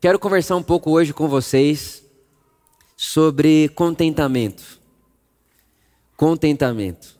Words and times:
Quero 0.00 0.18
conversar 0.18 0.56
um 0.56 0.62
pouco 0.62 0.92
hoje 0.92 1.12
com 1.12 1.28
vocês 1.28 2.02
sobre 2.96 3.68
contentamento. 3.74 4.80
Contentamento. 6.16 7.18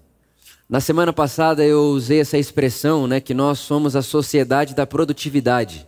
Na 0.66 0.80
semana 0.80 1.12
passada 1.12 1.62
eu 1.62 1.90
usei 1.90 2.20
essa 2.20 2.38
expressão, 2.38 3.06
né, 3.06 3.20
que 3.20 3.34
nós 3.34 3.58
somos 3.58 3.94
a 3.94 4.00
sociedade 4.00 4.74
da 4.74 4.86
produtividade. 4.86 5.86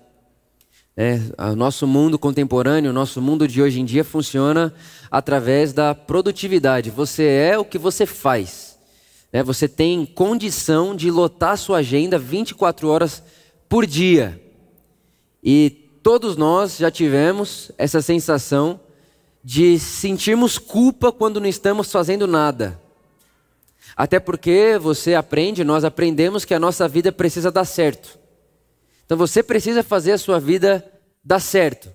É, 0.94 1.18
nosso 1.56 1.86
mundo 1.86 2.18
contemporâneo, 2.18 2.92
nosso 2.92 3.22
mundo 3.22 3.48
de 3.48 3.62
hoje 3.62 3.80
em 3.80 3.86
dia 3.86 4.04
funciona 4.04 4.74
através 5.10 5.72
da 5.72 5.94
produtividade. 5.94 6.90
Você 6.90 7.24
é 7.24 7.56
o 7.56 7.64
que 7.64 7.78
você 7.78 8.04
faz. 8.04 8.78
Né? 9.32 9.42
Você 9.42 9.66
tem 9.66 10.04
condição 10.04 10.94
de 10.94 11.10
lotar 11.10 11.56
sua 11.56 11.78
agenda 11.78 12.18
24 12.18 12.86
horas 12.86 13.22
por 13.66 13.86
dia. 13.86 14.38
E 15.42 15.81
todos 16.02 16.36
nós 16.36 16.76
já 16.76 16.90
tivemos 16.90 17.70
essa 17.78 18.02
sensação 18.02 18.80
de 19.42 19.78
sentirmos 19.78 20.58
culpa 20.58 21.12
quando 21.12 21.40
não 21.40 21.48
estamos 21.48 21.90
fazendo 21.90 22.26
nada. 22.26 22.80
Até 23.96 24.18
porque 24.18 24.78
você 24.80 25.14
aprende, 25.14 25.64
nós 25.64 25.84
aprendemos 25.84 26.44
que 26.44 26.54
a 26.54 26.60
nossa 26.60 26.88
vida 26.88 27.12
precisa 27.12 27.50
dar 27.50 27.64
certo. 27.64 28.18
Então 29.04 29.16
você 29.16 29.42
precisa 29.42 29.82
fazer 29.82 30.12
a 30.12 30.18
sua 30.18 30.40
vida 30.40 30.84
dar 31.24 31.40
certo. 31.40 31.92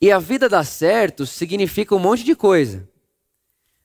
E 0.00 0.10
a 0.10 0.18
vida 0.18 0.48
dar 0.48 0.64
certo 0.64 1.26
significa 1.26 1.94
um 1.94 1.98
monte 1.98 2.24
de 2.24 2.34
coisa. 2.34 2.88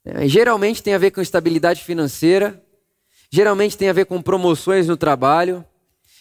É, 0.05 0.27
geralmente 0.27 0.81
tem 0.81 0.93
a 0.93 0.97
ver 0.97 1.11
com 1.11 1.21
estabilidade 1.21 1.83
financeira, 1.83 2.63
geralmente 3.29 3.77
tem 3.77 3.89
a 3.89 3.93
ver 3.93 4.05
com 4.05 4.21
promoções 4.21 4.87
no 4.87 4.95
trabalho, 4.95 5.65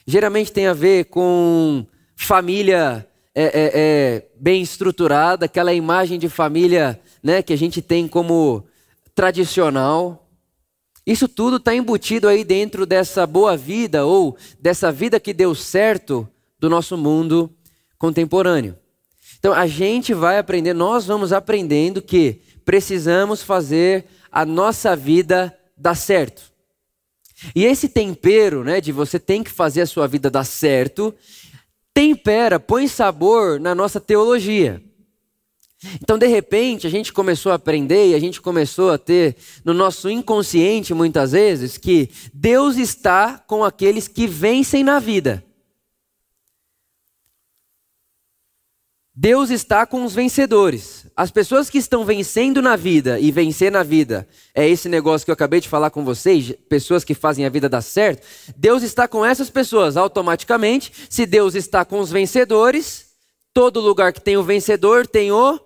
geralmente 0.07 0.53
tem 0.53 0.67
a 0.67 0.73
ver 0.73 1.05
com 1.05 1.87
família 2.17 3.07
é, 3.35 3.45
é, 3.45 3.71
é, 3.75 4.27
bem 4.41 4.63
estruturada, 4.63 5.45
aquela 5.45 5.75
imagem 5.75 6.19
de 6.19 6.29
família 6.29 6.99
né, 7.23 7.43
que 7.43 7.53
a 7.53 7.57
gente 7.57 7.83
tem 7.83 8.09
como 8.09 8.65
tradicional. 9.15 10.27
Isso 11.07 11.29
tudo 11.29 11.59
está 11.59 11.75
embutido 11.75 12.27
aí 12.27 12.43
dentro 12.43 12.87
dessa 12.87 13.27
boa 13.27 13.57
vida 13.57 14.07
ou 14.07 14.37
dessa 14.59 14.91
vida 14.91 15.21
que 15.21 15.35
deu 15.35 15.55
certo 15.55 16.27
do 16.59 16.71
nosso 16.71 16.97
mundo 16.97 17.55
contemporâneo. 17.99 18.77
Então 19.39 19.53
a 19.53 19.67
gente 19.67 20.15
vai 20.15 20.39
aprender, 20.39 20.73
nós 20.73 21.07
vamos 21.07 21.33
aprendendo 21.33 22.01
que 22.01 22.41
precisamos 22.65 23.43
fazer 23.43 24.07
a 24.33 24.45
nossa 24.45 24.97
vida 24.97 25.57
dar 25.77 25.95
certo. 25.95 26.43
E 27.55 27.65
esse 27.65 27.89
tempero, 27.89 28.65
né, 28.65 28.81
de 28.81 28.93
você 28.93 29.19
tem 29.19 29.45
que 29.45 29.51
fazer 29.51 29.83
a 29.83 29.87
sua 29.87 30.09
vida 30.09 30.31
dar 30.31 30.45
certo, 30.45 31.15
tempera, 31.97 32.61
põe 32.61 32.87
sabor 32.87 33.59
na 33.59 33.75
nossa 33.75 33.99
teologia. 33.99 34.83
Então, 35.95 36.19
de 36.19 36.27
repente, 36.27 36.87
a 36.87 36.91
gente 36.91 37.11
começou 37.11 37.53
a 37.53 37.55
aprender 37.55 38.11
e 38.11 38.15
a 38.15 38.19
gente 38.19 38.39
começou 38.39 38.91
a 38.91 38.99
ter 38.99 39.35
no 39.65 39.73
nosso 39.73 40.11
inconsciente, 40.11 40.93
muitas 40.93 41.33
vezes, 41.33 41.79
que 41.79 42.11
Deus 42.35 42.77
está 42.77 43.39
com 43.39 43.65
aqueles 43.65 44.09
que 44.09 44.27
vencem 44.27 44.85
na 44.85 44.99
vida. 44.99 45.43
Deus 49.19 49.49
está 49.49 49.87
com 49.87 50.05
os 50.05 50.15
vencedores. 50.15 51.07
As 51.17 51.31
pessoas 51.31 51.71
que 51.71 51.79
estão 51.79 52.05
vencendo 52.05 52.61
na 52.61 52.77
vida 52.77 53.19
e 53.19 53.33
vencer 53.33 53.73
na 53.73 53.83
vida 53.83 54.29
é 54.55 54.69
esse 54.69 54.91
negócio 54.91 55.25
que 55.25 55.31
eu 55.31 55.35
acabei 55.35 55.59
de 55.59 55.71
falar 55.71 55.89
com 55.89 56.05
vocês, 56.05 56.53
pessoas 56.69 57.03
que 57.03 57.15
fazem 57.15 57.47
a 57.47 57.49
vida 57.49 57.67
dar 57.67 57.81
certo. 57.81 58.27
Deus 58.55 58.83
está 58.83 59.09
com 59.09 59.25
essas 59.25 59.49
pessoas 59.49 59.97
automaticamente. 59.97 60.93
Se 61.09 61.25
Deus 61.25 61.55
está 61.55 61.83
com 61.83 61.99
os 61.99 62.11
vencedores, 62.11 63.07
todo 63.55 63.81
lugar 63.81 64.13
que 64.13 64.21
tem 64.21 64.37
o 64.37 64.43
vencedor 64.43 65.07
tem 65.07 65.33
o 65.33 65.59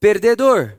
perdedor. 0.00 0.78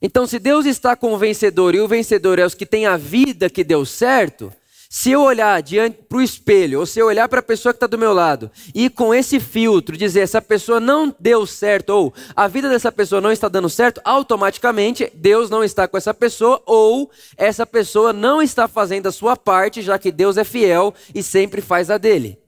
Então, 0.00 0.26
se 0.26 0.38
Deus 0.38 0.64
está 0.64 0.96
com 0.96 1.12
o 1.12 1.18
vencedor 1.18 1.74
e 1.74 1.80
o 1.80 1.88
vencedor 1.88 2.38
é 2.38 2.46
os 2.46 2.54
que 2.54 2.64
têm 2.64 2.86
a 2.86 2.96
vida 2.96 3.50
que 3.50 3.62
deu 3.62 3.84
certo, 3.84 4.50
se 4.88 5.10
eu 5.10 5.20
olhar 5.20 5.60
diante 5.62 5.98
para 6.08 6.16
o 6.16 6.22
espelho, 6.22 6.80
ou 6.80 6.86
se 6.86 6.98
eu 6.98 7.06
olhar 7.06 7.28
para 7.28 7.40
a 7.40 7.42
pessoa 7.42 7.74
que 7.74 7.76
está 7.76 7.86
do 7.86 7.98
meu 7.98 8.14
lado, 8.14 8.50
e 8.74 8.88
com 8.88 9.14
esse 9.14 9.38
filtro 9.38 9.96
dizer 9.98 10.20
essa 10.20 10.40
pessoa 10.40 10.80
não 10.80 11.14
deu 11.20 11.44
certo, 11.44 11.90
ou 11.90 12.14
a 12.34 12.48
vida 12.48 12.70
dessa 12.70 12.90
pessoa 12.90 13.20
não 13.20 13.30
está 13.30 13.48
dando 13.48 13.68
certo, 13.68 14.00
automaticamente 14.02 15.12
Deus 15.14 15.50
não 15.50 15.62
está 15.62 15.86
com 15.86 15.98
essa 15.98 16.14
pessoa, 16.14 16.62
ou 16.64 17.10
essa 17.36 17.66
pessoa 17.66 18.14
não 18.14 18.40
está 18.40 18.66
fazendo 18.66 19.08
a 19.08 19.12
sua 19.12 19.36
parte, 19.36 19.82
já 19.82 19.98
que 19.98 20.10
Deus 20.10 20.38
é 20.38 20.44
fiel 20.44 20.94
e 21.14 21.22
sempre 21.22 21.60
faz 21.60 21.90
a 21.90 21.98
dele. 21.98 22.38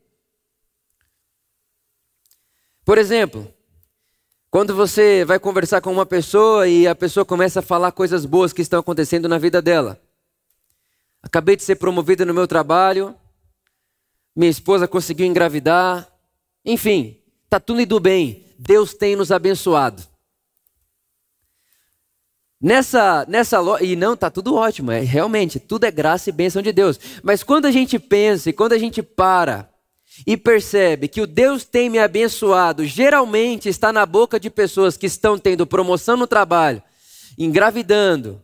Por 2.87 2.97
exemplo, 2.97 3.53
quando 4.51 4.75
você 4.75 5.27
vai 5.27 5.39
conversar 5.39 5.83
com 5.83 5.93
uma 5.93 6.07
pessoa 6.07 6.67
e 6.67 6.89
a 6.89 6.95
pessoa 6.95 7.25
começa 7.27 7.61
a 7.61 7.63
falar 7.63 7.93
coisas 7.93 8.25
boas 8.25 8.53
que 8.53 8.63
estão 8.63 8.81
acontecendo 8.81 9.29
na 9.29 9.37
vida 9.37 9.61
dela. 9.61 10.01
Acabei 11.23 11.57
de 11.57 11.63
ser 11.63 11.77
promovida 11.77 12.25
no 12.25 12.35
meu 12.35 12.47
trabalho. 12.47 13.15
Minha 14.35 14.51
esposa 14.51 14.89
conseguiu 14.89 15.27
engravidar. 15.27 16.09
Enfim, 16.65 17.19
está 17.45 17.61
tudo 17.61 17.81
indo 17.81 18.01
bem. 18.01 18.45
Deus 18.59 18.95
tem 18.95 19.17
nos 19.17 19.33
abençoado. 19.33 20.03
Nessa, 22.63 23.25
nessa 23.27 23.59
e 23.81 23.97
não, 23.97 24.13
está 24.13 24.31
tudo 24.31 24.55
ótimo, 24.55 24.93
é 24.93 25.01
realmente, 25.01 25.59
tudo 25.59 25.85
é 25.85 25.91
graça 25.91 26.29
e 26.29 26.33
bênção 26.33 26.61
de 26.61 26.73
Deus. 26.73 27.01
Mas 27.23 27.43
quando 27.43 27.65
a 27.65 27.71
gente 27.71 27.99
pensa 27.99 28.51
e 28.51 28.53
quando 28.53 28.75
a 28.75 28.79
gente 28.79 29.03
para 29.03 29.71
e 30.27 30.37
percebe 30.37 31.09
que 31.09 31.23
o 31.23 31.27
Deus 31.27 31.65
tem 31.65 31.89
me 31.89 31.99
abençoado, 31.99 32.85
geralmente 32.85 33.71
está 33.71 33.91
na 33.95 34.05
boca 34.05 34.39
de 34.39 34.51
pessoas 34.51 34.99
que 34.99 35.07
estão 35.07 35.39
tendo 35.39 35.67
promoção 35.67 36.19
no 36.19 36.27
trabalho, 36.27 36.83
engravidando, 37.39 38.43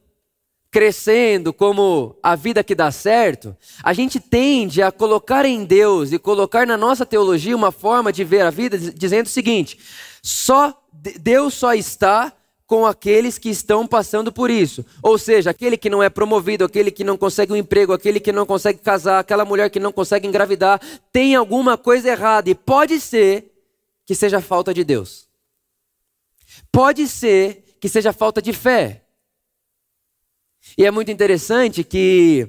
crescendo 0.77 1.55
como 1.55 2.15
a 2.23 2.37
vida 2.37 2.63
que 2.63 2.75
dá 2.75 2.91
certo, 2.91 3.57
a 3.83 3.95
gente 3.95 4.21
tende 4.21 4.83
a 4.83 4.93
colocar 4.93 5.47
em 5.47 5.65
Deus 5.65 6.13
e 6.13 6.19
colocar 6.19 6.67
na 6.67 6.77
nossa 6.77 7.07
teologia 7.07 7.57
uma 7.57 7.73
forma 7.73 8.13
de 8.13 8.23
ver 8.23 8.43
a 8.43 8.51
vida 8.51 8.77
dizendo 8.77 9.25
o 9.25 9.31
seguinte: 9.31 9.79
só 10.21 10.79
Deus 10.93 11.55
só 11.55 11.73
está 11.73 12.31
com 12.67 12.85
aqueles 12.85 13.39
que 13.39 13.49
estão 13.49 13.87
passando 13.87 14.31
por 14.31 14.51
isso. 14.51 14.85
Ou 15.03 15.17
seja, 15.17 15.49
aquele 15.49 15.79
que 15.79 15.89
não 15.89 16.03
é 16.03 16.11
promovido, 16.11 16.67
aquele 16.67 16.91
que 16.91 17.05
não 17.05 17.17
consegue 17.17 17.55
um 17.55 17.57
emprego, 17.57 17.95
aquele 17.95 18.21
que 18.21 18.31
não 18.31 18.45
consegue 18.45 18.79
casar, 18.79 19.21
aquela 19.21 19.47
mulher 19.47 19.71
que 19.71 19.81
não 19.81 19.93
consegue 19.93 20.29
engravidar, 20.29 20.79
tem 21.11 21.35
alguma 21.35 21.79
coisa 21.79 22.11
errada 22.11 22.51
e 22.51 22.55
pode 22.55 23.01
ser 23.01 23.51
que 24.05 24.15
seja 24.15 24.43
falta 24.43 24.75
de 24.75 24.85
Deus. 24.85 25.27
Pode 26.71 27.09
ser 27.09 27.65
que 27.81 27.89
seja 27.89 28.13
falta 28.13 28.43
de 28.43 28.53
fé. 28.53 29.06
E 30.77 30.85
é 30.85 30.91
muito 30.91 31.11
interessante 31.11 31.83
que 31.85 32.49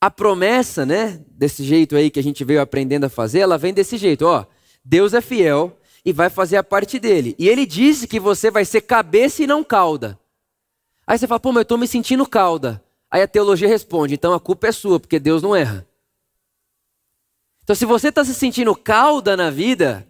a 0.00 0.10
promessa, 0.10 0.84
né, 0.84 1.22
desse 1.30 1.64
jeito 1.64 1.96
aí 1.96 2.10
que 2.10 2.20
a 2.20 2.22
gente 2.22 2.44
veio 2.44 2.60
aprendendo 2.60 3.04
a 3.04 3.08
fazer, 3.08 3.40
ela 3.40 3.58
vem 3.58 3.72
desse 3.72 3.96
jeito, 3.96 4.26
ó. 4.26 4.46
Deus 4.84 5.14
é 5.14 5.20
fiel 5.20 5.78
e 6.04 6.12
vai 6.12 6.28
fazer 6.28 6.56
a 6.56 6.62
parte 6.62 6.98
dele. 6.98 7.34
E 7.38 7.48
ele 7.48 7.64
disse 7.64 8.06
que 8.06 8.20
você 8.20 8.50
vai 8.50 8.64
ser 8.64 8.82
cabeça 8.82 9.42
e 9.42 9.46
não 9.46 9.64
cauda. 9.64 10.18
Aí 11.06 11.18
você 11.18 11.26
fala, 11.26 11.40
pô, 11.40 11.50
mas 11.50 11.56
eu 11.58 11.62
estou 11.62 11.78
me 11.78 11.86
sentindo 11.88 12.26
cauda. 12.26 12.82
Aí 13.10 13.22
a 13.22 13.28
teologia 13.28 13.68
responde, 13.68 14.14
então 14.14 14.32
a 14.34 14.40
culpa 14.40 14.66
é 14.66 14.72
sua, 14.72 14.98
porque 14.98 15.18
Deus 15.18 15.42
não 15.42 15.54
erra. 15.54 15.86
Então, 17.62 17.74
se 17.74 17.86
você 17.86 18.08
está 18.08 18.22
se 18.22 18.34
sentindo 18.34 18.74
cauda 18.76 19.36
na 19.36 19.48
vida, 19.48 20.06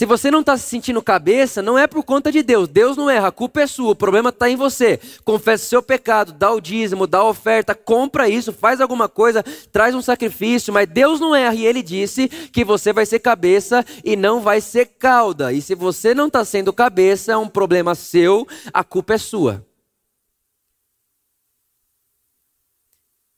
se 0.00 0.06
você 0.06 0.30
não 0.30 0.40
está 0.40 0.56
se 0.56 0.66
sentindo 0.66 1.02
cabeça, 1.02 1.60
não 1.60 1.78
é 1.78 1.86
por 1.86 2.02
conta 2.02 2.32
de 2.32 2.42
Deus. 2.42 2.66
Deus 2.66 2.96
não 2.96 3.10
erra, 3.10 3.28
a 3.28 3.30
culpa 3.30 3.60
é 3.60 3.66
sua, 3.66 3.90
o 3.90 3.94
problema 3.94 4.30
está 4.30 4.48
em 4.48 4.56
você. 4.56 4.98
Confessa 5.26 5.66
o 5.66 5.68
seu 5.68 5.82
pecado, 5.82 6.32
dá 6.32 6.50
o 6.50 6.58
dízimo, 6.58 7.06
dá 7.06 7.18
a 7.18 7.28
oferta, 7.28 7.74
compra 7.74 8.26
isso, 8.26 8.50
faz 8.50 8.80
alguma 8.80 9.10
coisa, 9.10 9.44
traz 9.70 9.94
um 9.94 10.00
sacrifício, 10.00 10.72
mas 10.72 10.88
Deus 10.88 11.20
não 11.20 11.36
erra. 11.36 11.54
E 11.54 11.66
Ele 11.66 11.82
disse 11.82 12.28
que 12.28 12.64
você 12.64 12.94
vai 12.94 13.04
ser 13.04 13.18
cabeça 13.18 13.84
e 14.02 14.16
não 14.16 14.40
vai 14.40 14.62
ser 14.62 14.86
cauda. 14.86 15.52
E 15.52 15.60
se 15.60 15.74
você 15.74 16.14
não 16.14 16.28
está 16.28 16.46
sendo 16.46 16.72
cabeça, 16.72 17.32
é 17.32 17.36
um 17.36 17.46
problema 17.46 17.94
seu, 17.94 18.48
a 18.72 18.82
culpa 18.82 19.12
é 19.12 19.18
sua. 19.18 19.66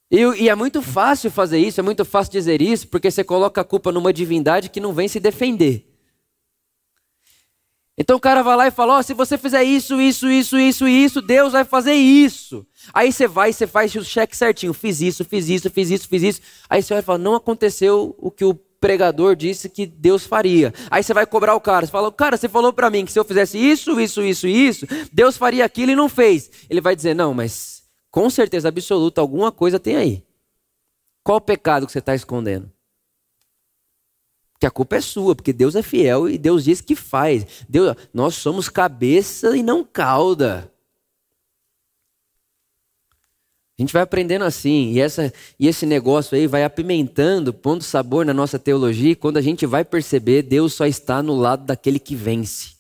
E, 0.09 0.21
e, 0.45 0.49
é 0.49 0.55
muito 0.55 0.81
fácil 0.81 1.29
fazer 1.29 1.59
isso, 1.59 1.81
é 1.81 1.83
muito 1.83 2.05
fácil 2.05 2.31
dizer 2.31 2.63
isso, 2.63 2.87
porque 2.87 3.11
você 3.11 3.25
coloca 3.25 3.61
a 3.61 3.65
culpa 3.65 3.91
numa 3.91 4.13
divindade 4.13 4.69
que 4.69 4.79
não 4.79 4.93
vem 4.93 5.09
se 5.09 5.19
defender. 5.19 5.92
Então 8.03 8.17
o 8.17 8.21
cara 8.21 8.43
vai 8.43 8.57
lá 8.57 8.67
e 8.67 8.71
fala: 8.73 8.99
oh, 8.99 9.03
se 9.03 9.15
você 9.15 9.39
fizer 9.39 9.63
isso, 9.63 10.01
isso, 10.01 10.29
isso, 10.29 10.59
isso, 10.59 10.89
isso, 10.89 11.23
Deus 11.23 11.53
vai 11.53 11.63
fazer 11.63 11.95
isso. 11.95 12.67
Aí 12.93 13.13
você 13.13 13.29
vai 13.29 13.51
e 13.51 13.53
você 13.53 13.65
faz 13.65 13.95
o 13.95 14.03
cheque 14.03 14.37
certinho: 14.37 14.75
fiz 14.75 15.01
isso, 15.01 15.25
fiz 15.25 15.49
isso, 15.49 15.71
fiz 15.71 15.89
isso, 15.89 16.09
fiz 16.09 16.23
isso. 16.25 16.41
Aí 16.69 16.83
você 16.83 16.95
vai 16.95 17.03
falar: 17.03 17.19
não 17.19 17.37
aconteceu 17.37 18.13
o 18.19 18.29
que 18.29 18.45
o 18.45 18.55
pregador 18.55 19.37
disse 19.37 19.69
que 19.69 19.87
Deus 19.87 20.27
faria. 20.27 20.75
Aí 20.91 21.01
você 21.05 21.15
vai 21.15 21.25
cobrar 21.25 21.55
o 21.55 21.61
cara. 21.61 21.87
Você 21.87 21.93
fala: 21.93 22.11
cara, 22.11 22.37
você 22.37 22.49
falou 22.49 22.73
para 22.73 22.91
mim 22.91 23.05
que 23.05 23.13
se 23.13 23.21
eu 23.21 23.25
fizesse 23.25 23.57
isso, 23.57 24.01
isso, 24.01 24.21
isso 24.21 24.49
e 24.49 24.67
isso, 24.67 24.85
Deus 25.13 25.37
faria 25.37 25.65
aquilo 25.65 25.93
e 25.93 25.97
não 25.97 26.09
fez. 26.09 26.51
Ele 26.69 26.81
vai 26.81 26.97
dizer: 26.97 27.15
não, 27.15 27.33
mas 27.33 27.85
com 28.11 28.29
certeza 28.29 28.67
absoluta 28.69 29.21
alguma 29.21 29.53
coisa 29.53 29.79
tem 29.79 29.95
aí. 29.95 30.25
Qual 31.23 31.39
o 31.39 31.41
pecado 31.41 31.87
que 31.87 31.93
você 31.93 32.01
está 32.01 32.17
escondendo? 32.17 32.72
Que 34.63 34.67
a 34.67 34.71
culpa 34.71 34.95
é 34.95 35.01
sua, 35.01 35.35
porque 35.35 35.53
Deus 35.53 35.75
é 35.75 35.83
fiel 35.83 36.31
e 36.31 36.39
Deus 36.39 36.63
diz 36.63 36.81
que 36.81 36.95
faz. 36.95 37.45
Deus, 37.69 37.97
nós 38.15 38.37
somos 38.37 38.69
cabeça 38.69 39.57
e 39.57 39.61
não 39.61 39.83
cauda. 39.83 40.71
A 43.77 43.83
gente 43.83 43.93
vai 43.93 44.03
aprendendo 44.03 44.45
assim, 44.45 44.93
e, 44.93 45.01
essa, 45.01 45.35
e 45.59 45.67
esse 45.67 45.85
negócio 45.85 46.37
aí 46.37 46.47
vai 46.47 46.63
apimentando, 46.63 47.53
pondo 47.53 47.83
sabor 47.83 48.25
na 48.25 48.33
nossa 48.33 48.57
teologia, 48.57 49.17
quando 49.17 49.37
a 49.37 49.41
gente 49.41 49.67
vai 49.67 49.85
perceber, 49.85 50.43
Deus 50.43 50.75
só 50.75 50.87
está 50.87 51.21
no 51.25 51.35
lado 51.35 51.65
daquele 51.65 51.99
que 51.99 52.15
vence. 52.15 52.77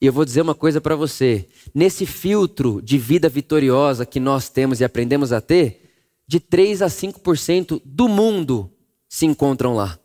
E 0.00 0.06
eu 0.06 0.12
vou 0.12 0.24
dizer 0.24 0.42
uma 0.42 0.54
coisa 0.54 0.80
para 0.80 0.94
você: 0.94 1.48
nesse 1.74 2.06
filtro 2.06 2.80
de 2.80 2.98
vida 2.98 3.28
vitoriosa 3.28 4.06
que 4.06 4.20
nós 4.20 4.48
temos 4.48 4.78
e 4.78 4.84
aprendemos 4.84 5.32
a 5.32 5.40
ter, 5.40 5.90
de 6.24 6.38
3 6.38 6.82
a 6.82 6.86
5% 6.86 7.82
do 7.84 8.08
mundo 8.08 8.70
se 9.08 9.26
encontram 9.26 9.74
lá. 9.74 9.98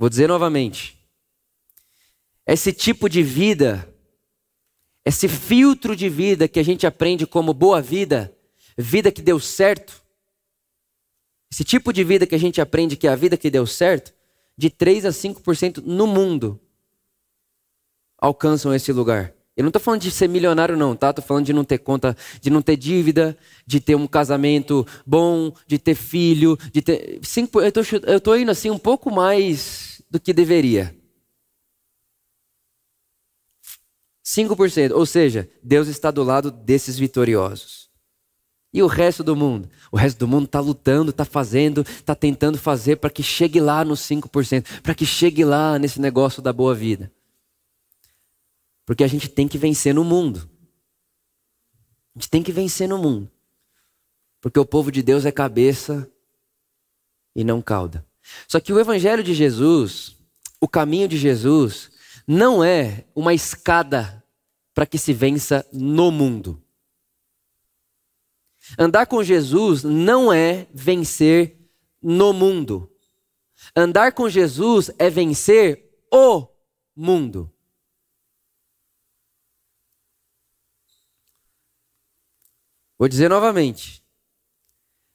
Vou 0.00 0.08
dizer 0.08 0.26
novamente. 0.26 0.98
Esse 2.44 2.72
tipo 2.72 3.08
de 3.08 3.22
vida 3.22 3.86
esse 5.04 5.28
filtro 5.28 5.96
de 5.96 6.08
vida 6.08 6.46
que 6.46 6.60
a 6.60 6.62
gente 6.62 6.86
aprende 6.86 7.26
como 7.26 7.54
boa 7.54 7.80
vida, 7.80 8.36
vida 8.76 9.10
que 9.10 9.22
deu 9.22 9.40
certo, 9.40 10.02
esse 11.50 11.64
tipo 11.64 11.92
de 11.92 12.04
vida 12.04 12.26
que 12.26 12.34
a 12.34 12.38
gente 12.38 12.60
aprende 12.60 12.96
que 12.96 13.08
é 13.08 13.10
a 13.10 13.16
vida 13.16 13.36
que 13.36 13.50
deu 13.50 13.66
certo, 13.66 14.14
de 14.56 14.68
3 14.68 15.06
a 15.06 15.08
5% 15.08 15.82
no 15.84 16.06
mundo 16.06 16.60
alcançam 18.18 18.74
esse 18.74 18.92
lugar. 18.92 19.34
Eu 19.60 19.64
não 19.64 19.68
estou 19.68 19.82
falando 19.82 20.00
de 20.00 20.10
ser 20.10 20.26
milionário, 20.26 20.74
não, 20.74 20.96
tá? 20.96 21.10
Estou 21.10 21.22
falando 21.22 21.44
de 21.44 21.52
não 21.52 21.64
ter 21.64 21.76
conta, 21.76 22.16
de 22.40 22.48
não 22.48 22.62
ter 22.62 22.78
dívida, 22.78 23.36
de 23.66 23.78
ter 23.78 23.94
um 23.94 24.06
casamento 24.06 24.86
bom, 25.06 25.52
de 25.66 25.78
ter 25.78 25.94
filho, 25.94 26.58
de 26.72 26.80
ter. 26.80 27.20
Cinco, 27.22 27.60
eu 27.60 28.16
estou 28.16 28.38
indo 28.38 28.50
assim 28.50 28.70
um 28.70 28.78
pouco 28.78 29.10
mais 29.10 30.00
do 30.10 30.18
que 30.18 30.32
deveria. 30.32 30.96
5%. 34.24 34.92
Ou 34.92 35.04
seja, 35.04 35.46
Deus 35.62 35.88
está 35.88 36.10
do 36.10 36.22
lado 36.22 36.50
desses 36.50 36.98
vitoriosos. 36.98 37.90
E 38.72 38.82
o 38.82 38.86
resto 38.86 39.22
do 39.22 39.36
mundo? 39.36 39.68
O 39.92 39.96
resto 39.98 40.20
do 40.20 40.28
mundo 40.28 40.46
está 40.46 40.60
lutando, 40.60 41.10
está 41.10 41.26
fazendo, 41.26 41.82
está 41.82 42.14
tentando 42.14 42.56
fazer 42.56 42.96
para 42.96 43.10
que 43.10 43.22
chegue 43.22 43.60
lá 43.60 43.84
nos 43.84 44.00
5%, 44.00 44.80
para 44.80 44.94
que 44.94 45.04
chegue 45.04 45.44
lá 45.44 45.78
nesse 45.78 46.00
negócio 46.00 46.40
da 46.40 46.50
boa 46.50 46.74
vida. 46.74 47.12
Porque 48.84 49.04
a 49.04 49.08
gente 49.08 49.28
tem 49.28 49.46
que 49.46 49.58
vencer 49.58 49.94
no 49.94 50.04
mundo. 50.04 50.48
A 52.14 52.18
gente 52.18 52.30
tem 52.30 52.42
que 52.42 52.52
vencer 52.52 52.88
no 52.88 52.98
mundo. 52.98 53.30
Porque 54.40 54.58
o 54.58 54.66
povo 54.66 54.90
de 54.90 55.02
Deus 55.02 55.24
é 55.24 55.32
cabeça 55.32 56.10
e 57.34 57.44
não 57.44 57.60
cauda. 57.62 58.06
Só 58.48 58.60
que 58.60 58.72
o 58.72 58.80
evangelho 58.80 59.22
de 59.22 59.34
Jesus, 59.34 60.16
o 60.60 60.68
caminho 60.68 61.08
de 61.08 61.16
Jesus, 61.16 61.90
não 62.26 62.62
é 62.64 63.04
uma 63.14 63.34
escada 63.34 64.24
para 64.74 64.86
que 64.86 64.98
se 64.98 65.12
vença 65.12 65.66
no 65.72 66.10
mundo. 66.10 66.62
Andar 68.78 69.06
com 69.06 69.22
Jesus 69.22 69.82
não 69.82 70.32
é 70.32 70.66
vencer 70.72 71.58
no 72.00 72.32
mundo. 72.32 72.90
Andar 73.74 74.12
com 74.12 74.28
Jesus 74.28 74.90
é 74.98 75.10
vencer 75.10 76.02
o 76.12 76.46
mundo. 76.94 77.52
Vou 83.00 83.08
dizer 83.08 83.30
novamente. 83.30 84.04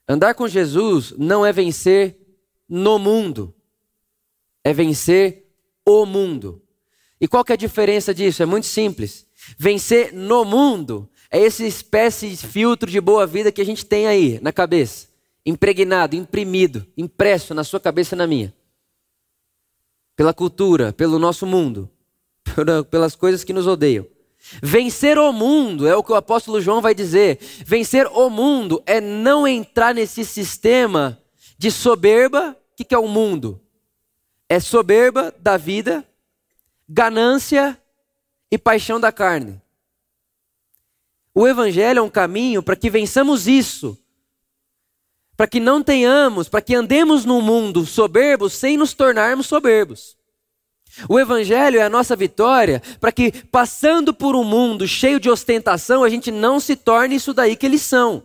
Andar 0.10 0.34
com 0.34 0.48
Jesus 0.48 1.14
não 1.20 1.46
é 1.46 1.54
vencer 1.54 2.18
no 2.68 2.98
mundo, 2.98 3.54
é 4.64 4.74
vencer 4.74 5.54
o 5.86 6.04
mundo. 6.04 6.64
E 7.22 7.28
qual 7.28 7.46
que 7.46 7.52
é 7.52 7.54
a 7.54 7.58
diferença 7.58 8.12
disso? 8.12 8.42
É 8.42 8.46
muito 8.48 8.66
simples. 8.66 9.28
Vencer 9.56 10.12
no 10.12 10.44
mundo 10.44 11.08
é 11.30 11.46
essa 11.46 11.64
espécie 11.64 12.32
de 12.32 12.38
filtro 12.38 12.90
de 12.90 13.00
boa 13.00 13.28
vida 13.28 13.52
que 13.52 13.62
a 13.62 13.66
gente 13.66 13.86
tem 13.86 14.08
aí 14.08 14.40
na 14.42 14.52
cabeça, 14.52 15.08
impregnado, 15.46 16.16
imprimido, 16.16 16.88
impresso 16.98 17.54
na 17.54 17.64
sua 17.64 17.80
cabeça 17.80 18.16
e 18.16 18.18
na 18.18 18.26
minha. 18.26 18.52
Pela 20.16 20.34
cultura, 20.34 20.92
pelo 20.92 21.20
nosso 21.20 21.46
mundo, 21.46 21.88
pelas 22.90 23.16
coisas 23.16 23.44
que 23.44 23.54
nos 23.54 23.68
odeiam. 23.68 24.08
Vencer 24.62 25.18
o 25.18 25.32
mundo 25.34 25.88
é 25.88 25.96
o 25.96 26.04
que 26.04 26.12
o 26.12 26.16
apóstolo 26.16 26.62
João 26.62 26.82
vai 26.82 26.94
dizer. 26.94 27.40
Vencer 27.66 28.08
o 28.08 28.30
mundo 28.30 28.82
é 28.86 29.02
não 29.02 29.48
entrar 29.48 29.94
nesse 29.94 30.24
sistema 30.24 31.20
de 31.58 31.72
soberba. 31.72 32.56
O 32.72 32.76
que 32.84 32.94
é 32.94 32.98
o 32.98 33.08
mundo? 33.08 33.60
É 34.48 34.60
soberba 34.60 35.34
da 35.40 35.58
vida, 35.58 36.08
ganância 36.88 37.80
e 38.52 38.58
paixão 38.58 39.00
da 39.00 39.12
carne. 39.12 39.62
O 41.34 41.48
Evangelho 41.48 42.00
é 42.00 42.02
um 42.02 42.10
caminho 42.10 42.62
para 42.62 42.76
que 42.76 42.90
vençamos 42.90 43.48
isso, 43.48 43.98
para 45.36 45.48
que 45.48 45.60
não 45.60 45.84
tenhamos, 45.84 46.48
para 46.48 46.62
que 46.62 46.76
andemos 46.76 47.26
num 47.26 47.42
mundo 47.42 47.86
soberbo 47.86 48.50
sem 48.50 48.78
nos 48.78 48.94
tornarmos 48.94 49.48
soberbos. 49.48 50.16
O 51.10 51.20
Evangelho 51.20 51.80
é 51.80 51.84
a 51.84 51.90
nossa 51.90 52.16
vitória 52.16 52.82
para 53.00 53.12
que, 53.12 53.32
passando 53.32 54.14
por 54.14 54.36
um 54.36 54.44
mundo 54.44 54.88
cheio 54.88 55.20
de 55.20 55.30
ostentação, 55.30 56.04
a 56.04 56.10
gente 56.10 56.32
não 56.32 56.60
se 56.60 56.76
torne 56.76 57.16
isso 57.16 57.34
daí 57.34 57.56
que 57.56 57.66
eles 57.66 57.82
são, 57.82 58.24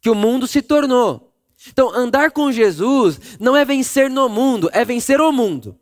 que 0.00 0.10
o 0.10 0.14
mundo 0.14 0.46
se 0.46 0.60
tornou. 0.60 1.32
Então, 1.68 1.90
andar 1.94 2.30
com 2.30 2.52
Jesus 2.52 3.18
não 3.40 3.56
é 3.56 3.64
vencer 3.64 4.10
no 4.10 4.28
mundo, 4.28 4.68
é 4.72 4.84
vencer 4.84 5.20
o 5.20 5.32
mundo. 5.32 5.78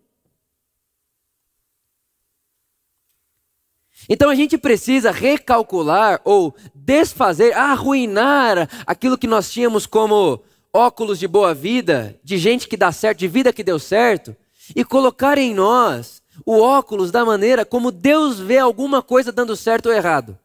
Então 4.09 4.29
a 4.29 4.35
gente 4.35 4.59
precisa 4.59 5.11
recalcular 5.11 6.21
ou 6.25 6.55
desfazer, 6.75 7.55
arruinar 7.55 8.69
aquilo 8.87 9.17
que 9.17 9.27
nós 9.27 9.51
tínhamos 9.51 9.87
como 9.87 10.43
óculos 10.73 11.19
de 11.19 11.27
boa 11.27 11.55
vida, 11.55 12.19
de 12.23 12.37
gente 12.37 12.69
que 12.69 12.77
dá 12.77 12.93
certo, 12.93 13.21
de 13.21 13.29
vida 13.29 13.53
que 13.53 13.65
deu 13.65 13.79
certo, 13.79 14.37
e 14.75 14.85
colocar 14.85 15.39
em 15.39 15.55
nós 15.55 16.23
o 16.45 16.61
óculos 16.61 17.11
da 17.11 17.25
maneira 17.25 17.65
como 17.65 17.91
Deus 17.91 18.39
vê 18.39 18.59
alguma 18.59 19.03
coisa 19.03 19.33
dando 19.33 19.57
certo 19.57 19.87
ou 19.87 19.93
errado. 19.93 20.39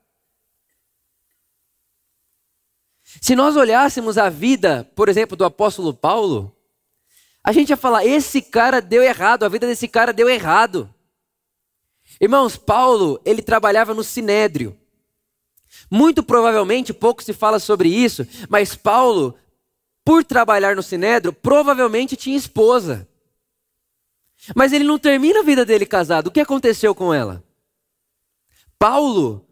Se 3.21 3.35
nós 3.35 3.55
olhássemos 3.55 4.17
a 4.17 4.29
vida, 4.29 4.89
por 4.95 5.09
exemplo, 5.09 5.35
do 5.35 5.43
apóstolo 5.43 5.93
Paulo, 5.93 6.55
a 7.43 7.51
gente 7.51 7.69
ia 7.69 7.77
falar: 7.77 8.05
esse 8.05 8.41
cara 8.41 8.81
deu 8.81 9.01
errado, 9.01 9.43
a 9.43 9.49
vida 9.49 9.65
desse 9.65 9.87
cara 9.87 10.13
deu 10.13 10.29
errado. 10.29 10.93
Irmãos, 12.21 12.55
Paulo, 12.55 13.19
ele 13.25 13.41
trabalhava 13.41 13.93
no 13.93 14.03
sinédrio. 14.03 14.77
Muito 15.89 16.21
provavelmente, 16.21 16.93
pouco 16.93 17.23
se 17.23 17.33
fala 17.33 17.59
sobre 17.59 17.89
isso, 17.89 18.27
mas 18.47 18.75
Paulo, 18.75 19.35
por 20.05 20.23
trabalhar 20.23 20.75
no 20.75 20.83
sinédrio, 20.83 21.33
provavelmente 21.33 22.15
tinha 22.15 22.37
esposa. 22.37 23.08
Mas 24.55 24.73
ele 24.73 24.83
não 24.83 24.97
termina 24.97 25.39
a 25.39 25.43
vida 25.43 25.65
dele 25.65 25.85
casado. 25.85 26.27
O 26.27 26.31
que 26.31 26.39
aconteceu 26.39 26.95
com 26.95 27.13
ela? 27.13 27.43
Paulo, 28.77 29.45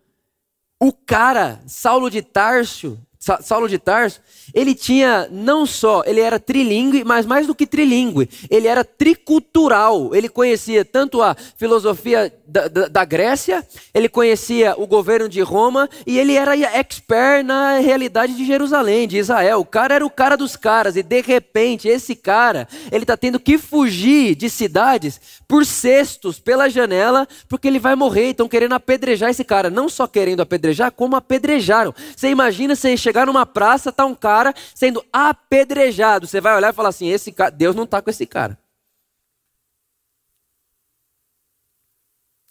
o 0.79 0.93
cara, 0.93 1.61
Saulo 1.67 2.09
de 2.09 2.21
Tarso, 2.21 2.99
Saulo 3.41 3.67
de 3.67 3.77
Tarso, 3.77 4.21
ele 4.53 4.73
tinha 4.73 5.27
não 5.31 5.65
só, 5.65 6.03
ele 6.05 6.21
era 6.21 6.39
trilingue, 6.39 7.03
mas 7.03 7.25
mais 7.25 7.45
do 7.45 7.53
que 7.53 7.67
trilingue, 7.67 8.29
ele 8.49 8.67
era 8.67 8.83
tricultural. 8.83 10.15
Ele 10.15 10.29
conhecia 10.29 10.85
tanto 10.85 11.21
a 11.21 11.35
filosofia 11.57 12.33
da, 12.47 12.67
da, 12.67 12.87
da, 12.87 13.05
Grécia, 13.05 13.65
ele 13.93 14.07
conhecia 14.07 14.73
o 14.77 14.87
governo 14.87 15.27
de 15.27 15.41
Roma 15.41 15.89
e 16.05 16.17
ele 16.17 16.33
era 16.33 16.55
expert 16.57 17.43
na 17.43 17.79
realidade 17.79 18.33
de 18.35 18.45
Jerusalém, 18.45 19.07
de 19.07 19.17
Israel. 19.17 19.59
O 19.59 19.65
cara 19.65 19.95
era 19.95 20.05
o 20.05 20.09
cara 20.09 20.37
dos 20.37 20.55
caras 20.55 20.95
e 20.95 21.03
de 21.03 21.21
repente 21.21 21.87
esse 21.87 22.15
cara, 22.15 22.67
ele 22.91 23.03
está 23.03 23.17
tendo 23.17 23.39
que 23.39 23.57
fugir 23.57 24.35
de 24.35 24.49
cidades 24.49 25.19
por 25.47 25.65
cestos 25.65 26.39
pela 26.39 26.69
janela, 26.69 27.27
porque 27.47 27.67
ele 27.67 27.79
vai 27.79 27.95
morrer. 27.95 28.29
Estão 28.29 28.47
querendo 28.47 28.73
apedrejar 28.73 29.29
esse 29.29 29.43
cara, 29.43 29.69
não 29.69 29.89
só 29.89 30.07
querendo 30.07 30.41
apedrejar, 30.41 30.91
como 30.91 31.15
apedrejaram. 31.15 31.93
Você 32.15 32.29
imagina 32.29 32.75
você 32.75 32.95
chegar 32.95 33.16
numa 33.25 33.45
praça, 33.45 33.91
tá 33.91 34.05
um 34.05 34.15
cara 34.15 34.53
sendo 34.75 35.05
apedrejado. 35.11 36.27
Você 36.27 36.39
vai 36.39 36.55
olhar 36.55 36.71
e 36.71 36.75
falar 36.75 36.89
assim: 36.89 37.07
esse 37.07 37.31
cara, 37.31 37.51
Deus 37.51 37.75
não 37.75 37.83
está 37.83 38.01
com 38.01 38.09
esse 38.09 38.25
cara. 38.25 38.57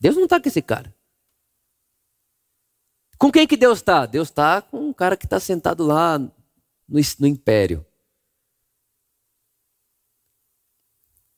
Deus 0.01 0.17
não 0.17 0.25
está 0.25 0.41
com 0.41 0.49
esse 0.49 0.63
cara. 0.63 0.95
Com 3.19 3.33
quem 3.33 3.47
que 3.47 3.57
Deus 3.57 3.79
está? 3.79 4.05
Deus 4.05 4.29
está 4.29 4.61
com 4.61 4.89
um 4.89 4.93
cara 4.93 5.17
que 5.17 5.25
está 5.25 5.41
sentado 5.41 5.85
lá 5.85 6.19
no, 6.19 6.31
no 6.89 7.27
império. 7.27 7.85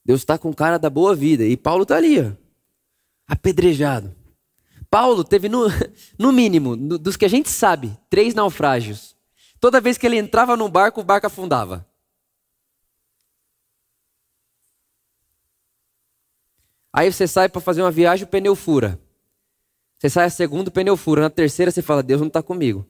Deus 0.05 0.21
está 0.21 0.39
com 0.39 0.49
o 0.49 0.55
cara 0.55 0.79
da 0.79 0.89
boa 0.89 1.15
vida. 1.15 1.45
E 1.45 1.57
Paulo 1.57 1.83
está 1.83 1.97
ali, 1.97 2.19
ó, 2.21 2.33
apedrejado. 3.27 4.17
Paulo 4.91 5.23
teve, 5.23 5.49
no, 5.49 5.67
no 6.19 6.33
mínimo, 6.33 6.75
no, 6.75 6.99
dos 6.99 7.17
que 7.17 7.27
a 7.27 7.29
gente 7.29 7.51
sabe, 7.51 7.95
três 8.09 8.35
naufrágios. 8.35 9.18
Toda 9.61 9.81
vez 9.81 9.99
que 9.99 10.07
ele 10.07 10.17
entrava 10.17 10.57
num 10.57 10.71
barco, 10.71 11.01
o 11.01 11.05
barco 11.05 11.27
afundava. 11.27 11.87
Aí 16.93 17.13
você 17.13 17.27
sai 17.27 17.49
para 17.49 17.61
fazer 17.61 17.83
uma 17.83 17.91
viagem, 17.91 18.25
o 18.25 18.29
pneu 18.29 18.57
fura. 18.57 19.01
Você 19.99 20.09
sai 20.09 20.27
a 20.27 20.31
segunda, 20.31 20.69
o 20.69 20.73
pneu 20.73 20.97
fura. 20.97 21.23
Na 21.23 21.31
terceira, 21.31 21.71
você 21.71 21.83
fala: 21.83 22.03
Deus 22.03 22.21
não 22.21 22.29
está 22.29 22.43
comigo. 22.43 22.87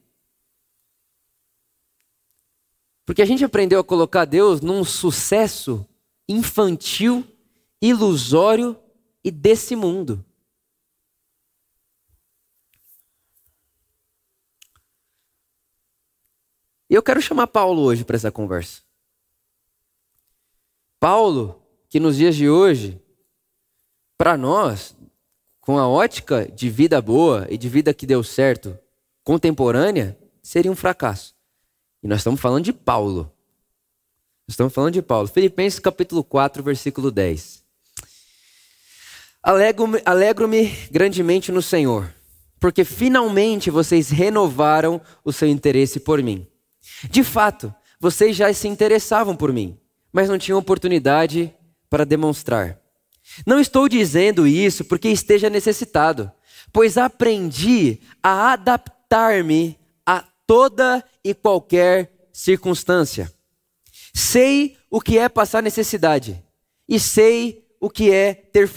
Porque 3.05 3.23
a 3.23 3.27
gente 3.27 3.45
aprendeu 3.45 3.81
a 3.81 3.85
colocar 3.85 4.27
Deus 4.27 4.61
num 4.61 4.85
sucesso 4.85 5.87
infantil, 6.29 7.27
ilusório 7.81 8.77
e 9.25 9.31
desse 9.31 9.75
mundo. 9.75 10.23
E 16.91 16.95
eu 16.95 17.03
quero 17.03 17.21
chamar 17.21 17.47
Paulo 17.49 17.83
hoje 17.83 18.05
para 18.05 18.17
essa 18.17 18.33
conversa. 18.33 18.81
Paulo, 20.99 21.63
que 21.89 22.01
nos 22.01 22.17
dias 22.17 22.35
de 22.35 22.49
hoje, 22.49 23.01
para 24.17 24.37
nós, 24.37 24.97
com 25.61 25.79
a 25.79 25.87
ótica 25.87 26.51
de 26.51 26.71
vida 26.71 27.01
boa 27.01 27.47
e 27.51 27.59
de 27.59 27.69
vida 27.69 27.93
que 27.93 28.07
deu 28.07 28.25
certo, 28.25 28.79
contemporânea, 29.23 30.19
seria 30.43 30.73
um 30.73 30.77
fracasso. 30.77 31.35
E 32.03 32.09
nós 32.09 32.21
estamos 32.21 32.41
falando 32.41 32.65
de 32.65 32.73
Paulo. 32.73 33.31
Estamos 34.49 34.73
falando 34.73 34.95
de 34.95 35.03
Paulo. 35.03 35.29
Filipenses 35.29 35.79
capítulo 35.79 36.25
4, 36.25 36.63
versículo 36.63 37.11
10. 37.11 37.63
Alegro-me 39.43 40.01
alegro 40.05 40.49
grandemente 40.91 41.53
no 41.53 41.61
Senhor, 41.61 42.13
porque 42.59 42.83
finalmente 42.83 43.71
vocês 43.71 44.09
renovaram 44.09 45.01
o 45.23 45.33
seu 45.33 45.49
interesse 45.49 46.01
por 46.01 46.23
mim. 46.23 46.47
De 47.11 47.23
fato, 47.23 47.75
vocês 48.01 48.37
já 48.37 48.53
se 48.53 48.69
interessavam 48.69 49.35
por 49.37 49.53
mim, 49.53 49.79
mas 50.13 50.29
não 50.29 50.39
tinham 50.39 50.59
oportunidade 50.59 51.55
para 51.91 52.05
demonstrar. 52.05 52.79
Não 53.47 53.61
estou 53.61 53.89
dizendo 53.89 54.47
isso 54.47 54.85
porque 54.85 55.09
esteja 55.09 55.51
necessitado, 55.51 56.31
pois 56.73 56.97
aprendi 56.97 58.01
a 58.23 58.53
adaptar-me 58.53 59.79
a 60.07 60.25
toda 60.47 61.05
e 61.25 61.35
qualquer 61.35 62.11
circunstância. 62.33 63.33
Sei 64.15 64.77
o 64.91 65.01
que 65.01 65.19
é 65.19 65.29
passar 65.29 65.63
necessidade 65.63 66.43
e 66.89 66.99
sei 66.99 67.67
o 67.81 67.91
que 67.91 68.11
é 68.11 68.35
ter, 68.35 68.69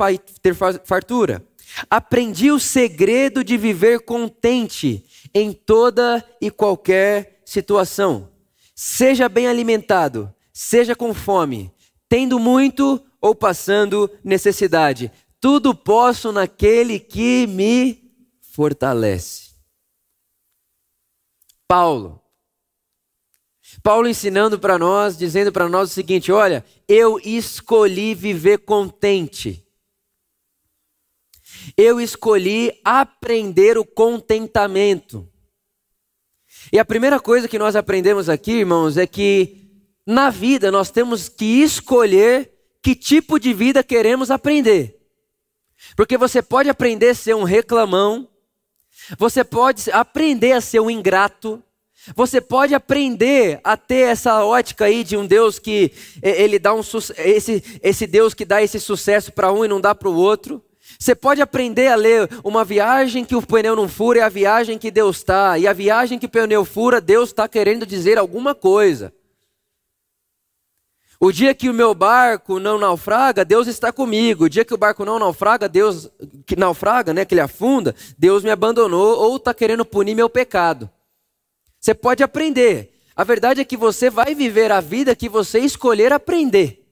ter 0.42 0.56
fartura. 0.84 1.44
Aprendi 1.90 2.52
o 2.52 2.60
segredo 2.60 3.44
de 3.44 3.58
viver 3.58 4.02
contente 4.02 5.06
em 5.34 5.54
toda 5.54 6.24
e 6.42 6.52
qualquer 6.52 7.41
situação. 7.52 8.32
Seja 8.74 9.28
bem 9.28 9.46
alimentado, 9.46 10.34
seja 10.54 10.96
com 10.96 11.14
fome, 11.14 11.70
tendo 12.08 12.40
muito 12.40 13.04
ou 13.20 13.36
passando 13.36 14.10
necessidade. 14.24 15.12
Tudo 15.40 15.76
posso 15.76 16.32
naquele 16.32 16.98
que 16.98 17.46
me 17.48 18.10
fortalece. 18.54 19.52
Paulo. 21.68 22.22
Paulo 23.84 24.08
ensinando 24.08 24.60
para 24.60 24.78
nós, 24.78 25.18
dizendo 25.18 25.52
para 25.52 25.68
nós 25.68 25.92
o 25.92 25.94
seguinte: 25.94 26.32
olha, 26.32 26.64
eu 26.88 27.20
escolhi 27.20 28.16
viver 28.16 28.60
contente. 28.60 29.66
Eu 31.76 32.00
escolhi 32.00 32.80
aprender 32.84 33.78
o 33.78 33.86
contentamento. 33.86 35.31
E 36.72 36.80
a 36.80 36.86
primeira 36.86 37.20
coisa 37.20 37.48
que 37.48 37.60
nós 37.60 37.76
aprendemos 37.76 38.28
aqui, 38.28 38.52
irmãos, 38.52 38.98
é 38.98 39.08
que 39.08 39.70
na 40.06 40.30
vida 40.30 40.72
nós 40.72 40.92
temos 40.92 41.30
que 41.30 41.62
escolher 41.62 42.52
que 42.82 42.96
tipo 42.96 43.40
de 43.40 43.54
vida 43.54 43.84
queremos 43.84 44.32
aprender. 44.32 44.98
Porque 45.96 46.18
você 46.18 46.42
pode 46.42 46.70
aprender 46.70 47.10
a 47.10 47.16
ser 47.16 47.36
um 47.36 47.44
reclamão, 47.44 48.28
você 49.18 49.44
pode 49.44 49.90
aprender 49.92 50.54
a 50.54 50.62
ser 50.62 50.80
um 50.80 50.90
ingrato, 50.90 51.64
você 52.16 52.42
pode 52.42 52.74
aprender 52.74 53.60
a 53.64 53.78
ter 53.78 54.10
essa 54.10 54.44
ótica 54.44 54.86
aí 54.86 55.04
de 55.04 55.16
um 55.16 55.26
Deus 55.26 55.60
que 55.60 55.92
ele 56.22 56.58
dá 56.58 56.74
um 56.74 56.82
esse, 57.18 57.64
esse 57.84 58.08
Deus 58.08 58.34
que 58.34 58.46
dá 58.46 58.62
esse 58.62 58.80
sucesso 58.80 59.32
para 59.32 59.52
um 59.52 59.64
e 59.64 59.68
não 59.68 59.80
dá 59.80 59.94
para 59.94 60.10
o 60.10 60.16
outro. 60.16 60.64
Você 61.02 61.16
pode 61.16 61.42
aprender 61.42 61.88
a 61.88 61.96
ler 61.96 62.30
uma 62.44 62.64
viagem 62.64 63.26
que 63.26 63.36
o 63.36 63.42
pneu 63.42 63.76
não 63.76 63.90
fura 63.90 64.20
é 64.20 64.22
a 64.22 64.30
viagem 64.30 64.78
que 64.78 64.92
Deus 64.92 65.18
está, 65.18 65.58
e 65.58 65.66
a 65.66 65.74
viagem 65.74 66.20
que 66.20 66.28
o 66.28 66.30
pneu 66.30 66.64
fura, 66.64 67.02
Deus 67.02 67.30
está 67.30 67.48
querendo 67.48 67.88
dizer 67.88 68.20
alguma 68.20 68.54
coisa. 68.54 69.12
O 71.20 71.32
dia 71.32 71.56
que 71.56 71.72
o 71.72 71.74
meu 71.74 71.96
barco 71.96 72.60
não 72.60 72.78
naufraga, 72.78 73.44
Deus 73.44 73.66
está 73.66 73.92
comigo. 73.92 74.44
O 74.44 74.50
dia 74.50 74.64
que 74.64 74.76
o 74.76 74.78
barco 74.78 75.04
não 75.04 75.18
naufraga, 75.18 75.68
Deus 75.68 76.08
que 76.46 76.56
naufraga, 76.56 77.16
né, 77.16 77.26
que 77.26 77.34
ele 77.34 77.42
afunda, 77.42 77.96
Deus 78.16 78.44
me 78.44 78.52
abandonou 78.52 79.18
ou 79.18 79.38
está 79.38 79.56
querendo 79.56 79.84
punir 79.84 80.14
meu 80.14 80.30
pecado. 80.30 80.88
Você 81.80 81.96
pode 81.96 82.22
aprender. 82.22 83.02
A 83.16 83.24
verdade 83.24 83.60
é 83.60 83.66
que 83.66 83.76
você 83.76 84.08
vai 84.08 84.36
viver 84.36 84.72
a 84.72 84.80
vida 84.80 85.16
que 85.16 85.28
você 85.28 85.62
escolher 85.62 86.14
aprender. 86.14 86.86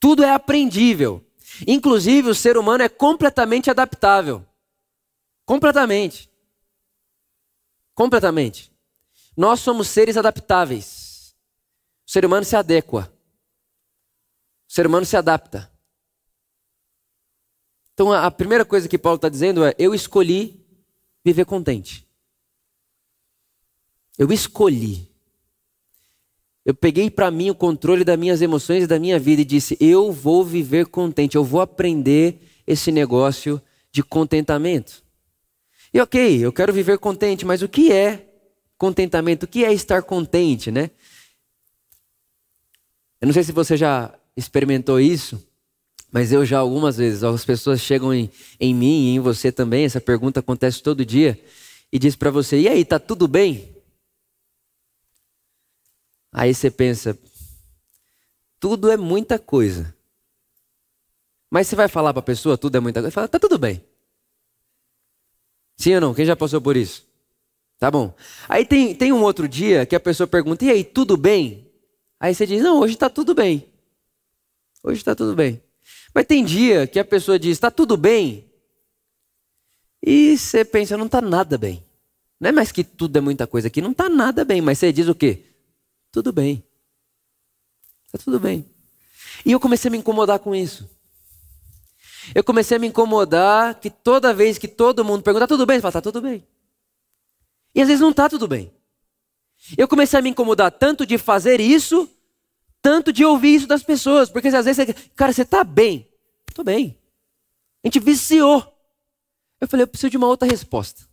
Tudo 0.00 0.24
é 0.24 0.32
aprendível. 0.32 1.24
Inclusive, 1.66 2.30
o 2.30 2.34
ser 2.34 2.56
humano 2.56 2.82
é 2.82 2.88
completamente 2.88 3.70
adaptável. 3.70 4.44
Completamente. 5.44 6.30
Completamente. 7.94 8.72
Nós 9.36 9.60
somos 9.60 9.88
seres 9.88 10.16
adaptáveis. 10.16 11.36
O 12.06 12.10
ser 12.10 12.24
humano 12.24 12.44
se 12.44 12.56
adequa. 12.56 13.12
O 14.68 14.72
ser 14.72 14.86
humano 14.86 15.04
se 15.04 15.16
adapta. 15.16 15.70
Então 17.92 18.12
a 18.12 18.30
primeira 18.30 18.64
coisa 18.64 18.88
que 18.88 18.98
Paulo 18.98 19.16
está 19.16 19.28
dizendo 19.28 19.64
é: 19.64 19.74
eu 19.78 19.94
escolhi 19.94 20.64
viver 21.24 21.44
contente. 21.44 22.08
Eu 24.18 24.32
escolhi. 24.32 25.11
Eu 26.64 26.74
peguei 26.74 27.10
para 27.10 27.30
mim 27.30 27.50
o 27.50 27.54
controle 27.54 28.04
das 28.04 28.18
minhas 28.18 28.40
emoções 28.40 28.84
e 28.84 28.86
da 28.86 28.98
minha 28.98 29.18
vida 29.18 29.42
e 29.42 29.44
disse: 29.44 29.76
eu 29.80 30.12
vou 30.12 30.44
viver 30.44 30.86
contente, 30.86 31.36
eu 31.36 31.44
vou 31.44 31.60
aprender 31.60 32.40
esse 32.66 32.92
negócio 32.92 33.60
de 33.90 34.02
contentamento. 34.02 35.02
E 35.92 36.00
ok, 36.00 36.38
eu 36.44 36.52
quero 36.52 36.72
viver 36.72 36.98
contente, 36.98 37.44
mas 37.44 37.62
o 37.62 37.68
que 37.68 37.92
é 37.92 38.26
contentamento? 38.78 39.42
O 39.42 39.48
que 39.48 39.64
é 39.64 39.72
estar 39.72 40.02
contente, 40.02 40.70
né? 40.70 40.90
Eu 43.20 43.26
não 43.26 43.32
sei 43.32 43.42
se 43.42 43.52
você 43.52 43.76
já 43.76 44.14
experimentou 44.36 45.00
isso, 45.00 45.44
mas 46.10 46.32
eu 46.32 46.44
já 46.44 46.58
algumas 46.58 46.96
vezes, 46.96 47.22
as 47.24 47.44
pessoas 47.44 47.80
chegam 47.80 48.14
em, 48.14 48.30
em 48.58 48.74
mim 48.74 49.06
e 49.06 49.14
em 49.14 49.20
você 49.20 49.52
também, 49.52 49.84
essa 49.84 50.00
pergunta 50.00 50.40
acontece 50.40 50.82
todo 50.82 51.04
dia, 51.04 51.38
e 51.92 51.98
diz 51.98 52.16
para 52.16 52.30
você: 52.30 52.60
e 52.60 52.68
aí, 52.68 52.84
tá 52.84 52.98
tudo 52.98 53.26
bem? 53.26 53.71
Aí 56.32 56.54
você 56.54 56.70
pensa: 56.70 57.18
tudo 58.58 58.90
é 58.90 58.96
muita 58.96 59.38
coisa. 59.38 59.94
Mas 61.50 61.68
você 61.68 61.76
vai 61.76 61.88
falar 61.88 62.14
para 62.14 62.20
a 62.20 62.24
pessoa: 62.24 62.56
tudo 62.56 62.76
é 62.76 62.80
muita 62.80 63.00
coisa? 63.00 63.12
Fala: 63.12 63.28
tá 63.28 63.38
tudo 63.38 63.58
bem. 63.58 63.84
Sim 65.76 65.96
ou 65.96 66.00
não? 66.00 66.14
Quem 66.14 66.24
já 66.24 66.34
passou 66.34 66.60
por 66.60 66.76
isso? 66.76 67.06
Tá 67.78 67.90
bom. 67.90 68.14
Aí 68.48 68.64
tem, 68.64 68.94
tem 68.94 69.12
um 69.12 69.22
outro 69.22 69.46
dia 69.46 69.84
que 69.84 69.94
a 69.94 70.00
pessoa 70.00 70.26
pergunta: 70.26 70.64
e 70.64 70.70
aí, 70.70 70.82
tudo 70.82 71.16
bem? 71.16 71.70
Aí 72.18 72.34
você 72.34 72.46
diz: 72.46 72.62
Não, 72.62 72.80
hoje 72.80 72.94
está 72.94 73.10
tudo 73.10 73.34
bem. 73.34 73.68
Hoje 74.82 74.98
está 74.98 75.14
tudo 75.14 75.34
bem. 75.34 75.62
Mas 76.14 76.24
tem 76.26 76.44
dia 76.44 76.86
que 76.86 76.98
a 76.98 77.04
pessoa 77.04 77.38
diz: 77.38 77.50
Está 77.50 77.70
tudo 77.70 77.96
bem. 77.96 78.50
E 80.02 80.38
você 80.38 80.64
pensa: 80.64 80.96
Não 80.96 81.06
está 81.06 81.20
nada 81.20 81.58
bem. 81.58 81.84
Não 82.40 82.48
é 82.48 82.52
mais 82.52 82.72
que 82.72 82.82
tudo 82.82 83.16
é 83.18 83.20
muita 83.20 83.46
coisa 83.46 83.68
aqui, 83.68 83.80
não 83.80 83.92
está 83.92 84.08
nada 84.08 84.44
bem. 84.44 84.60
Mas 84.60 84.78
você 84.78 84.92
diz 84.92 85.06
o 85.06 85.14
quê? 85.14 85.51
Tudo 86.12 86.30
bem. 86.30 86.62
Está 88.04 88.18
tudo 88.18 88.38
bem. 88.38 88.66
E 89.44 89.50
eu 89.50 89.58
comecei 89.58 89.88
a 89.88 89.90
me 89.90 89.96
incomodar 89.98 90.38
com 90.38 90.54
isso. 90.54 90.88
Eu 92.34 92.44
comecei 92.44 92.76
a 92.76 92.80
me 92.80 92.86
incomodar 92.86 93.80
que 93.80 93.90
toda 93.90 94.34
vez 94.34 94.58
que 94.58 94.68
todo 94.68 95.04
mundo 95.04 95.22
pergunta, 95.22 95.46
tá 95.46 95.48
tudo 95.48 95.66
bem? 95.66 95.78
Você 95.78 95.82
fala, 95.82 95.92
tá 95.92 96.02
tudo 96.02 96.20
bem. 96.20 96.46
E 97.74 97.80
às 97.80 97.88
vezes 97.88 98.00
não 98.00 98.10
está 98.10 98.28
tudo 98.28 98.46
bem. 98.46 98.70
Eu 99.76 99.88
comecei 99.88 100.18
a 100.18 100.22
me 100.22 100.28
incomodar 100.28 100.70
tanto 100.70 101.06
de 101.06 101.16
fazer 101.16 101.60
isso, 101.60 102.08
tanto 102.82 103.12
de 103.12 103.24
ouvir 103.24 103.54
isso 103.54 103.66
das 103.66 103.82
pessoas. 103.82 104.28
Porque 104.28 104.48
às 104.48 104.66
vezes 104.66 104.84
você, 104.84 104.92
cara, 105.16 105.32
você 105.32 105.42
está 105.42 105.64
bem? 105.64 106.08
Estou 106.48 106.64
bem. 106.64 106.98
A 107.82 107.86
gente 107.88 107.98
viciou. 107.98 108.68
Eu 109.58 109.66
falei, 109.66 109.84
eu 109.84 109.88
preciso 109.88 110.10
de 110.10 110.16
uma 110.18 110.26
outra 110.26 110.46
resposta. 110.46 111.08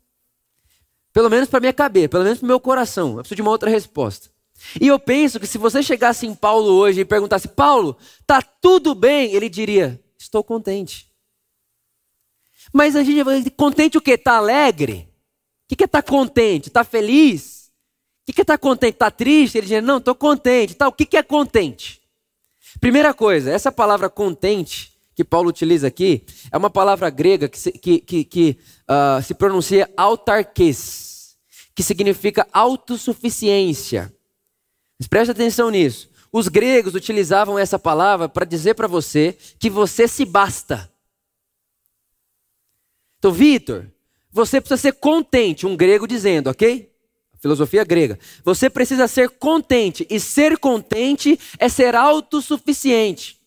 Pelo 1.13 1.29
menos 1.29 1.49
para 1.49 1.59
minha 1.59 1.73
cabeça, 1.73 2.09
pelo 2.09 2.23
menos 2.23 2.39
para 2.39 2.47
meu 2.47 2.59
coração. 2.59 3.11
Eu 3.11 3.17
preciso 3.19 3.37
de 3.37 3.41
uma 3.41 3.51
outra 3.51 3.69
resposta. 3.69 4.29
E 4.79 4.87
eu 4.87 4.99
penso 4.99 5.39
que 5.39 5.47
se 5.47 5.57
você 5.57 5.81
chegasse 5.81 6.25
em 6.25 6.35
Paulo 6.35 6.73
hoje 6.73 7.01
e 7.01 7.05
perguntasse, 7.05 7.47
Paulo, 7.47 7.97
tá 8.25 8.41
tudo 8.41 8.93
bem? 8.93 9.33
Ele 9.33 9.49
diria, 9.49 10.01
estou 10.17 10.43
contente. 10.43 11.09
Mas 12.73 12.95
a 12.95 13.03
gente 13.03 13.49
contente 13.51 13.97
o 13.97 14.01
quê? 14.01 14.11
Está 14.11 14.37
alegre? 14.37 15.09
O 15.71 15.75
que 15.75 15.83
é 15.83 15.85
estar 15.85 16.01
tá 16.01 16.07
contente? 16.07 16.67
Está 16.67 16.83
feliz? 16.83 17.71
O 18.27 18.33
que, 18.33 18.41
está 18.41 18.57
contente? 18.57 18.93
Está 18.93 19.09
triste? 19.09 19.57
Ele 19.57 19.67
diz, 19.67 19.83
não, 19.83 19.97
estou 19.97 20.13
contente. 20.13 20.75
Tá, 20.75 20.87
o 20.87 20.93
que, 20.93 21.05
que 21.05 21.17
é 21.17 21.23
contente? 21.23 21.99
Primeira 22.79 23.13
coisa, 23.13 23.51
essa 23.51 23.71
palavra 23.71 24.09
contente, 24.09 24.93
que 25.15 25.23
Paulo 25.25 25.49
utiliza 25.49 25.87
aqui 25.87 26.23
é 26.49 26.57
uma 26.57 26.69
palavra 26.69 27.09
grega 27.09 27.49
que 27.49 27.59
se, 27.59 27.73
que, 27.73 27.99
que, 27.99 28.23
que 28.23 28.57
uh, 28.89 29.21
se 29.21 29.33
pronuncia 29.33 29.89
autarques, 29.97 31.35
que 31.75 31.83
significa 31.83 32.47
autossuficiência. 32.53 34.13
Preste 35.07 35.31
atenção 35.31 35.69
nisso. 35.69 36.09
Os 36.31 36.47
gregos 36.47 36.93
utilizavam 36.93 37.57
essa 37.57 37.79
palavra 37.79 38.29
para 38.29 38.45
dizer 38.45 38.75
para 38.75 38.87
você 38.87 39.35
que 39.57 39.69
você 39.69 40.07
se 40.07 40.25
basta. 40.25 40.91
Então, 43.17 43.31
Vitor, 43.31 43.87
você 44.31 44.61
precisa 44.61 44.79
ser 44.79 44.93
contente, 44.93 45.65
um 45.65 45.75
grego 45.75 46.07
dizendo, 46.07 46.49
ok? 46.49 46.89
Filosofia 47.39 47.83
grega. 47.83 48.19
Você 48.43 48.69
precisa 48.69 49.07
ser 49.07 49.29
contente, 49.29 50.05
e 50.09 50.19
ser 50.19 50.57
contente 50.57 51.39
é 51.57 51.67
ser 51.67 51.95
autossuficiente. 51.95 53.39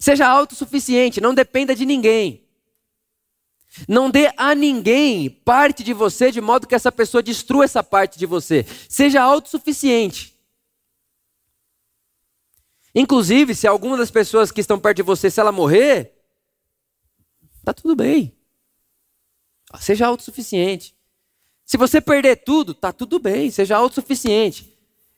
Seja 0.00 0.26
autossuficiente, 0.26 1.20
não 1.20 1.34
dependa 1.34 1.74
de 1.74 1.84
ninguém. 1.84 2.43
Não 3.88 4.10
dê 4.10 4.32
a 4.36 4.54
ninguém 4.54 5.28
parte 5.28 5.82
de 5.82 5.92
você 5.92 6.30
de 6.30 6.40
modo 6.40 6.66
que 6.66 6.74
essa 6.74 6.92
pessoa 6.92 7.22
destrua 7.22 7.64
essa 7.64 7.82
parte 7.82 8.18
de 8.18 8.26
você. 8.26 8.64
Seja 8.88 9.22
autossuficiente. 9.22 10.34
Inclusive, 12.94 13.54
se 13.54 13.66
alguma 13.66 13.96
das 13.96 14.10
pessoas 14.10 14.52
que 14.52 14.60
estão 14.60 14.78
perto 14.78 14.98
de 14.98 15.02
você, 15.02 15.28
se 15.28 15.40
ela 15.40 15.50
morrer, 15.50 16.14
tá 17.64 17.72
tudo 17.72 17.96
bem. 17.96 18.32
Seja 19.80 20.06
autossuficiente. 20.06 20.94
Se 21.64 21.76
você 21.76 22.00
perder 22.00 22.36
tudo, 22.44 22.74
tá 22.74 22.92
tudo 22.92 23.18
bem, 23.18 23.50
seja 23.50 23.76
autossuficiente. 23.76 24.72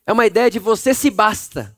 É 0.06 0.12
uma 0.12 0.24
ideia 0.24 0.50
de 0.50 0.58
você 0.58 0.94
se 0.94 1.10
basta. 1.10 1.76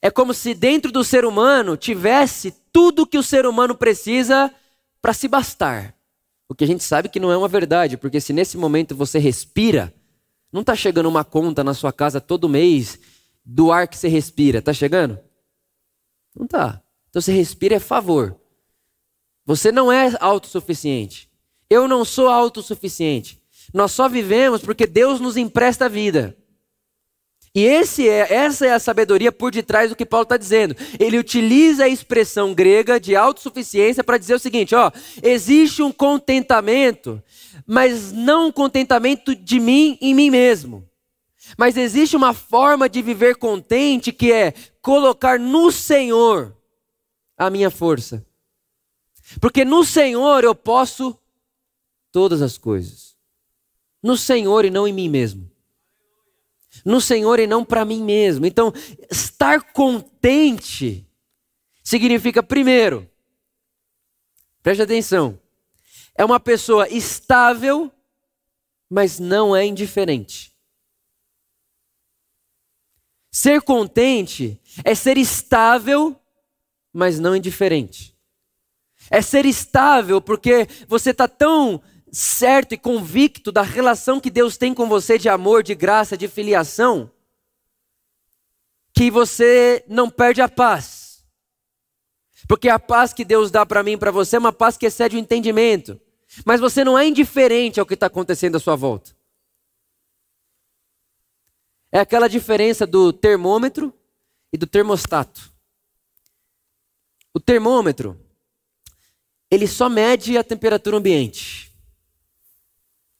É 0.00 0.10
como 0.10 0.32
se 0.32 0.54
dentro 0.54 0.90
do 0.90 1.04
ser 1.04 1.26
humano 1.26 1.76
tivesse 1.76 2.52
tudo 2.72 3.06
que 3.06 3.18
o 3.18 3.22
ser 3.22 3.44
humano 3.44 3.74
precisa 3.74 4.54
para 5.00 5.12
se 5.12 5.28
bastar. 5.28 5.94
O 6.48 6.54
que 6.54 6.64
a 6.64 6.66
gente 6.66 6.82
sabe 6.82 7.08
que 7.08 7.20
não 7.20 7.30
é 7.30 7.36
uma 7.36 7.48
verdade, 7.48 7.96
porque 7.96 8.20
se 8.20 8.32
nesse 8.32 8.56
momento 8.56 8.94
você 8.94 9.18
respira, 9.18 9.94
não 10.52 10.62
está 10.62 10.74
chegando 10.74 11.08
uma 11.08 11.24
conta 11.24 11.62
na 11.62 11.74
sua 11.74 11.92
casa 11.92 12.20
todo 12.20 12.48
mês 12.48 12.98
do 13.44 13.70
ar 13.70 13.86
que 13.86 13.96
você 13.96 14.08
respira. 14.08 14.58
Está 14.58 14.72
chegando? 14.72 15.18
Não 16.34 16.44
está. 16.44 16.82
Então 17.08 17.22
você 17.22 17.32
respira 17.32 17.76
é 17.76 17.80
favor. 17.80 18.36
Você 19.44 19.72
não 19.72 19.90
é 19.90 20.12
autossuficiente. 20.20 21.30
Eu 21.68 21.86
não 21.86 22.04
sou 22.04 22.28
autossuficiente. 22.28 23.40
Nós 23.72 23.92
só 23.92 24.08
vivemos 24.08 24.62
porque 24.62 24.86
Deus 24.86 25.20
nos 25.20 25.36
empresta 25.36 25.86
a 25.86 25.88
vida. 25.88 26.36
E 27.54 27.64
esse 27.64 28.08
é, 28.08 28.32
essa 28.32 28.64
é 28.64 28.72
a 28.72 28.78
sabedoria 28.78 29.32
por 29.32 29.50
detrás 29.50 29.90
do 29.90 29.96
que 29.96 30.06
Paulo 30.06 30.22
está 30.22 30.36
dizendo. 30.36 30.76
Ele 31.00 31.18
utiliza 31.18 31.84
a 31.84 31.88
expressão 31.88 32.54
grega 32.54 33.00
de 33.00 33.16
autossuficiência 33.16 34.04
para 34.04 34.18
dizer 34.18 34.34
o 34.34 34.38
seguinte: 34.38 34.74
ó, 34.74 34.90
existe 35.20 35.82
um 35.82 35.90
contentamento, 35.90 37.20
mas 37.66 38.12
não 38.12 38.48
um 38.48 38.52
contentamento 38.52 39.34
de 39.34 39.58
mim 39.58 39.98
em 40.00 40.14
mim 40.14 40.30
mesmo. 40.30 40.88
Mas 41.58 41.76
existe 41.76 42.16
uma 42.16 42.32
forma 42.32 42.88
de 42.88 43.02
viver 43.02 43.36
contente 43.36 44.12
que 44.12 44.30
é 44.30 44.54
colocar 44.80 45.38
no 45.38 45.72
Senhor 45.72 46.56
a 47.36 47.50
minha 47.50 47.70
força. 47.70 48.24
Porque 49.40 49.64
no 49.64 49.84
Senhor 49.84 50.44
eu 50.44 50.54
posso 50.54 51.18
todas 52.12 52.42
as 52.42 52.56
coisas. 52.56 53.16
No 54.00 54.16
Senhor 54.16 54.64
e 54.64 54.70
não 54.70 54.86
em 54.86 54.92
mim 54.92 55.08
mesmo 55.08 55.49
no 56.84 57.00
Senhor 57.00 57.38
e 57.38 57.46
não 57.46 57.64
para 57.64 57.84
mim 57.84 58.02
mesmo. 58.02 58.46
Então, 58.46 58.72
estar 59.10 59.72
contente 59.72 61.06
significa, 61.82 62.42
primeiro, 62.42 63.08
preste 64.62 64.82
atenção, 64.82 65.38
é 66.14 66.24
uma 66.24 66.38
pessoa 66.38 66.88
estável, 66.88 67.90
mas 68.88 69.18
não 69.18 69.54
é 69.54 69.64
indiferente. 69.64 70.50
Ser 73.30 73.62
contente 73.62 74.60
é 74.84 74.94
ser 74.94 75.16
estável, 75.16 76.20
mas 76.92 77.20
não 77.20 77.36
indiferente. 77.36 78.16
É 79.08 79.22
ser 79.22 79.46
estável 79.46 80.20
porque 80.20 80.66
você 80.88 81.10
está 81.10 81.28
tão 81.28 81.80
certo 82.12 82.72
e 82.72 82.78
convicto 82.78 83.52
da 83.52 83.62
relação 83.62 84.20
que 84.20 84.30
Deus 84.30 84.56
tem 84.56 84.74
com 84.74 84.88
você 84.88 85.18
de 85.18 85.28
amor, 85.28 85.62
de 85.62 85.74
graça, 85.74 86.16
de 86.16 86.28
filiação, 86.28 87.10
que 88.92 89.10
você 89.10 89.84
não 89.88 90.10
perde 90.10 90.40
a 90.40 90.48
paz. 90.48 91.24
Porque 92.48 92.68
a 92.68 92.78
paz 92.78 93.12
que 93.12 93.24
Deus 93.24 93.50
dá 93.50 93.64
para 93.64 93.82
mim 93.82 93.92
e 93.92 93.96
para 93.96 94.10
você 94.10 94.36
é 94.36 94.38
uma 94.38 94.52
paz 94.52 94.76
que 94.76 94.86
excede 94.86 95.16
o 95.16 95.18
entendimento. 95.18 96.00
Mas 96.44 96.60
você 96.60 96.84
não 96.84 96.98
é 96.98 97.06
indiferente 97.06 97.78
ao 97.78 97.86
que 97.86 97.94
está 97.94 98.06
acontecendo 98.06 98.56
à 98.56 98.60
sua 98.60 98.76
volta. 98.76 99.14
É 101.92 101.98
aquela 101.98 102.28
diferença 102.28 102.86
do 102.86 103.12
termômetro 103.12 103.92
e 104.52 104.58
do 104.58 104.66
termostato. 104.66 105.52
O 107.32 107.40
termômetro, 107.40 108.18
ele 109.50 109.66
só 109.66 109.88
mede 109.88 110.36
a 110.36 110.44
temperatura 110.44 110.96
ambiente. 110.96 111.69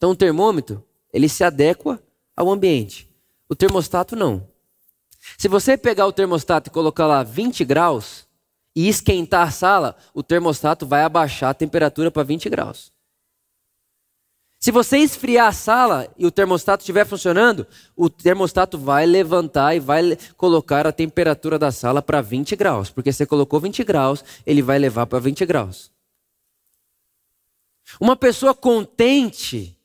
Então 0.01 0.13
o 0.13 0.17
termômetro, 0.17 0.83
ele 1.13 1.29
se 1.29 1.45
adequa 1.45 2.03
ao 2.35 2.51
ambiente. 2.51 3.07
O 3.47 3.55
termostato 3.55 4.17
não. 4.17 4.49
Se 5.37 5.47
você 5.47 5.77
pegar 5.77 6.07
o 6.07 6.13
termostato 6.13 6.71
e 6.71 6.73
colocar 6.73 7.07
lá 7.07 7.23
20 7.23 7.63
graus 7.67 8.27
e 8.75 8.89
esquentar 8.89 9.47
a 9.47 9.51
sala, 9.51 9.95
o 10.15 10.23
termostato 10.23 10.87
vai 10.87 11.03
abaixar 11.03 11.51
a 11.51 11.55
temperatura 11.55 12.11
para 12.11 12.23
20 12.23 12.49
graus. 12.49 12.91
Se 14.59 14.71
você 14.71 14.97
esfriar 14.97 15.49
a 15.49 15.53
sala 15.53 16.11
e 16.17 16.25
o 16.25 16.31
termostato 16.31 16.81
estiver 16.81 17.05
funcionando, 17.05 17.67
o 17.95 18.09
termostato 18.09 18.79
vai 18.79 19.05
levantar 19.05 19.77
e 19.77 19.81
vai 19.81 20.17
colocar 20.35 20.87
a 20.87 20.93
temperatura 20.93 21.59
da 21.59 21.71
sala 21.71 22.01
para 22.01 22.23
20 22.23 22.57
graus. 22.57 22.89
Porque 22.89 23.13
você 23.13 23.27
colocou 23.27 23.61
20 23.61 23.85
graus, 23.85 24.25
ele 24.47 24.63
vai 24.63 24.79
levar 24.79 25.05
para 25.05 25.19
20 25.19 25.45
graus. 25.45 25.93
Uma 28.01 28.17
pessoa 28.17 28.55
contente 28.55 29.77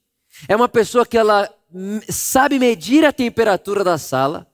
é 0.47 0.55
uma 0.55 0.69
pessoa 0.69 1.05
que 1.05 1.17
ela 1.17 1.53
sabe 2.09 2.59
medir 2.59 3.03
a 3.05 3.11
temperatura 3.11 3.83
da 3.83 3.97
sala, 3.97 4.47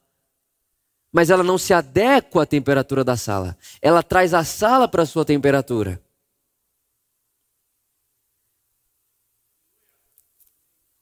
mas 1.12 1.30
ela 1.30 1.43
não 1.43 1.58
se 1.58 1.73
adequa 1.73 2.43
à 2.43 2.45
temperatura 2.45 3.04
da 3.04 3.17
sala. 3.17 3.58
Ela 3.82 4.01
traz 4.01 4.34
a 4.34 4.43
sala 4.43 4.88
para 4.88 5.04
a 5.04 5.06
sua 5.06 5.25
temperatura. 5.25 6.01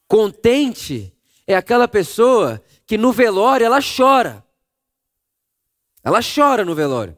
Contente 0.07 1.15
é 1.45 1.55
aquela 1.55 1.87
pessoa 1.87 2.63
que 2.87 2.97
no 2.97 3.11
velório 3.11 3.65
ela 3.65 3.79
chora. 3.79 4.43
Ela 6.03 6.19
chora 6.23 6.65
no 6.65 6.73
velório. 6.73 7.15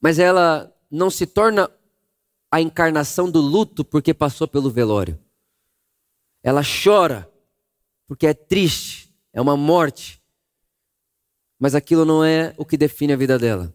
Mas 0.00 0.20
ela 0.20 0.72
não 0.88 1.10
se 1.10 1.26
torna 1.26 1.68
a 2.48 2.60
encarnação 2.60 3.28
do 3.28 3.40
luto 3.40 3.84
porque 3.84 4.14
passou 4.14 4.46
pelo 4.46 4.70
velório. 4.70 5.18
Ela 6.42 6.62
chora 6.62 7.30
porque 8.06 8.26
é 8.26 8.34
triste, 8.34 9.14
é 9.32 9.40
uma 9.40 9.56
morte. 9.56 10.22
Mas 11.58 11.74
aquilo 11.74 12.04
não 12.04 12.24
é 12.24 12.52
o 12.58 12.64
que 12.64 12.76
define 12.76 13.12
a 13.12 13.16
vida 13.16 13.38
dela. 13.38 13.72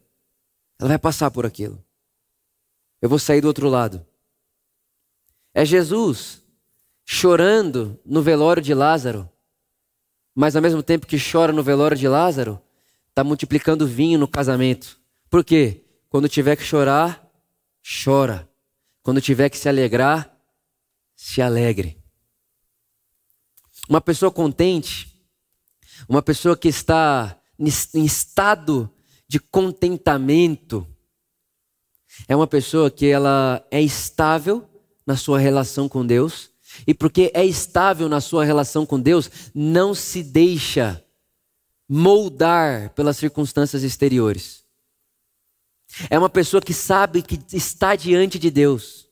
Ela 0.80 0.90
vai 0.90 1.00
passar 1.00 1.32
por 1.32 1.46
aquilo. 1.46 1.84
Eu 3.02 3.10
vou 3.10 3.18
sair 3.18 3.42
do 3.42 3.48
outro 3.48 3.70
lado. 3.70 4.06
É 5.54 5.66
Jesus 5.66 6.44
chorando 7.04 8.00
no 8.06 8.22
velório 8.22 8.62
de 8.62 8.74
Lázaro, 8.74 9.28
mas 10.36 10.56
ao 10.56 10.62
mesmo 10.62 10.84
tempo 10.84 11.08
que 11.08 11.18
chora 11.18 11.54
no 11.54 11.64
velório 11.64 11.98
de 11.98 12.08
Lázaro, 12.08 12.62
está 13.10 13.24
multiplicando 13.24 13.88
vinho 13.88 14.20
no 14.20 14.28
casamento. 14.28 15.00
Por 15.30 15.44
quê? 15.44 15.84
Quando 16.10 16.30
tiver 16.30 16.56
que 16.56 16.64
chorar, 16.64 17.28
chora. 18.04 18.48
Quando 19.02 19.20
tiver 19.20 19.50
que 19.50 19.58
se 19.58 19.68
alegrar, 19.68 20.38
se 21.16 21.42
alegre. 21.42 21.97
Uma 23.88 24.02
pessoa 24.02 24.32
contente, 24.32 25.08
uma 26.08 26.22
pessoa 26.22 26.58
que 26.58 26.68
está 26.68 27.40
em 27.60 28.06
estado 28.06 28.92
de 29.28 29.40
contentamento, 29.40 30.86
é 32.28 32.36
uma 32.36 32.48
pessoa 32.48 32.92
que 32.92 33.06
ela 33.06 33.66
é 33.72 33.82
estável 33.82 34.68
na 35.06 35.16
sua 35.16 35.40
relação 35.40 35.88
com 35.88 36.06
Deus, 36.06 36.50
e 36.86 36.94
porque 36.94 37.32
é 37.34 37.46
estável 37.46 38.10
na 38.10 38.20
sua 38.20 38.44
relação 38.44 38.86
com 38.86 39.00
Deus, 39.00 39.30
não 39.56 39.94
se 39.94 40.22
deixa 40.22 41.04
moldar 41.88 42.90
pelas 42.90 43.18
circunstâncias 43.18 43.84
exteriores. 43.84 44.66
É 46.10 46.20
uma 46.20 46.30
pessoa 46.30 46.62
que 46.62 46.74
sabe 46.74 47.22
que 47.22 47.40
está 47.56 47.96
diante 47.96 48.38
de 48.38 48.52
Deus. 48.52 49.07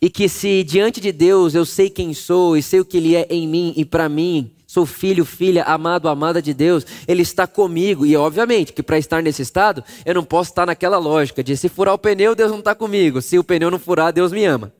E 0.00 0.10
que 0.10 0.28
se 0.28 0.62
diante 0.62 1.00
de 1.00 1.10
Deus 1.10 1.54
eu 1.54 1.64
sei 1.64 1.88
quem 1.88 2.12
sou 2.12 2.56
e 2.56 2.62
sei 2.62 2.80
o 2.80 2.84
que 2.84 2.98
Ele 2.98 3.16
é 3.16 3.26
em 3.30 3.48
mim 3.48 3.72
e 3.76 3.84
para 3.84 4.08
mim, 4.08 4.54
sou 4.66 4.84
filho, 4.84 5.24
filha, 5.24 5.64
amado, 5.64 6.08
amada 6.08 6.42
de 6.42 6.52
Deus, 6.52 6.86
Ele 7.08 7.22
está 7.22 7.46
comigo. 7.46 8.04
E 8.04 8.16
obviamente 8.16 8.72
que 8.72 8.82
para 8.82 8.98
estar 8.98 9.22
nesse 9.22 9.42
estado, 9.42 9.82
eu 10.04 10.14
não 10.14 10.24
posso 10.24 10.50
estar 10.50 10.66
naquela 10.66 10.98
lógica 10.98 11.42
de 11.42 11.56
se 11.56 11.68
furar 11.68 11.94
o 11.94 11.98
pneu, 11.98 12.34
Deus 12.34 12.50
não 12.50 12.58
está 12.58 12.74
comigo, 12.74 13.22
se 13.22 13.38
o 13.38 13.44
pneu 13.44 13.70
não 13.70 13.78
furar, 13.78 14.12
Deus 14.12 14.32
me 14.32 14.44
ama. 14.44 14.72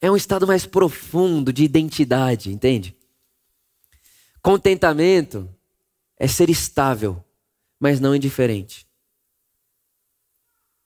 É 0.00 0.10
um 0.10 0.16
estado 0.16 0.46
mais 0.46 0.66
profundo 0.66 1.52
de 1.52 1.64
identidade, 1.64 2.50
entende? 2.50 2.96
Contentamento 4.40 5.48
é 6.18 6.28
ser 6.28 6.48
estável, 6.48 7.24
mas 7.80 7.98
não 7.98 8.14
indiferente. 8.14 8.86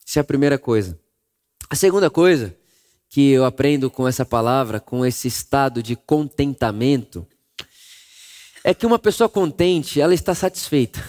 Essa 0.07 0.21
é 0.21 0.23
a 0.23 0.25
primeira 0.25 0.59
coisa. 0.59 0.99
A 1.69 1.77
segunda 1.77 2.09
coisa 2.09 2.57
que 3.09 3.31
eu 3.31 3.45
aprendo 3.45 3.91
com 3.91 4.07
essa 4.07 4.25
palavra, 4.25 4.81
com 4.81 5.05
esse 5.05 5.29
estado 5.29 5.83
de 5.83 5.97
contentamento, 5.97 7.27
é 8.63 8.75
que 8.75 8.85
uma 8.85 8.99
pessoa 8.99 9.29
contente, 9.29 10.01
ela 10.01 10.13
está 10.13 10.35
satisfeita. 10.35 11.03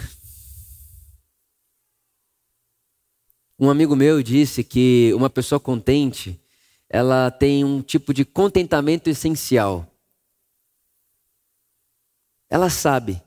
Um 3.60 3.70
amigo 3.70 3.96
meu 3.96 4.24
disse 4.24 4.64
que 4.64 5.12
uma 5.14 5.30
pessoa 5.30 5.60
contente, 5.60 6.40
ela 6.90 7.30
tem 7.30 7.66
um 7.66 7.82
tipo 7.82 8.14
de 8.14 8.24
contentamento 8.24 9.10
essencial. 9.10 9.86
Ela 12.50 12.70
sabe 12.70 13.22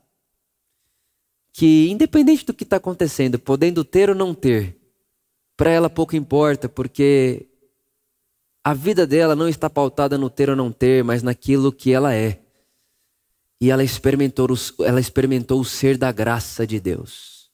que, 1.53 1.87
independente 1.89 2.43
do 2.43 2.53
que 2.53 2.63
está 2.63 2.77
acontecendo, 2.77 3.37
podendo 3.37 3.85
ter 3.85 4.09
ou 4.09 4.15
não 4.15 4.33
ter, 4.33 4.75
para 5.55 5.69
ela 5.69 5.89
pouco 5.89 6.15
importa, 6.15 6.67
porque 6.67 7.47
a 8.63 8.73
vida 8.73 9.05
dela 9.05 9.35
não 9.35 9.49
está 9.49 9.69
pautada 9.69 10.17
no 10.17 10.29
ter 10.29 10.49
ou 10.49 10.55
não 10.55 10.71
ter, 10.71 11.03
mas 11.03 11.21
naquilo 11.21 11.71
que 11.71 11.91
ela 11.91 12.13
é. 12.15 12.41
E 13.59 13.69
ela 13.69 13.83
experimentou, 13.83 14.47
ela 14.79 14.99
experimentou 14.99 15.59
o 15.59 15.65
ser 15.65 15.97
da 15.97 16.11
graça 16.11 16.65
de 16.65 16.79
Deus. 16.79 17.51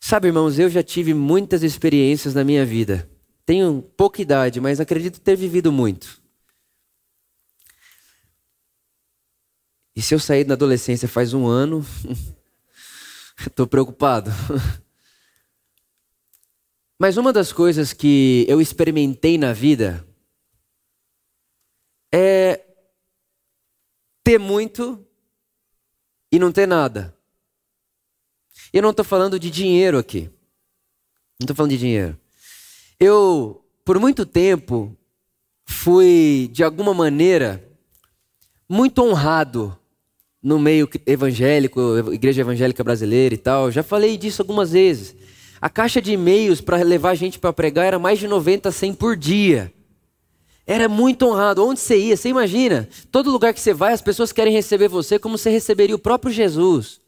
Sabe, 0.00 0.28
irmãos, 0.28 0.58
eu 0.58 0.68
já 0.68 0.82
tive 0.82 1.14
muitas 1.14 1.62
experiências 1.62 2.34
na 2.34 2.44
minha 2.44 2.64
vida. 2.64 3.08
Tenho 3.44 3.82
pouca 3.96 4.20
idade, 4.20 4.60
mas 4.60 4.78
acredito 4.78 5.20
ter 5.20 5.36
vivido 5.36 5.72
muito. 5.72 6.20
E 9.96 10.02
se 10.02 10.14
eu 10.14 10.18
sair 10.18 10.44
da 10.44 10.54
adolescência 10.54 11.08
faz 11.08 11.34
um 11.34 11.46
ano, 11.46 11.84
estou 13.40 13.66
preocupado. 13.66 14.30
Mas 16.98 17.16
uma 17.16 17.32
das 17.32 17.52
coisas 17.52 17.92
que 17.92 18.44
eu 18.48 18.60
experimentei 18.60 19.38
na 19.38 19.52
vida 19.52 20.04
é 22.12 22.64
ter 24.24 24.38
muito 24.38 25.06
e 26.32 26.38
não 26.38 26.50
ter 26.50 26.66
nada. 26.66 27.16
Eu 28.72 28.82
não 28.82 28.90
estou 28.90 29.04
falando 29.04 29.38
de 29.38 29.50
dinheiro 29.50 29.96
aqui. 29.96 30.30
Não 31.38 31.44
estou 31.44 31.54
falando 31.54 31.70
de 31.70 31.78
dinheiro. 31.78 32.18
Eu, 32.98 33.64
por 33.84 33.98
muito 34.00 34.26
tempo, 34.26 34.96
fui, 35.64 36.50
de 36.52 36.64
alguma 36.64 36.92
maneira, 36.92 37.64
muito 38.68 39.02
honrado 39.02 39.78
no 40.42 40.58
meio 40.58 40.88
evangélico, 41.06 41.80
igreja 42.12 42.40
evangélica 42.40 42.82
brasileira 42.82 43.34
e 43.34 43.38
tal. 43.38 43.70
Já 43.70 43.84
falei 43.84 44.16
disso 44.16 44.42
algumas 44.42 44.72
vezes. 44.72 45.14
A 45.60 45.68
caixa 45.68 46.00
de 46.00 46.12
e-mails 46.12 46.60
para 46.60 46.82
levar 46.82 47.14
gente 47.14 47.38
para 47.38 47.52
pregar 47.52 47.86
era 47.86 47.98
mais 47.98 48.18
de 48.18 48.28
90, 48.28 48.70
100 48.70 48.94
por 48.94 49.16
dia. 49.16 49.72
Era 50.66 50.88
muito 50.88 51.26
honrado. 51.26 51.64
Onde 51.64 51.80
você 51.80 51.98
ia? 51.98 52.16
Você 52.16 52.28
imagina? 52.28 52.88
Todo 53.10 53.30
lugar 53.30 53.54
que 53.54 53.60
você 53.60 53.72
vai, 53.72 53.92
as 53.92 54.02
pessoas 54.02 54.32
querem 54.32 54.52
receber 54.52 54.88
você 54.88 55.18
como 55.18 55.38
você 55.38 55.50
receberia 55.50 55.96
o 55.96 55.98
próprio 55.98 56.32
Jesus. 56.32 57.00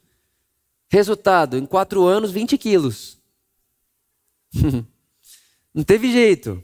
Resultado: 0.89 1.57
em 1.59 1.67
quatro 1.67 2.05
anos, 2.05 2.31
20 2.31 2.57
quilos. 2.57 3.19
Não 5.75 5.85
teve 5.85 6.11
jeito. 6.11 6.63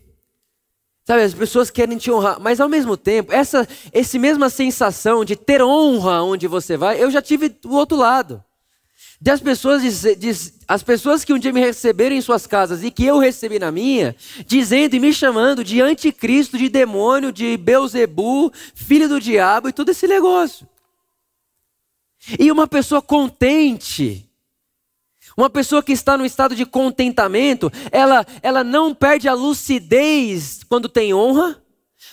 Sabe, 1.05 1.22
as 1.22 1.35
pessoas 1.35 1.70
querem 1.70 1.96
te 1.96 2.11
honrar, 2.11 2.40
mas 2.40 2.61
ao 2.61 2.68
mesmo 2.68 2.96
tempo, 2.96 3.33
essa 3.33 3.68
esse 3.92 4.18
mesma 4.18 4.51
sensação 4.51 5.25
de 5.25 5.37
ter 5.37 5.62
honra 5.62 6.20
onde 6.22 6.49
você 6.49 6.77
vai, 6.77 7.01
eu 7.01 7.09
já 7.12 7.22
tive 7.22 7.49
do 7.49 7.75
outro 7.75 7.96
lado. 7.96 8.42
De 9.20 9.31
as 9.31 9.40
pessoas, 9.40 9.83
as 10.68 10.83
pessoas 10.83 11.24
que 11.24 11.33
um 11.33 11.38
dia 11.38 11.52
me 11.52 11.61
receberam 11.61 12.14
em 12.14 12.20
suas 12.20 12.46
casas 12.46 12.85
e 12.85 12.90
que 12.90 13.05
eu 13.05 13.18
recebi 13.18 13.59
na 13.59 13.72
minha, 13.72 14.14
dizendo 14.46 14.94
e 14.94 15.00
me 15.00 15.12
chamando 15.12 15.64
de 15.64 15.81
anticristo, 15.81 16.59
de 16.59 16.68
demônio, 16.68 17.33
de 17.33 17.57
Beuzebu, 17.57 18.52
filho 18.74 19.09
do 19.09 19.18
diabo 19.18 19.68
e 19.68 19.72
todo 19.72 19.88
esse 19.88 20.07
negócio. 20.07 20.68
E 22.38 22.52
uma 22.52 22.66
pessoa 22.66 23.00
contente, 23.00 24.29
uma 25.35 25.48
pessoa 25.48 25.83
que 25.83 25.92
está 25.92 26.18
no 26.18 26.26
estado 26.26 26.55
de 26.55 26.66
contentamento, 26.66 27.72
ela, 27.90 28.26
ela 28.42 28.62
não 28.62 28.94
perde 28.94 29.29
a 29.29 29.35
lucidez 29.35 30.61
quando 30.68 30.90
tem 30.90 31.14
honra, 31.14 31.62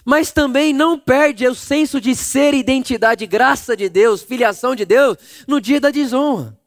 mas 0.06 0.32
também 0.32 0.72
não 0.72 0.98
perde 0.98 1.46
o 1.48 1.56
senso 1.56 2.00
de 2.00 2.16
ser 2.16 2.54
identidade, 2.54 3.26
graça 3.26 3.76
de 3.76 3.89
Deus, 3.89 4.22
filiação 4.22 4.74
de 4.74 4.86
Deus, 4.86 5.18
no 5.48 5.60
dia 5.60 5.82
da 5.82 5.89
desonra. 5.89 6.58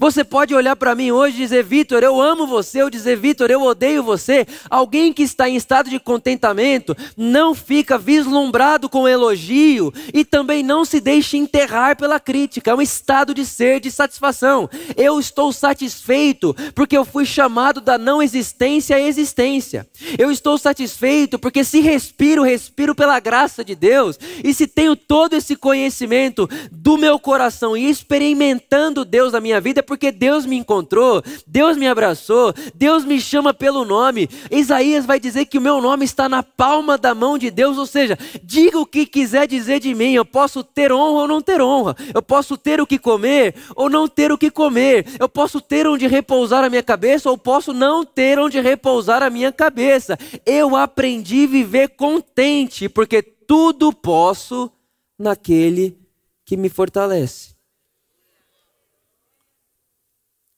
Você 0.00 0.24
pode 0.24 0.52
olhar 0.52 0.74
para 0.74 0.96
mim 0.96 1.12
hoje 1.12 1.36
e 1.36 1.40
dizer, 1.40 1.62
Vitor, 1.62 2.02
eu 2.02 2.20
amo 2.20 2.44
você, 2.44 2.82
ou 2.82 2.90
dizer, 2.90 3.16
Vitor, 3.16 3.50
eu 3.50 3.62
odeio 3.62 4.02
você. 4.02 4.44
Alguém 4.68 5.12
que 5.12 5.22
está 5.22 5.48
em 5.48 5.54
estado 5.54 5.88
de 5.88 6.00
contentamento 6.00 6.96
não 7.16 7.54
fica 7.54 7.96
vislumbrado 7.96 8.88
com 8.88 9.06
elogio 9.06 9.94
e 10.12 10.24
também 10.24 10.62
não 10.64 10.84
se 10.84 11.00
deixa 11.00 11.36
enterrar 11.36 11.96
pela 11.96 12.18
crítica. 12.18 12.72
É 12.72 12.74
um 12.74 12.82
estado 12.82 13.32
de 13.32 13.46
ser, 13.46 13.78
de 13.78 13.90
satisfação. 13.92 14.68
Eu 14.96 15.20
estou 15.20 15.52
satisfeito 15.52 16.54
porque 16.74 16.96
eu 16.96 17.04
fui 17.04 17.24
chamado 17.24 17.80
da 17.80 17.96
não 17.96 18.20
existência 18.20 18.96
à 18.96 19.00
existência. 19.00 19.86
Eu 20.18 20.32
estou 20.32 20.58
satisfeito 20.58 21.38
porque 21.38 21.62
se 21.62 21.80
respiro, 21.80 22.42
respiro 22.42 22.92
pela 22.92 23.20
graça 23.20 23.64
de 23.64 23.76
Deus. 23.76 24.18
E 24.42 24.52
se 24.52 24.66
tenho 24.66 24.96
todo 24.96 25.34
esse 25.34 25.54
conhecimento 25.54 26.48
do 26.72 26.98
meu 26.98 27.20
coração 27.20 27.76
e 27.76 27.88
experimentando 27.88 29.04
Deus 29.04 29.32
na 29.32 29.40
minha 29.40 29.60
vida, 29.60 29.75
vida 29.76 29.80
é 29.80 29.82
porque 29.82 30.10
Deus 30.10 30.46
me 30.46 30.56
encontrou, 30.56 31.22
Deus 31.46 31.76
me 31.76 31.86
abraçou, 31.86 32.54
Deus 32.74 33.04
me 33.04 33.20
chama 33.20 33.52
pelo 33.52 33.84
nome. 33.84 34.28
Isaías 34.50 35.04
vai 35.04 35.20
dizer 35.20 35.46
que 35.46 35.58
o 35.58 35.60
meu 35.60 35.80
nome 35.80 36.04
está 36.04 36.28
na 36.28 36.42
palma 36.42 36.96
da 36.96 37.14
mão 37.14 37.36
de 37.36 37.50
Deus, 37.50 37.76
ou 37.76 37.86
seja, 37.86 38.18
diga 38.42 38.78
o 38.78 38.86
que 38.86 39.06
quiser 39.06 39.46
dizer 39.46 39.80
de 39.80 39.94
mim. 39.94 40.12
Eu 40.12 40.24
posso 40.24 40.64
ter 40.64 40.92
honra 40.92 41.22
ou 41.22 41.28
não 41.28 41.40
ter 41.40 41.60
honra, 41.60 41.94
eu 42.14 42.22
posso 42.22 42.56
ter 42.56 42.80
o 42.80 42.86
que 42.86 42.98
comer 42.98 43.54
ou 43.74 43.90
não 43.90 44.08
ter 44.08 44.32
o 44.32 44.38
que 44.38 44.50
comer, 44.50 45.06
eu 45.18 45.28
posso 45.28 45.60
ter 45.60 45.86
onde 45.86 46.06
repousar 46.06 46.64
a 46.64 46.70
minha 46.70 46.82
cabeça 46.82 47.30
ou 47.30 47.36
posso 47.36 47.72
não 47.72 48.04
ter 48.04 48.38
onde 48.38 48.60
repousar 48.60 49.22
a 49.22 49.30
minha 49.30 49.52
cabeça. 49.52 50.18
Eu 50.44 50.74
aprendi 50.76 51.44
a 51.44 51.48
viver 51.48 51.88
contente, 51.88 52.88
porque 52.88 53.22
tudo 53.22 53.92
posso 53.92 54.70
naquele 55.18 55.98
que 56.44 56.56
me 56.56 56.68
fortalece. 56.68 57.55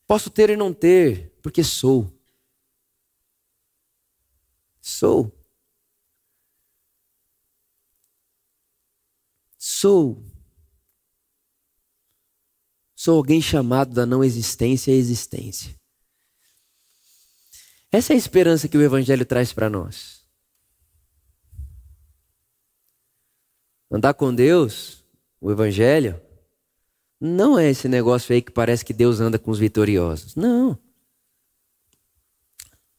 Posso 0.09 0.31
ter 0.31 0.49
e 0.49 0.57
não 0.57 0.73
ter, 0.73 1.39
porque 1.43 1.63
sou. 1.63 2.11
Sou. 4.81 5.31
Sou. 9.59 10.25
Sou 12.97 13.19
alguém 13.19 13.43
chamado 13.43 13.93
da 13.93 14.07
não 14.07 14.25
existência 14.25 14.95
à 14.95 14.97
existência. 14.97 15.79
Essa 17.93 18.15
é 18.15 18.17
a 18.17 18.19
esperança 18.19 18.67
que 18.67 18.79
o 18.79 18.83
Evangelho 18.83 19.27
traz 19.27 19.53
para 19.53 19.69
nós. 19.69 20.27
Andar 23.91 24.15
com 24.15 24.35
Deus, 24.35 25.05
o 25.39 25.53
Evangelho, 25.53 26.19
não 27.21 27.59
é 27.59 27.71
esse 27.71 27.89
negócio 27.89 28.33
aí 28.33 28.41
que 28.41 28.53
parece 28.53 28.85
que 28.85 28.93
Deus 28.93 29.21
anda 29.21 29.39
com 29.39 29.51
os 29.51 29.59
vitoriosos. 29.59 30.37
Não. 30.37 30.79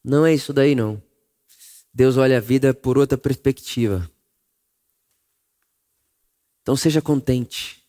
Não 0.04 0.26
é 0.26 0.34
isso 0.34 0.52
daí, 0.52 0.74
não. 0.74 1.02
Deus 1.92 2.16
olha 2.16 2.36
a 2.36 2.40
vida 2.40 2.74
por 2.74 2.98
outra 2.98 3.16
perspectiva. 3.16 4.10
Então 6.62 6.76
seja 6.76 7.00
contente. 7.00 7.82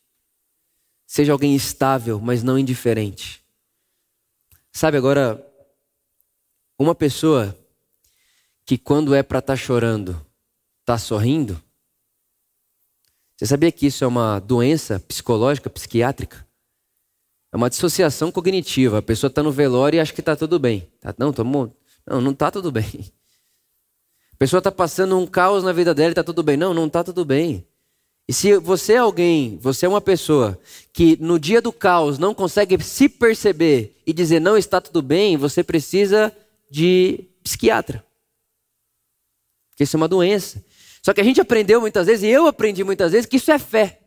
Seja 1.05 1.33
alguém 1.33 1.55
estável, 1.55 2.19
mas 2.19 2.41
não 2.41 2.57
indiferente. 2.57 3.43
Sabe 4.71 4.97
agora, 4.97 5.45
uma 6.79 6.95
pessoa 6.95 7.57
que 8.65 8.77
quando 8.77 9.13
é 9.13 9.21
para 9.21 9.39
estar 9.39 9.53
tá 9.53 9.57
chorando, 9.57 10.25
está 10.79 10.97
sorrindo, 10.97 11.61
você 13.41 13.47
sabia 13.47 13.71
que 13.71 13.87
isso 13.87 14.03
é 14.03 14.07
uma 14.07 14.37
doença 14.37 14.99
psicológica, 14.99 15.67
psiquiátrica? 15.67 16.47
É 17.51 17.57
uma 17.57 17.71
dissociação 17.71 18.31
cognitiva. 18.31 18.99
A 18.99 19.01
pessoa 19.01 19.29
está 19.29 19.41
no 19.41 19.51
velório 19.51 19.97
e 19.97 19.99
acha 19.99 20.13
que 20.13 20.19
está 20.19 20.35
tudo 20.35 20.59
bem. 20.59 20.87
Tá, 20.99 21.11
não, 21.17 21.33
tomou. 21.33 21.75
Não, 22.05 22.21
não 22.21 22.33
está 22.33 22.51
tudo 22.51 22.71
bem. 22.71 22.85
A 24.31 24.37
pessoa 24.37 24.59
está 24.59 24.71
passando 24.71 25.17
um 25.17 25.25
caos 25.25 25.63
na 25.63 25.73
vida 25.73 25.91
dela 25.91 26.09
e 26.09 26.11
está 26.11 26.23
tudo 26.23 26.43
bem. 26.43 26.55
Não, 26.55 26.71
não 26.71 26.85
está 26.85 27.03
tudo 27.03 27.25
bem. 27.25 27.65
E 28.27 28.33
se 28.33 28.59
você 28.59 28.93
é 28.93 28.97
alguém, 28.97 29.57
você 29.59 29.87
é 29.87 29.89
uma 29.89 30.01
pessoa 30.01 30.55
que 30.93 31.17
no 31.19 31.39
dia 31.39 31.63
do 31.63 31.73
caos 31.73 32.19
não 32.19 32.35
consegue 32.35 32.79
se 32.83 33.09
perceber 33.09 33.99
e 34.05 34.13
dizer 34.13 34.39
não 34.39 34.55
está 34.55 34.79
tudo 34.79 35.01
bem, 35.01 35.35
você 35.35 35.63
precisa 35.63 36.31
de 36.69 37.27
psiquiatra. 37.43 38.05
Porque 39.71 39.83
isso 39.83 39.95
é 39.95 39.99
uma 39.99 40.07
doença. 40.07 40.63
Só 41.01 41.13
que 41.13 41.21
a 41.21 41.23
gente 41.23 41.41
aprendeu 41.41 41.81
muitas 41.81 42.05
vezes, 42.05 42.23
e 42.23 42.27
eu 42.27 42.45
aprendi 42.45 42.83
muitas 42.83 43.11
vezes, 43.11 43.25
que 43.25 43.37
isso 43.37 43.51
é 43.51 43.57
fé. 43.57 43.99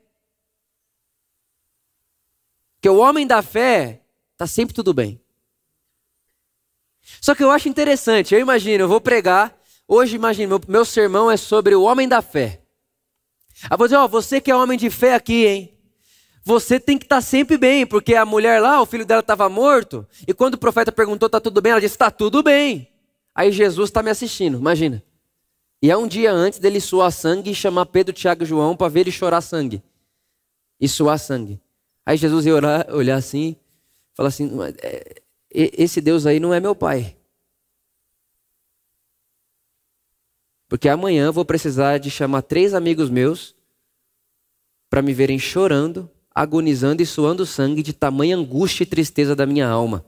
Que 2.81 2.89
o 2.89 2.99
homem 2.99 3.27
da 3.27 3.43
fé 3.43 4.03
está 4.33 4.47
sempre 4.47 4.75
tudo 4.75 4.95
bem. 4.95 5.21
Só 7.21 7.35
que 7.35 7.43
eu 7.43 7.51
acho 7.51 7.69
interessante, 7.69 8.35
eu 8.35 8.41
imagino, 8.41 8.85
eu 8.85 8.89
vou 8.89 9.01
pregar, 9.01 9.59
hoje 9.87 10.17
imagino, 10.17 10.49
meu, 10.51 10.61
meu 10.69 10.85
sermão 10.85 11.31
é 11.31 11.37
sobre 11.37 11.75
o 11.75 11.83
homem 11.83 12.09
da 12.09 12.23
fé. 12.23 12.63
Aí 13.69 13.77
vou 13.77 13.87
dizer, 13.87 13.97
ó, 13.97 14.07
você 14.07 14.41
que 14.41 14.51
é 14.51 14.57
homem 14.57 14.79
de 14.79 14.91
fé 14.91 15.15
aqui, 15.15 15.47
hein? 15.47 15.79
Você 16.45 16.79
tem 16.79 16.99
que 16.99 17.07
estar 17.07 17.17
tá 17.17 17.23
sempre 17.23 17.57
bem, 17.57 17.87
porque 17.87 18.15
a 18.15 18.25
mulher 18.27 18.61
lá, 18.61 18.81
o 18.81 18.87
filho 18.87 19.07
dela 19.07 19.21
estava 19.21 19.49
morto, 19.49 20.07
e 20.27 20.35
quando 20.35 20.55
o 20.55 20.59
profeta 20.59 20.93
perguntou, 20.93 21.27
está 21.27 21.41
tudo 21.41 21.61
bem? 21.61 21.73
Ela 21.73 21.81
disse, 21.81 21.95
está 21.95 22.11
tudo 22.11 22.43
bem. 22.43 22.93
Aí 23.35 23.51
Jesus 23.51 23.89
está 23.89 24.03
me 24.03 24.11
assistindo, 24.11 24.59
imagina. 24.59 25.03
E 25.85 25.91
é 25.91 25.97
um 25.99 26.09
dia 26.09 26.33
antes 26.33 26.59
dele 26.59 26.81
suar 26.81 27.13
sangue 27.13 27.51
e 27.51 27.55
chamar 27.55 27.85
Pedro, 27.85 28.15
Tiago 28.15 28.43
e 28.43 28.47
João 28.47 28.75
para 28.75 28.89
ver 28.89 29.01
ele 29.01 29.13
chorar 29.13 29.43
sangue. 29.43 29.83
E 30.81 30.89
suar 30.89 31.19
sangue. 31.19 31.61
Aí 32.07 32.17
Jesus 32.17 32.47
ia 32.47 32.55
orar, 32.55 32.87
olhar 32.91 33.17
assim, 33.17 33.55
falar 34.15 34.31
assim: 34.31 34.51
é, 34.81 35.21
esse 35.53 36.01
Deus 36.01 36.25
aí 36.25 36.41
não 36.41 36.55
é 36.55 36.59
meu 36.59 36.75
pai. 36.75 37.15
Porque 40.71 40.89
amanhã 40.89 41.31
vou 41.31 41.45
precisar 41.45 41.99
de 41.99 42.11
chamar 42.11 42.41
três 42.41 42.73
amigos 42.73 43.11
meus 43.11 43.55
para 44.89 45.03
me 45.03 45.13
verem 45.13 45.39
chorando, 45.39 46.11
agonizando 46.35 47.03
e 47.03 47.07
suando 47.07 47.45
sangue 47.45 47.83
de 47.83 47.93
tamanha 47.93 48.39
angústia 48.39 48.85
e 48.85 48.87
tristeza 48.87 49.37
da 49.37 49.45
minha 49.45 49.69
alma. 49.69 50.03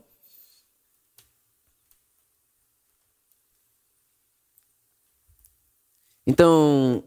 Então, 6.29 7.05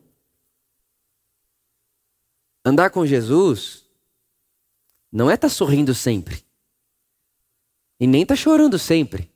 andar 2.65 2.89
com 2.89 3.05
Jesus 3.05 3.85
não 5.13 5.31
é 5.31 5.35
estar 5.35 5.51
tá 5.51 5.55
sorrindo 5.55 5.95
sempre. 5.95 6.43
E 8.01 8.07
nem 8.07 8.23
estar 8.23 8.35
tá 8.35 8.41
chorando 8.41 8.79
sempre. 8.79 9.31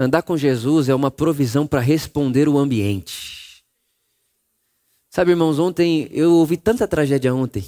Andar 0.00 0.22
com 0.22 0.36
Jesus 0.36 0.88
é 0.88 0.94
uma 0.94 1.12
provisão 1.12 1.64
para 1.64 1.78
responder 1.78 2.48
o 2.48 2.58
ambiente. 2.58 3.64
Sabe, 5.08 5.30
irmãos, 5.30 5.60
ontem 5.60 6.08
eu 6.10 6.32
ouvi 6.32 6.56
tanta 6.56 6.88
tragédia 6.88 7.32
ontem. 7.32 7.64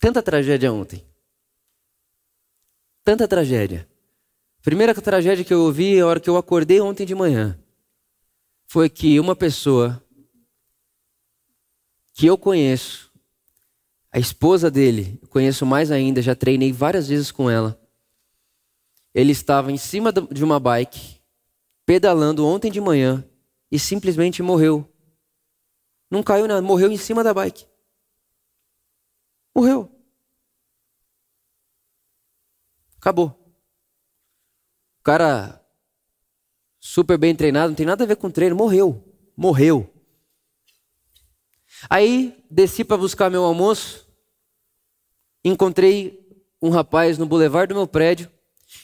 Tanta 0.00 0.20
tragédia 0.20 0.72
ontem. 0.72 1.04
Tanta 3.04 3.28
tragédia. 3.28 3.88
Primeira 4.62 4.94
tragédia 4.94 5.44
que 5.44 5.54
eu 5.54 5.60
ouvi 5.60 6.00
a 6.00 6.06
hora 6.06 6.18
que 6.18 6.28
eu 6.28 6.36
acordei 6.36 6.80
ontem 6.80 7.06
de 7.06 7.14
manhã 7.14 7.56
foi 8.66 8.88
que 8.88 9.20
uma 9.20 9.36
pessoa 9.36 10.03
que 12.14 12.26
eu 12.26 12.38
conheço 12.38 13.12
a 14.10 14.20
esposa 14.20 14.70
dele, 14.70 15.20
conheço 15.28 15.66
mais 15.66 15.90
ainda, 15.90 16.22
já 16.22 16.34
treinei 16.34 16.72
várias 16.72 17.08
vezes 17.08 17.32
com 17.32 17.50
ela. 17.50 17.78
Ele 19.12 19.32
estava 19.32 19.72
em 19.72 19.76
cima 19.76 20.12
de 20.12 20.44
uma 20.44 20.60
bike, 20.60 21.20
pedalando 21.84 22.46
ontem 22.46 22.70
de 22.70 22.80
manhã 22.80 23.28
e 23.70 23.78
simplesmente 23.78 24.42
morreu. 24.42 24.88
Não 26.08 26.22
caiu 26.22 26.46
nada, 26.46 26.62
morreu 26.62 26.90
em 26.92 26.96
cima 26.96 27.24
da 27.24 27.34
bike. 27.34 27.66
Morreu. 29.52 29.90
Acabou. 32.96 33.28
O 35.00 35.02
cara 35.02 35.60
super 36.78 37.18
bem 37.18 37.34
treinado, 37.34 37.70
não 37.70 37.76
tem 37.76 37.86
nada 37.86 38.04
a 38.04 38.06
ver 38.06 38.16
com 38.16 38.30
treino, 38.30 38.54
morreu. 38.54 39.02
Morreu. 39.36 39.93
Aí 41.88 42.36
desci 42.50 42.84
para 42.84 42.96
buscar 42.96 43.30
meu 43.30 43.44
almoço 43.44 44.04
encontrei 45.44 46.18
um 46.60 46.70
rapaz 46.70 47.18
no 47.18 47.26
boulevard 47.26 47.68
do 47.68 47.76
meu 47.76 47.86
prédio 47.86 48.30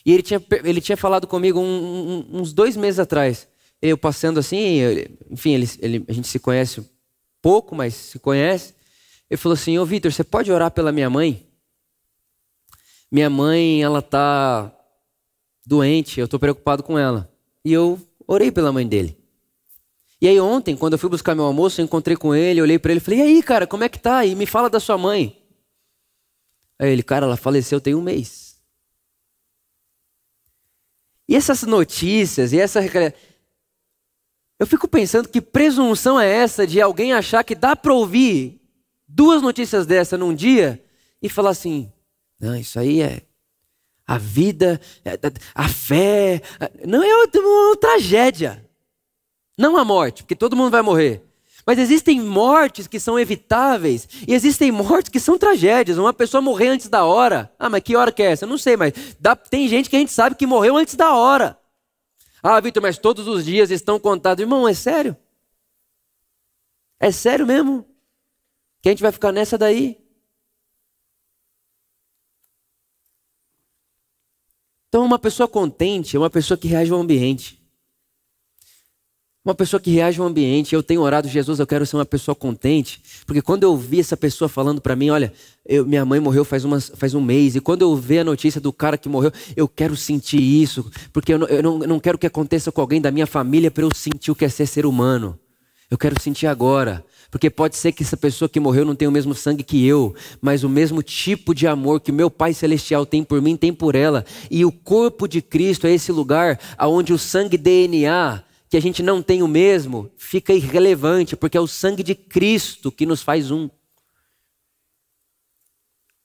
e 0.05 0.13
ele 0.13 0.23
tinha, 0.23 0.43
ele 0.63 0.81
tinha 0.81 0.97
falado 0.97 1.27
comigo 1.27 1.59
um, 1.59 1.65
um, 1.65 2.41
uns 2.41 2.53
dois 2.53 2.77
meses 2.77 2.99
atrás. 2.99 3.49
Eu 3.81 3.97
passando 3.97 4.39
assim, 4.39 5.07
enfim, 5.31 5.55
ele, 5.55 5.71
ele, 5.81 6.05
a 6.07 6.13
gente 6.13 6.29
se 6.29 6.39
conhece 6.39 6.85
pouco, 7.41 7.75
mas 7.75 7.95
se 7.95 8.19
conhece. 8.19 8.75
Ele 9.29 9.39
falou 9.39 9.55
assim: 9.55 9.79
Ô 9.79 9.87
Vitor, 9.87 10.13
você 10.13 10.23
pode 10.23 10.53
orar 10.53 10.71
pela 10.71 10.93
minha 10.93 11.09
mãe? 11.09 11.47
Minha 13.11 13.31
mãe, 13.31 13.83
ela 13.83 14.03
tá 14.03 14.71
doente, 15.67 16.21
eu 16.21 16.27
estou 16.27 16.39
preocupado 16.39 16.83
com 16.83 16.99
ela. 16.99 17.33
E 17.65 17.73
eu 17.73 17.99
orei 18.27 18.53
pela 18.53 18.71
mãe 18.71 18.87
dele. 18.87 19.19
E 20.21 20.29
aí 20.29 20.39
ontem, 20.39 20.77
quando 20.77 20.93
eu 20.93 20.99
fui 20.99 21.09
buscar 21.09 21.35
meu 21.35 21.45
almoço, 21.45 21.81
eu 21.81 21.85
encontrei 21.85 22.17
com 22.17 22.35
ele, 22.35 22.61
olhei 22.61 22.79
para 22.79 22.93
ele 22.93 23.01
e 23.01 23.05
falei: 23.05 23.21
E 23.21 23.23
aí, 23.23 23.43
cara, 23.43 23.67
como 23.67 23.85
é 23.85 23.89
que 23.89 23.99
tá? 23.99 24.25
E 24.25 24.35
me 24.35 24.45
fala 24.45 24.69
da 24.69 24.79
sua 24.79 24.99
mãe. 24.99 25.41
Aí 26.79 26.91
ele, 26.91 27.03
cara, 27.03 27.27
ela 27.27 27.37
faleceu 27.37 27.81
tem 27.81 27.95
um 27.95 28.03
mês. 28.03 28.61
E 31.27 31.35
essas 31.35 31.63
notícias, 31.63 32.53
e 32.53 32.59
essa. 32.59 32.81
Eu 34.59 34.67
fico 34.67 34.87
pensando 34.87 35.29
que 35.29 35.41
presunção 35.41 36.21
é 36.21 36.31
essa 36.31 36.67
de 36.67 36.81
alguém 36.81 37.15
achar 37.15 37.43
que 37.43 37.55
dá 37.55 37.75
para 37.75 37.95
ouvir 37.95 38.61
duas 39.09 39.41
notícias 39.41 39.87
dessa 39.87 40.19
num 40.19 40.35
dia 40.35 40.85
e 41.23 41.31
falar 41.31 41.51
assim: 41.51 41.91
não, 42.39 42.55
isso 42.57 42.79
aí 42.79 43.01
é 43.01 43.23
a 44.07 44.19
vida, 44.19 44.81
é, 45.05 45.19
a 45.55 45.69
fé. 45.69 46.43
Não 46.87 47.03
é 47.03 47.15
uma 47.15 47.77
tragédia. 47.77 48.70
Não 49.61 49.77
a 49.77 49.85
morte, 49.85 50.23
porque 50.23 50.35
todo 50.35 50.57
mundo 50.57 50.70
vai 50.70 50.81
morrer. 50.81 51.23
Mas 51.66 51.79
existem 51.79 52.18
mortes 52.18 52.87
que 52.87 52.99
são 52.99 53.18
evitáveis 53.20 54.09
e 54.27 54.33
existem 54.33 54.73
mortes 54.73 55.11
que 55.11 55.20
são 55.20 55.37
tragédias. 55.37 55.99
Uma 55.99 56.14
pessoa 56.14 56.40
morrer 56.40 56.68
antes 56.68 56.88
da 56.88 57.05
hora. 57.05 57.53
Ah, 57.59 57.68
mas 57.68 57.83
que 57.83 57.94
hora 57.94 58.11
que 58.11 58.23
é 58.23 58.31
essa? 58.31 58.46
Eu 58.46 58.49
não 58.49 58.57
sei, 58.57 58.75
mas 58.75 58.94
dá, 59.20 59.37
tem 59.37 59.68
gente 59.68 59.90
que 59.90 59.96
a 59.96 59.99
gente 59.99 60.12
sabe 60.12 60.35
que 60.35 60.46
morreu 60.46 60.79
antes 60.79 60.94
da 60.94 61.14
hora. 61.14 61.61
Ah, 62.42 62.59
Vitor, 62.59 62.83
mas 62.83 62.96
todos 62.96 63.29
os 63.29 63.44
dias 63.44 63.70
estão 63.70 64.01
contados. 64.01 64.40
Irmão, 64.40 64.66
é 64.66 64.73
sério? 64.73 65.14
É 66.99 67.12
sério 67.12 67.46
mesmo? 67.46 67.87
Que 68.81 68.88
a 68.88 68.92
gente 68.92 69.03
vai 69.03 69.12
ficar 69.12 69.31
nessa 69.31 69.59
daí? 69.59 70.03
Então, 74.88 75.05
uma 75.05 75.18
pessoa 75.18 75.46
contente 75.46 76.16
é 76.16 76.18
uma 76.18 76.31
pessoa 76.31 76.57
que 76.57 76.66
reage 76.66 76.90
ao 76.90 76.99
ambiente. 76.99 77.60
Uma 79.42 79.55
pessoa 79.55 79.81
que 79.81 79.90
reage 79.90 80.20
ao 80.20 80.26
ambiente. 80.26 80.74
Eu 80.74 80.83
tenho 80.83 81.00
orado, 81.00 81.26
Jesus, 81.26 81.59
eu 81.59 81.66
quero 81.66 81.87
ser 81.87 81.96
uma 81.96 82.05
pessoa 82.05 82.35
contente. 82.35 83.00
Porque 83.26 83.40
quando 83.40 83.62
eu 83.62 83.74
vi 83.74 84.00
essa 84.00 84.14
pessoa 84.14 84.50
falando 84.50 84.83
para 84.83 84.94
mim, 84.94 85.09
olha, 85.09 85.33
eu, 85.64 85.87
minha 85.87 86.05
mãe 86.05 86.20
morreu 86.20 86.44
faz, 86.44 86.62
faz 86.94 87.14
um 87.14 87.22
mês. 87.22 87.57
E 87.57 87.61
quando 87.61 87.81
eu 87.81 87.96
ver 87.96 88.18
a 88.18 88.24
notícia 88.24 88.61
do 88.61 88.70
cara 88.70 88.98
que 88.98 89.09
morreu, 89.09 89.33
eu 89.57 89.66
quero 89.66 89.96
sentir 89.96 90.42
isso. 90.42 90.90
Porque 91.11 91.33
eu 91.33 91.38
não, 91.38 91.46
eu 91.46 91.62
não, 91.62 91.81
eu 91.81 91.88
não 91.88 91.98
quero 91.98 92.18
que 92.18 92.26
aconteça 92.26 92.70
com 92.70 92.83
alguém 92.83 93.00
da 93.00 93.11
minha 93.11 93.26
família 93.26 93.70
para 93.70 93.83
eu 93.83 93.90
sentir 93.94 94.31
o 94.31 94.35
que 94.35 94.44
é 94.44 94.48
ser 94.50 94.66
ser 94.66 94.85
humano. 94.85 95.38
Eu 95.90 95.96
quero 95.96 96.20
sentir 96.20 96.46
agora. 96.46 97.03
Porque 97.31 97.48
pode 97.48 97.76
ser 97.76 97.92
que 97.92 98.03
essa 98.03 98.18
pessoa 98.18 98.48
que 98.48 98.61
morreu 98.61 98.85
não 98.85 98.94
tenha 98.94 99.09
o 99.09 99.12
mesmo 99.12 99.35
sangue 99.35 99.62
que 99.62 99.87
eu, 99.87 100.14
mas 100.40 100.64
o 100.64 100.68
mesmo 100.68 101.03
tipo 101.03 101.55
de 101.55 101.66
amor 101.66 102.00
que 102.00 102.12
meu 102.12 102.29
Pai 102.29 102.53
Celestial 102.53 103.07
tem 103.07 103.24
por 103.24 103.40
mim, 103.40 103.57
tem 103.57 103.72
por 103.72 103.94
ela. 103.94 104.26
E 104.50 104.66
o 104.66 104.72
corpo 104.72 105.26
de 105.26 105.40
Cristo 105.40 105.87
é 105.87 105.92
esse 105.92 106.12
lugar 106.12 106.59
onde 106.79 107.12
o 107.12 107.18
sangue 107.18 107.57
DNA 107.57 108.42
que 108.71 108.77
a 108.77 108.81
gente 108.81 109.03
não 109.03 109.21
tem 109.21 109.43
o 109.43 109.49
mesmo, 109.49 110.09
fica 110.17 110.53
irrelevante, 110.55 111.37
porque 111.37 111.59
é 111.59 111.61
o 111.61 111.67
sangue 111.67 112.05
de 112.05 112.15
Cristo 112.15 112.93
que 112.93 113.05
nos 113.05 113.21
faz 113.21 113.51
um. 113.51 113.69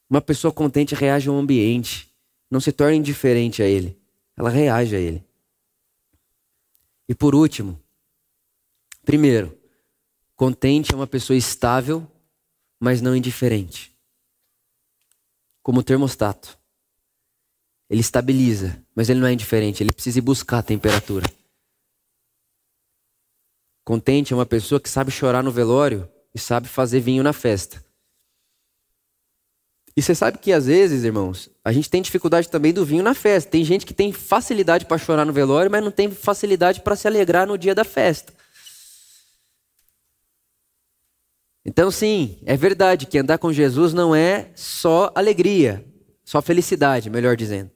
Uma 0.08 0.22
pessoa 0.22 0.54
contente 0.54 0.94
reage 0.94 1.28
ao 1.28 1.36
ambiente, 1.36 2.14
não 2.50 2.60
se 2.60 2.72
torna 2.72 2.94
indiferente 2.94 3.64
a 3.64 3.66
ele, 3.66 4.00
ela 4.38 4.52
reage 4.52 4.96
a 4.96 5.00
ele. 5.00 5.26
E 7.10 7.16
por 7.16 7.34
último, 7.34 7.82
primeiro, 9.04 9.58
contente 10.36 10.94
é 10.94 10.96
uma 10.96 11.08
pessoa 11.08 11.36
estável, 11.36 12.06
mas 12.80 13.02
não 13.02 13.16
indiferente. 13.16 13.92
Como 15.64 15.80
o 15.80 15.84
termostato. 15.84 16.60
Ele 17.90 18.02
estabiliza, 18.02 18.80
mas 18.96 19.10
ele 19.10 19.20
não 19.20 19.28
é 19.28 19.34
indiferente, 19.34 19.82
ele 19.82 19.92
precisa 19.92 20.20
ir 20.20 20.22
buscar 20.22 20.60
a 20.60 20.64
temperatura. 20.64 21.26
Contente 23.86 24.34
é 24.34 24.36
uma 24.36 24.48
pessoa 24.48 24.82
que 24.82 24.90
sabe 24.90 25.12
chorar 25.12 25.44
no 25.44 25.52
velório 25.52 26.10
e 26.34 26.40
sabe 26.40 26.68
fazer 26.68 27.00
vinho 27.00 27.22
na 27.22 27.32
festa. 27.32 27.86
E 29.96 30.02
você 30.02 30.16
sabe 30.16 30.40
que 30.40 30.52
às 30.52 30.66
vezes, 30.66 31.04
irmãos, 31.04 31.50
a 31.64 31.72
gente 31.72 31.90
tem 31.90 32.02
dificuldade 32.02 32.50
também 32.50 32.74
do 32.74 32.84
vinho 32.84 33.04
na 33.04 33.14
festa. 33.14 33.52
Tem 33.52 33.64
gente 33.64 33.86
que 33.86 33.94
tem 33.94 34.12
facilidade 34.12 34.86
para 34.86 34.98
chorar 34.98 35.24
no 35.24 35.32
velório, 35.32 35.70
mas 35.70 35.84
não 35.84 35.92
tem 35.92 36.10
facilidade 36.10 36.82
para 36.82 36.96
se 36.96 37.08
alegrar 37.08 37.48
no 37.48 37.58
dia 37.60 37.76
da 37.76 37.86
festa. 37.86 38.34
Então, 41.64 41.90
sim, 41.92 42.40
é 42.44 42.58
verdade 42.58 43.06
que 43.06 43.20
andar 43.20 43.38
com 43.38 43.54
Jesus 43.54 43.94
não 43.94 44.16
é 44.16 44.52
só 44.56 45.12
alegria, 45.16 45.86
só 46.24 46.42
felicidade, 46.42 47.10
melhor 47.10 47.38
dizendo. 47.38 47.72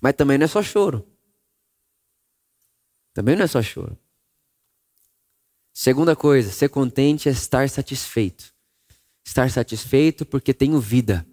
Mas 0.00 0.14
também 0.14 0.38
não 0.38 0.44
é 0.44 0.48
só 0.48 0.62
choro. 0.62 1.06
Também 3.12 3.34
não 3.34 3.44
é 3.44 3.48
só 3.48 3.60
choro. 3.60 3.98
Segunda 5.72 6.16
coisa, 6.16 6.50
ser 6.50 6.68
contente 6.68 7.28
é 7.28 7.32
estar 7.32 7.68
satisfeito. 7.68 8.52
Estar 9.24 9.50
satisfeito 9.50 10.26
porque 10.26 10.52
tenho 10.52 10.80
vida. 10.80 11.26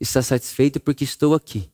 Estar 0.00 0.22
satisfeito 0.22 0.80
porque 0.80 1.04
estou 1.04 1.34
aqui. 1.34 1.70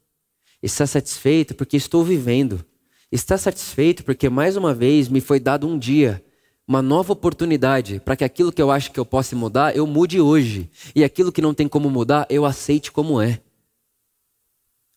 Estar 0.63 0.87
satisfeito 0.87 1.55
porque 1.55 1.77
estou 1.77 2.03
vivendo. 2.05 2.65
Estar 3.11 3.39
satisfeito 3.39 4.05
porque 4.05 4.29
mais 4.29 4.57
uma 4.57 4.75
vez 4.75 5.09
me 5.09 5.21
foi 5.21 5.41
dado 5.41 5.67
um 5.67 5.79
dia, 5.79 6.23
uma 6.67 6.83
nova 6.83 7.13
oportunidade 7.13 8.01
para 8.01 8.17
que 8.17 8.25
aquilo 8.25 8.53
que 8.53 8.61
eu 8.61 8.71
acho 8.71 8.91
que 8.91 9.01
eu 9.01 9.07
posso 9.07 9.35
mudar, 9.37 9.75
eu 9.75 9.87
mude 9.87 10.21
hoje. 10.21 10.71
E 10.95 11.05
aquilo 11.05 11.33
que 11.33 11.41
não 11.41 11.55
tem 11.55 11.69
como 11.69 11.89
mudar, 11.89 12.27
eu 12.29 12.45
aceite 12.45 12.93
como 12.93 13.21
é. 13.21 13.41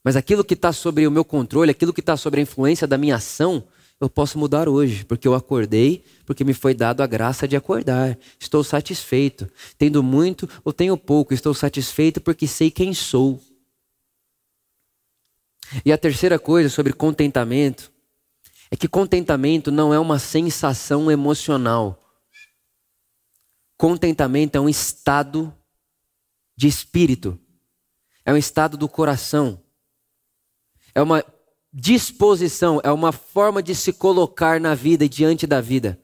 Mas 0.04 0.16
aquilo 0.16 0.44
que 0.44 0.56
está 0.56 0.74
sobre 0.74 1.06
o 1.06 1.12
meu 1.12 1.24
controle, 1.24 1.72
aquilo 1.72 1.94
que 1.94 2.00
está 2.02 2.18
sobre 2.18 2.40
a 2.40 2.44
influência 2.44 2.88
da 2.88 2.98
minha 2.98 3.16
ação, 3.16 3.64
eu 4.02 4.10
posso 4.10 4.40
mudar 4.40 4.68
hoje, 4.68 5.06
porque 5.06 5.28
eu 5.28 5.36
acordei, 5.36 6.04
porque 6.26 6.44
me 6.44 6.56
foi 6.56 6.74
dado 6.74 7.02
a 7.02 7.08
graça 7.08 7.48
de 7.48 7.56
acordar. 7.56 8.18
Estou 8.40 8.64
satisfeito. 8.64 9.48
Tendo 9.78 10.02
muito 10.02 10.50
ou 10.66 10.74
tenho 10.74 10.98
pouco, 10.98 11.36
estou 11.36 11.54
satisfeito 11.54 12.20
porque 12.20 12.48
sei 12.48 12.72
quem 12.72 12.96
sou. 12.96 13.40
E 15.86 15.94
a 15.94 15.98
terceira 16.00 16.40
coisa 16.40 16.68
sobre 16.68 16.94
contentamento 16.94 17.92
é 18.72 18.76
que 18.76 18.88
contentamento 18.88 19.72
não 19.72 19.94
é 19.94 20.00
uma 20.00 20.18
sensação 20.18 21.12
emocional. 21.12 22.04
Contentamento 23.78 24.56
é 24.56 24.60
um 24.60 24.68
estado 24.68 25.56
de 26.58 26.68
espírito, 26.68 27.40
é 28.26 28.34
um 28.34 28.38
estado 28.38 28.78
do 28.78 28.90
coração, 28.90 29.62
é 30.94 31.02
uma 31.02 31.24
disposição, 31.72 32.82
é 32.84 32.92
uma 32.92 33.12
forma 33.12 33.64
de 33.64 33.74
se 33.74 33.94
colocar 33.94 34.60
na 34.60 34.76
vida 34.76 35.06
e 35.06 35.10
diante 35.10 35.48
da 35.48 35.62
vida. 35.62 36.00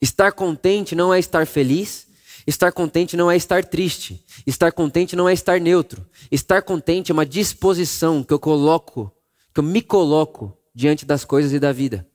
Estar 0.00 0.32
contente 0.32 0.94
não 0.94 1.12
é 1.12 1.18
estar 1.18 1.46
feliz, 1.46 2.06
estar 2.46 2.72
contente 2.72 3.16
não 3.16 3.30
é 3.30 3.36
estar 3.36 3.64
triste, 3.64 4.24
estar 4.46 4.72
contente 4.72 5.16
não 5.16 5.28
é 5.28 5.32
estar 5.32 5.60
neutro. 5.60 6.08
Estar 6.30 6.62
contente 6.62 7.10
é 7.10 7.14
uma 7.14 7.26
disposição 7.26 8.22
que 8.22 8.32
eu 8.32 8.38
coloco, 8.38 9.12
que 9.52 9.60
eu 9.60 9.64
me 9.64 9.82
coloco 9.82 10.56
diante 10.74 11.04
das 11.04 11.24
coisas 11.24 11.52
e 11.52 11.58
da 11.58 11.72
vida. 11.72 12.08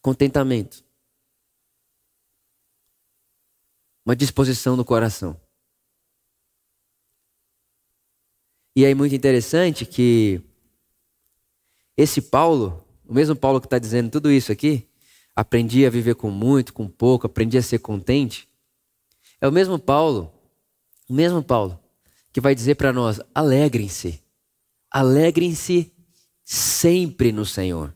Contentamento. 0.00 0.84
Uma 4.04 4.16
disposição 4.16 4.76
do 4.76 4.84
coração. 4.84 5.40
E 8.74 8.84
é 8.84 8.94
muito 8.94 9.14
interessante 9.14 9.84
que 9.84 10.40
esse 11.96 12.22
Paulo, 12.22 12.82
o 13.06 13.12
mesmo 13.12 13.36
Paulo 13.36 13.60
que 13.60 13.66
está 13.66 13.78
dizendo 13.78 14.10
tudo 14.10 14.30
isso 14.30 14.50
aqui, 14.50 14.88
aprendi 15.36 15.84
a 15.84 15.90
viver 15.90 16.14
com 16.14 16.30
muito, 16.30 16.72
com 16.72 16.88
pouco, 16.88 17.26
aprendi 17.26 17.58
a 17.58 17.62
ser 17.62 17.78
contente, 17.78 18.48
é 19.40 19.48
o 19.48 19.52
mesmo 19.52 19.78
Paulo, 19.78 20.32
o 21.08 21.12
mesmo 21.12 21.42
Paulo, 21.42 21.78
que 22.32 22.40
vai 22.40 22.54
dizer 22.54 22.76
para 22.76 22.92
nós: 22.92 23.20
alegrem-se, 23.34 24.22
alegrem-se 24.90 25.92
sempre 26.44 27.32
no 27.32 27.44
Senhor. 27.44 27.94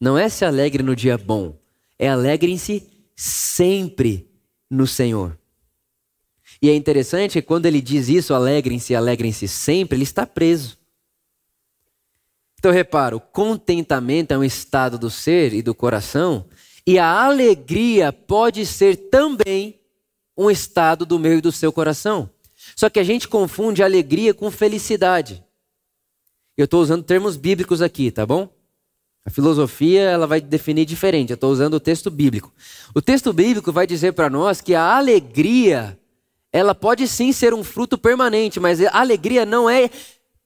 Não 0.00 0.18
é 0.18 0.28
se 0.28 0.44
alegre 0.44 0.82
no 0.82 0.94
dia 0.94 1.16
bom, 1.16 1.58
é 1.98 2.08
alegrem-se 2.08 2.86
sempre 3.16 4.30
no 4.70 4.86
Senhor. 4.86 5.38
E 6.60 6.70
é 6.70 6.74
interessante 6.74 7.32
que 7.34 7.42
quando 7.42 7.66
ele 7.66 7.80
diz 7.80 8.08
isso, 8.08 8.34
alegrem-se, 8.34 8.94
alegrem-se 8.94 9.48
sempre, 9.48 9.96
ele 9.96 10.04
está 10.04 10.26
preso. 10.26 10.78
Então 12.58 12.72
repara, 12.72 13.14
o 13.14 13.20
contentamento 13.20 14.32
é 14.32 14.38
um 14.38 14.44
estado 14.44 14.98
do 14.98 15.10
ser 15.10 15.52
e 15.52 15.60
do 15.60 15.74
coração, 15.74 16.46
e 16.86 16.98
a 16.98 17.24
alegria 17.24 18.12
pode 18.12 18.64
ser 18.64 18.96
também 18.96 19.78
um 20.36 20.50
estado 20.50 21.04
do 21.04 21.18
meu 21.18 21.38
e 21.38 21.40
do 21.40 21.52
seu 21.52 21.72
coração. 21.72 22.30
Só 22.74 22.88
que 22.88 22.98
a 22.98 23.04
gente 23.04 23.28
confunde 23.28 23.82
alegria 23.82 24.32
com 24.32 24.50
felicidade. 24.50 25.44
Eu 26.56 26.64
estou 26.64 26.80
usando 26.80 27.02
termos 27.02 27.36
bíblicos 27.36 27.82
aqui, 27.82 28.10
tá 28.10 28.24
bom? 28.24 28.48
A 29.24 29.30
filosofia 29.30 30.02
ela 30.02 30.26
vai 30.26 30.40
definir 30.40 30.84
diferente. 30.84 31.30
Eu 31.30 31.34
estou 31.34 31.50
usando 31.50 31.74
o 31.74 31.80
texto 31.80 32.10
bíblico. 32.10 32.52
O 32.94 33.00
texto 33.00 33.32
bíblico 33.32 33.72
vai 33.72 33.86
dizer 33.86 34.12
para 34.12 34.30
nós 34.30 34.60
que 34.60 34.74
a 34.74 34.96
alegria 34.96 35.98
ela 36.54 36.72
pode 36.72 37.08
sim 37.08 37.32
ser 37.32 37.52
um 37.52 37.64
fruto 37.64 37.98
permanente, 37.98 38.60
mas 38.60 38.80
a 38.80 39.00
alegria 39.00 39.44
não 39.44 39.68
é 39.68 39.90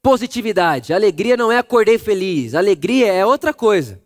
positividade, 0.01 0.91
a 0.91 0.95
alegria 0.95 1.37
não 1.37 1.51
é 1.51 1.59
acordei 1.59 1.99
feliz, 1.99 2.55
a 2.55 2.57
alegria 2.57 3.13
é 3.13 3.23
outra 3.23 3.53
coisa. 3.53 4.01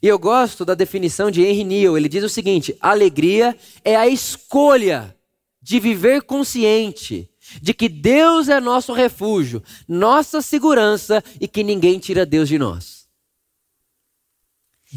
E 0.00 0.06
eu 0.06 0.20
gosto 0.20 0.64
da 0.64 0.72
definição 0.72 1.28
de 1.28 1.42
Henry 1.42 1.64
Neal, 1.64 1.98
ele 1.98 2.08
diz 2.08 2.22
o 2.22 2.28
seguinte: 2.28 2.76
alegria 2.80 3.56
é 3.84 3.96
a 3.96 4.06
escolha 4.06 5.16
de 5.60 5.80
viver 5.80 6.22
consciente 6.22 7.28
de 7.60 7.74
que 7.74 7.88
Deus 7.88 8.48
é 8.48 8.60
nosso 8.60 8.92
refúgio, 8.92 9.60
nossa 9.88 10.40
segurança 10.40 11.24
e 11.40 11.48
que 11.48 11.64
ninguém 11.64 11.98
tira 11.98 12.24
Deus 12.24 12.48
de 12.48 12.56
nós. 12.56 13.08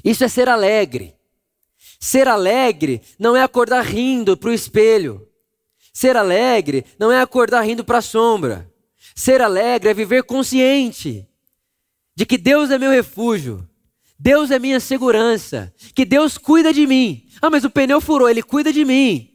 Isso 0.06 0.24
é 0.24 0.28
ser 0.28 0.48
alegre. 0.48 1.16
Ser 2.00 2.28
alegre 2.28 3.02
não 3.18 3.36
é 3.36 3.42
acordar 3.42 3.84
rindo 3.84 4.38
para 4.38 4.52
o 4.52 4.54
espelho. 4.54 5.29
Ser 6.00 6.16
alegre 6.16 6.86
não 6.98 7.12
é 7.12 7.20
acordar 7.20 7.60
rindo 7.60 7.84
para 7.84 7.98
a 7.98 8.02
sombra. 8.02 8.72
Ser 9.14 9.42
alegre 9.42 9.90
é 9.90 9.94
viver 9.94 10.24
consciente 10.24 11.28
de 12.16 12.26
que 12.26 12.38
Deus 12.38 12.72
é 12.72 12.78
meu 12.78 12.90
refúgio, 12.90 13.68
Deus 14.18 14.50
é 14.50 14.58
minha 14.58 14.80
segurança, 14.80 15.74
que 15.94 16.06
Deus 16.06 16.38
cuida 16.38 16.72
de 16.72 16.88
mim. 16.88 17.28
Ah, 17.42 17.50
mas 17.50 17.66
o 17.66 17.70
pneu 17.70 18.00
furou, 18.00 18.30
ele 18.30 18.42
cuida 18.42 18.72
de 18.72 18.86
mim. 18.86 19.30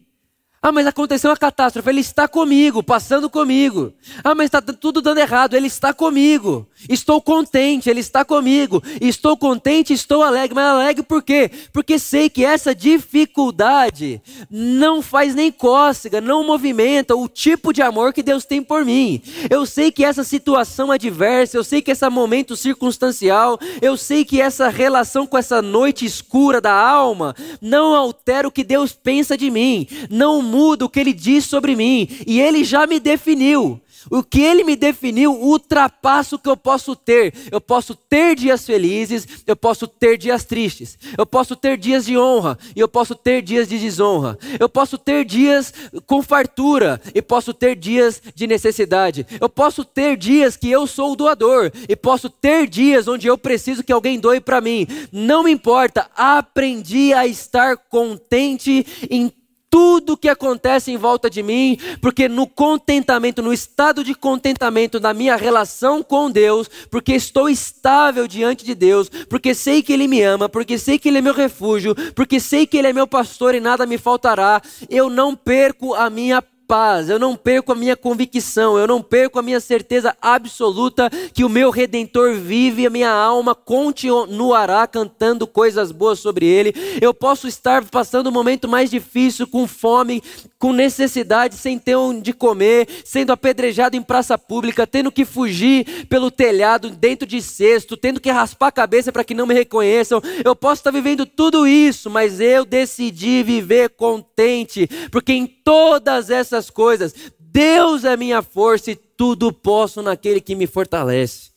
Ah, 0.63 0.73
mas 0.73 0.87
aconteceu 0.87 1.29
uma 1.29 1.37
catástrofe, 1.37 1.91
Ele 1.91 2.01
está 2.01 2.27
comigo, 2.27 2.83
passando 2.83 3.29
comigo. 3.29 3.93
Ah, 4.25 4.35
mas 4.35 4.47
está 4.47 4.63
tudo 4.63 5.03
dando 5.03 5.19
errado, 5.19 5.53
Ele 5.53 5.67
está 5.67 5.93
comigo. 5.93 6.67
Estou 6.89 7.21
contente, 7.21 7.91
Ele 7.91 8.01
está 8.01 8.25
comigo. 8.25 8.83
Estou 9.01 9.37
contente, 9.37 9.93
estou 9.93 10.23
alegre. 10.23 10.55
Mas 10.55 10.65
alegre 10.65 11.03
por 11.03 11.23
quê? 11.23 11.51
Porque 11.73 11.99
sei 11.99 12.29
que 12.29 12.45
essa 12.45 12.75
dificuldade 12.75 14.21
não 14.51 15.03
faz 15.03 15.35
nem 15.35 15.51
cócega, 15.51 16.21
não 16.21 16.47
movimenta 16.47 17.17
o 17.17 17.29
tipo 17.29 17.73
de 17.73 17.83
amor 17.83 18.13
que 18.13 18.23
Deus 18.23 18.45
tem 18.45 18.63
por 18.63 18.85
mim. 18.85 19.23
Eu 19.51 19.67
sei 19.67 19.91
que 19.91 20.05
essa 20.05 20.25
situação 20.25 20.91
adversa, 20.91 21.57
eu 21.57 21.65
sei 21.65 21.83
que 21.83 21.91
esse 21.91 22.09
momento 22.09 22.57
circunstancial, 22.57 23.59
eu 23.81 23.97
sei 23.97 24.25
que 24.25 24.41
essa 24.41 24.69
relação 24.69 25.27
com 25.27 25.39
essa 25.39 25.61
noite 25.61 26.05
escura 26.05 26.61
da 26.61 26.73
alma 26.73 27.35
não 27.61 27.95
altera 27.95 28.49
o 28.49 28.53
que 28.53 28.65
Deus 28.65 28.93
pensa 28.93 29.37
de 29.37 29.51
mim. 29.51 29.87
Não 30.11 30.43
muda 30.43 30.85
o 30.85 30.89
que 30.89 31.01
ele 31.01 31.13
diz 31.13 31.45
sobre 31.45 31.75
mim, 31.75 32.09
e 32.27 32.41
ele 32.41 32.65
já 32.65 32.87
me 32.87 33.01
definiu. 33.01 33.81
O 34.11 34.23
que 34.23 34.41
ele 34.41 34.65
me 34.65 34.77
definiu 34.77 35.33
ultrapassa 35.33 36.37
o 36.37 36.39
que 36.39 36.49
eu 36.49 36.57
posso 36.57 36.95
ter. 36.95 37.35
Eu 37.51 37.61
posso 37.61 37.95
ter 37.95 38.35
dias 38.37 38.65
felizes, 38.65 39.27
eu 39.47 39.57
posso 39.57 39.87
ter 39.87 40.17
dias 40.17 40.45
tristes. 40.45 40.99
Eu 41.17 41.27
posso 41.27 41.57
ter 41.57 41.77
dias 41.77 42.05
de 42.05 42.17
honra 42.17 42.59
e 42.75 42.81
eu 42.81 42.89
posso 42.89 43.15
ter 43.15 43.43
dias 43.43 43.69
de 43.69 43.79
desonra. 43.79 44.39
Eu 44.59 44.69
posso 44.69 44.99
ter 44.99 45.25
dias 45.25 45.73
com 46.07 46.23
fartura 46.23 47.01
e 47.15 47.23
posso 47.23 47.55
ter 47.55 47.77
dias 47.77 48.23
de 48.35 48.47
necessidade. 48.47 49.27
Eu 49.41 49.49
posso 49.49 49.85
ter 49.85 50.17
dias 50.17 50.57
que 50.57 50.71
eu 50.71 50.87
sou 50.87 51.13
o 51.13 51.17
doador 51.17 51.71
e 51.89 51.97
posso 51.97 52.29
ter 52.29 52.67
dias 52.69 53.09
onde 53.09 53.27
eu 53.27 53.39
preciso 53.39 53.83
que 53.83 53.93
alguém 53.93 54.19
doe 54.19 54.41
para 54.41 54.61
mim. 54.61 54.87
Não 55.13 55.45
me 55.45 55.51
importa, 55.51 56.09
aprendi 56.17 57.13
a 57.13 57.27
estar 57.27 57.77
contente 57.77 58.87
em 59.11 59.33
tudo 59.75 60.17
que 60.17 60.29
acontece 60.29 60.93
em 60.93 60.97
volta 60.97 61.29
de 61.29 61.43
mim, 61.43 61.77
porque 62.01 62.29
no 62.29 62.47
contentamento, 62.47 63.43
no 63.43 63.53
estado 63.53 64.05
de 64.05 64.15
contentamento 64.15 65.01
na 65.01 65.13
minha 65.13 65.35
relação 65.35 66.01
com 66.01 66.31
Deus, 66.31 66.71
porque 66.89 67.13
estou 67.13 67.49
estável 67.49 68.29
diante 68.29 68.65
de 68.65 68.73
Deus, 68.73 69.09
porque 69.29 69.53
sei 69.53 69.83
que 69.83 69.93
Ele 69.93 70.07
me 70.07 70.23
ama, 70.23 70.49
porque 70.49 70.79
sei 70.79 70.97
que 70.97 71.09
Ele 71.09 71.19
é 71.19 71.21
meu 71.21 71.35
refúgio, 71.35 71.93
porque 72.15 72.39
sei 72.39 72.69
que 72.69 72.79
Ele 72.79 72.87
é 72.87 72.93
meu 72.93 73.09
pastor 73.09 73.53
e 73.53 73.59
nada 73.59 73.85
me 73.85 73.99
faltará, 73.99 74.63
eu 74.89 75.11
não 75.11 75.35
perco 75.35 75.93
a 75.93 76.09
minha 76.09 76.41
paz, 76.67 77.09
eu 77.09 77.19
não 77.19 77.37
perco 77.37 77.73
a 77.73 77.75
minha 77.75 77.97
convicção, 77.97 78.79
eu 78.79 78.87
não 78.87 79.03
perco 79.03 79.39
a 79.39 79.43
minha 79.43 79.61
certeza 79.61 80.17
absoluta 80.21 81.11
que 81.33 81.45
o 81.45 81.49
meu 81.49 81.71
redentor 81.71 82.35
vive 82.35 82.83
e 82.83 82.87
a 82.87 82.91
minha 82.91 83.11
alma 83.11 83.55
continuará 83.55 84.87
cantando 84.87 85.47
coisas 85.47 85.93
boas 85.93 86.19
sobre 86.19 86.47
ele. 86.47 86.75
Eu 87.01 87.13
posso 87.13 87.49
estar 87.49 87.85
passando 87.85 88.29
um 88.29 88.33
momento 88.33 88.69
mais 88.69 88.91
difícil, 88.91 89.47
com 89.47 89.67
fome, 89.67 90.23
com 90.59 90.73
necessidade, 90.73 91.57
sem 91.57 91.79
ter 91.79 91.97
onde 91.97 92.33
comer, 92.33 92.89
sendo 93.05 93.33
apedrejado 93.33 93.97
em 93.97 94.03
praça 94.03 94.39
pública, 94.39 94.87
tendo 94.87 95.13
que 95.13 95.25
fugir 95.25 96.07
pelo 96.07 96.31
telhado, 96.31 96.91
dentro 96.91 97.27
de 97.27 97.43
cesto, 97.43 97.97
tendo 97.97 98.21
que 98.21 98.31
raspar 98.31 98.69
a 98.69 98.73
cabeça 98.73 99.13
para 99.13 99.25
que 99.25 99.35
não 99.35 99.47
me 99.47 99.55
reconheçam. 99.55 100.23
Eu 100.45 100.57
posso 100.57 100.81
estar 100.81 100.91
vivendo 100.91 101.27
tudo 101.27 101.67
isso, 101.67 102.09
mas 102.09 102.41
eu 102.41 102.65
decidi 102.65 103.43
viver 103.43 103.91
contente, 103.91 104.89
porque 105.11 105.33
em 105.33 105.47
todas 105.47 106.31
essas 106.31 106.54
coisas, 106.71 107.15
Deus 107.39 108.05
é 108.05 108.17
minha 108.17 108.43
força 108.43 108.91
e 108.91 108.97
tudo 108.97 109.53
posso 109.53 110.03
naquele 110.03 110.41
que 110.41 110.55
me 110.55 110.67
fortalece. 110.67 111.53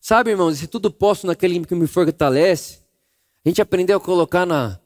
Sabe, 0.00 0.30
irmãos, 0.32 0.58
se 0.58 0.66
tudo 0.66 0.90
posso 0.90 1.28
naquele 1.28 1.64
que 1.64 1.74
me 1.76 1.86
fortalece, 1.86 2.80
a 3.44 3.48
gente 3.48 3.62
aprendeu 3.62 3.96
a 3.96 4.00
colocar 4.00 4.44
na, 4.44 4.80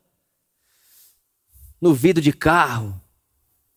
no 1.81 1.95
vidro 1.95 2.23
de 2.23 2.33
carro, 2.33 3.01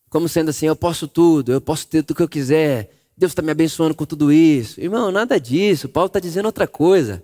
como 0.09 0.27
sendo 0.27 0.49
assim: 0.49 0.65
eu 0.65 0.75
posso 0.75 1.07
tudo, 1.07 1.53
eu 1.53 1.61
posso 1.61 1.87
ter 1.87 2.03
tudo 2.03 2.17
que 2.17 2.23
eu 2.23 2.27
quiser, 2.27 2.91
Deus 3.17 3.31
está 3.31 3.41
me 3.41 3.51
abençoando 3.51 3.95
com 3.95 4.05
tudo 4.05 4.31
isso. 4.31 4.79
Irmão, 4.81 5.11
nada 5.11 5.39
disso, 5.39 5.87
Paulo 5.87 6.07
está 6.07 6.19
dizendo 6.19 6.45
outra 6.45 6.67
coisa. 6.67 7.23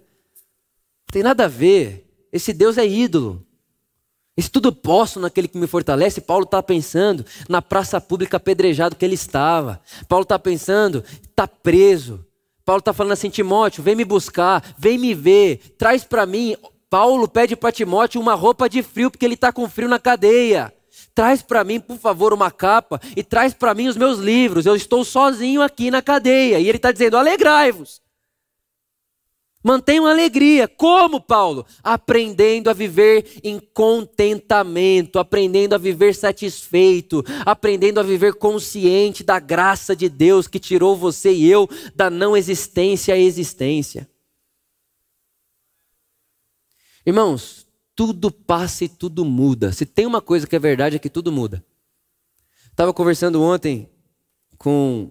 Tem 1.12 1.24
nada 1.24 1.46
a 1.46 1.48
ver. 1.48 2.08
Esse 2.32 2.52
Deus 2.54 2.78
é 2.78 2.86
ídolo. 2.86 3.46
Esse 4.38 4.50
tudo 4.52 4.72
posso 4.74 5.20
naquele 5.20 5.48
que 5.48 5.58
me 5.58 5.68
fortalece. 5.68 6.20
Paulo 6.20 6.44
está 6.44 6.62
pensando 6.62 7.26
na 7.48 7.62
praça 7.62 8.02
pública 8.02 8.38
apedrejado 8.38 8.96
que 8.96 9.06
ele 9.06 9.16
estava. 9.16 9.82
Paulo 10.10 10.24
está 10.24 10.38
pensando, 10.38 11.04
está 11.30 11.48
preso. 11.48 12.26
Paulo 12.66 12.80
está 12.80 12.92
falando 12.92 13.14
assim, 13.14 13.30
Timóteo, 13.30 13.84
vem 13.84 13.96
me 13.96 14.04
buscar, 14.04 14.76
vem 14.78 14.98
me 14.98 15.14
ver, 15.14 15.76
traz 15.78 16.04
para 16.04 16.26
mim. 16.26 16.56
Paulo 16.90 17.28
pede 17.28 17.56
para 17.56 17.72
Timóteo 17.72 18.20
uma 18.20 18.34
roupa 18.34 18.68
de 18.68 18.82
frio, 18.82 19.12
porque 19.12 19.24
ele 19.24 19.36
está 19.36 19.54
com 19.54 19.70
frio 19.70 19.88
na 19.88 20.00
cadeia. 20.00 20.74
Traz 21.14 21.42
para 21.42 21.64
mim, 21.64 21.80
por 21.80 21.98
favor, 21.98 22.34
uma 22.34 22.52
capa 22.52 23.00
e 23.16 23.24
traz 23.24 23.54
para 23.54 23.74
mim 23.74 23.88
os 23.88 23.96
meus 23.96 24.20
livros. 24.20 24.66
Eu 24.66 24.76
estou 24.76 25.06
sozinho 25.06 25.62
aqui 25.62 25.90
na 25.90 26.02
cadeia. 26.02 26.60
E 26.60 26.68
ele 26.68 26.78
está 26.78 26.92
dizendo: 26.92 27.18
alegrai-vos. 27.18 28.02
Mantenham 29.66 30.06
alegria. 30.06 30.68
Como, 30.68 31.20
Paulo? 31.20 31.66
Aprendendo 31.84 32.70
a 32.70 32.74
viver 32.74 33.42
em 33.44 33.60
contentamento, 33.60 35.18
aprendendo 35.18 35.74
a 35.74 35.80
viver 35.80 36.14
satisfeito, 36.14 37.24
aprendendo 37.44 38.00
a 38.00 38.04
viver 38.04 38.36
consciente 38.36 39.24
da 39.24 39.40
graça 39.40 39.96
de 39.96 40.08
Deus 40.08 40.48
que 40.48 40.60
tirou 40.60 40.96
você 40.96 41.34
e 41.34 41.50
eu 41.50 41.68
da 41.96 42.12
não 42.12 42.38
existência 42.38 43.16
à 43.16 43.18
existência. 43.18 44.08
Irmãos, 47.04 47.66
tudo 47.96 48.30
passa 48.30 48.86
e 48.86 48.88
tudo 48.88 49.26
muda. 49.26 49.72
Se 49.72 49.84
tem 49.84 50.06
uma 50.06 50.22
coisa 50.22 50.46
que 50.46 50.56
é 50.56 50.60
verdade 50.60 50.98
é 50.98 51.00
que 51.00 51.10
tudo 51.10 51.32
muda. 51.32 51.66
Estava 52.70 52.94
conversando 52.94 53.42
ontem 53.42 53.90
com 54.60 55.10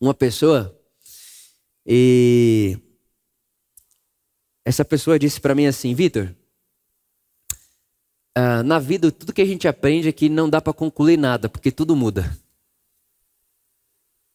uma 0.00 0.12
pessoa 0.12 0.76
e 1.86 2.76
essa 4.70 4.84
pessoa 4.84 5.18
disse 5.18 5.40
para 5.40 5.52
mim 5.52 5.66
assim, 5.66 5.92
Vitor, 5.94 6.32
uh, 8.38 8.62
na 8.64 8.78
vida 8.78 9.10
tudo 9.10 9.32
que 9.32 9.42
a 9.42 9.44
gente 9.44 9.66
aprende 9.66 10.08
é 10.08 10.12
que 10.12 10.28
não 10.28 10.48
dá 10.48 10.60
para 10.60 10.72
concluir 10.72 11.18
nada, 11.18 11.48
porque 11.48 11.72
tudo 11.72 11.96
muda. 11.96 12.38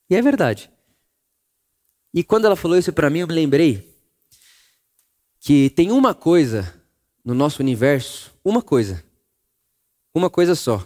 E 0.10 0.16
é 0.16 0.22
verdade. 0.22 0.70
E 2.14 2.22
quando 2.22 2.46
ela 2.46 2.56
falou 2.58 2.78
isso 2.78 2.92
para 2.92 3.10
mim, 3.10 3.20
eu 3.20 3.28
me 3.28 3.34
lembrei 3.34 3.98
que 5.40 5.70
tem 5.70 5.90
uma 5.90 6.14
coisa 6.14 6.84
no 7.24 7.34
nosso 7.34 7.62
universo, 7.62 8.38
uma 8.44 8.62
coisa, 8.62 9.04
uma 10.14 10.30
coisa 10.30 10.54
só, 10.54 10.86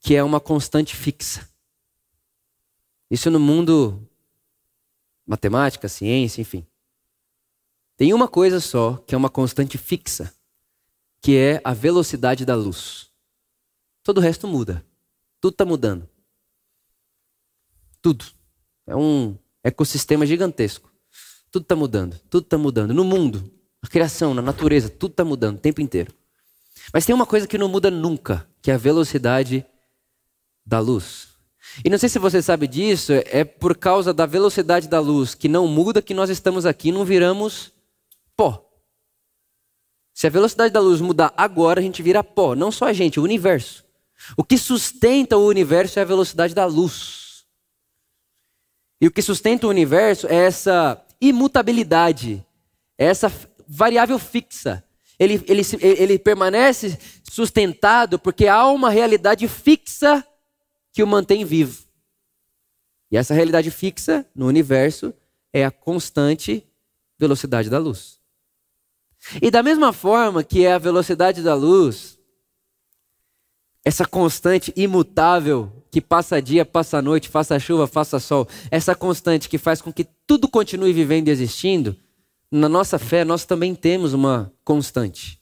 que 0.00 0.14
é 0.14 0.22
uma 0.22 0.38
constante 0.38 0.94
fixa. 0.94 1.48
Isso 3.10 3.30
no 3.30 3.40
mundo 3.40 4.06
matemática, 5.26 5.88
ciência, 5.88 6.42
enfim. 6.42 6.66
Tem 7.96 8.12
uma 8.12 8.26
coisa 8.28 8.60
só 8.60 8.96
que 9.06 9.14
é 9.14 9.18
uma 9.18 9.30
constante 9.30 9.78
fixa, 9.78 10.32
que 11.20 11.36
é 11.36 11.60
a 11.62 11.72
velocidade 11.72 12.44
da 12.44 12.54
luz. 12.54 13.08
Todo 14.02 14.18
o 14.18 14.20
resto 14.20 14.46
muda. 14.46 14.84
Tudo 15.40 15.54
está 15.54 15.64
mudando. 15.64 16.08
Tudo. 18.02 18.24
É 18.86 18.94
um 18.94 19.36
ecossistema 19.62 20.26
gigantesco. 20.26 20.92
Tudo 21.50 21.62
está 21.62 21.76
mudando. 21.76 22.20
Tudo 22.28 22.44
está 22.44 22.58
mudando. 22.58 22.92
No 22.92 23.04
mundo, 23.04 23.50
na 23.82 23.88
criação, 23.88 24.34
na 24.34 24.42
natureza, 24.42 24.88
tudo 24.88 25.12
está 25.12 25.24
mudando 25.24 25.56
o 25.56 25.60
tempo 25.60 25.80
inteiro. 25.80 26.12
Mas 26.92 27.06
tem 27.06 27.14
uma 27.14 27.26
coisa 27.26 27.46
que 27.46 27.56
não 27.56 27.68
muda 27.68 27.90
nunca, 27.90 28.46
que 28.60 28.70
é 28.70 28.74
a 28.74 28.78
velocidade 28.78 29.64
da 30.66 30.80
luz. 30.80 31.28
E 31.84 31.88
não 31.88 31.98
sei 31.98 32.08
se 32.08 32.18
você 32.18 32.42
sabe 32.42 32.66
disso, 32.66 33.12
é 33.12 33.44
por 33.44 33.76
causa 33.76 34.12
da 34.12 34.26
velocidade 34.26 34.88
da 34.88 35.00
luz 35.00 35.34
que 35.34 35.48
não 35.48 35.66
muda 35.66 36.02
que 36.02 36.12
nós 36.12 36.28
estamos 36.30 36.66
aqui, 36.66 36.92
não 36.92 37.04
viramos 37.04 37.73
pó. 38.36 38.70
Se 40.12 40.26
a 40.26 40.30
velocidade 40.30 40.72
da 40.72 40.80
luz 40.80 41.00
mudar 41.00 41.32
agora, 41.36 41.80
a 41.80 41.82
gente 41.82 42.02
vira 42.02 42.22
pó. 42.22 42.54
Não 42.54 42.70
só 42.70 42.86
a 42.86 42.92
gente, 42.92 43.18
o 43.18 43.22
universo. 43.22 43.84
O 44.36 44.44
que 44.44 44.56
sustenta 44.56 45.36
o 45.36 45.46
universo 45.46 45.98
é 45.98 46.02
a 46.02 46.06
velocidade 46.06 46.54
da 46.54 46.64
luz. 46.64 47.44
E 49.00 49.06
o 49.06 49.10
que 49.10 49.20
sustenta 49.20 49.66
o 49.66 49.70
universo 49.70 50.26
é 50.28 50.36
essa 50.46 51.04
imutabilidade, 51.20 52.44
é 52.96 53.06
essa 53.06 53.30
variável 53.66 54.18
fixa. 54.18 54.84
Ele, 55.18 55.44
ele, 55.46 55.62
ele 55.80 56.18
permanece 56.18 56.98
sustentado 57.30 58.18
porque 58.18 58.46
há 58.46 58.66
uma 58.68 58.90
realidade 58.90 59.46
fixa 59.48 60.26
que 60.92 61.02
o 61.02 61.06
mantém 61.06 61.44
vivo. 61.44 61.84
E 63.10 63.16
essa 63.16 63.34
realidade 63.34 63.70
fixa 63.70 64.26
no 64.34 64.46
universo 64.46 65.12
é 65.52 65.64
a 65.64 65.70
constante 65.70 66.66
velocidade 67.18 67.70
da 67.70 67.78
luz. 67.78 68.20
E 69.40 69.50
da 69.50 69.62
mesma 69.62 69.92
forma 69.92 70.44
que 70.44 70.64
é 70.64 70.72
a 70.72 70.78
velocidade 70.78 71.42
da 71.42 71.54
luz, 71.54 72.18
essa 73.84 74.06
constante 74.06 74.72
imutável 74.76 75.70
que 75.90 76.00
passa 76.00 76.40
dia, 76.40 76.64
passa 76.64 77.00
noite, 77.00 77.28
faça 77.28 77.58
chuva, 77.58 77.86
faça 77.86 78.18
sol, 78.18 78.48
essa 78.70 78.94
constante 78.94 79.48
que 79.48 79.58
faz 79.58 79.80
com 79.80 79.92
que 79.92 80.06
tudo 80.26 80.48
continue 80.48 80.92
vivendo 80.92 81.28
e 81.28 81.30
existindo, 81.30 81.96
na 82.50 82.68
nossa 82.68 82.98
fé 82.98 83.24
nós 83.24 83.44
também 83.44 83.74
temos 83.74 84.12
uma 84.12 84.52
constante. 84.64 85.40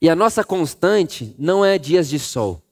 E 0.00 0.08
a 0.08 0.14
nossa 0.14 0.44
constante 0.44 1.34
não 1.38 1.64
é 1.64 1.78
dias 1.78 2.08
de 2.08 2.18
sol. 2.18 2.62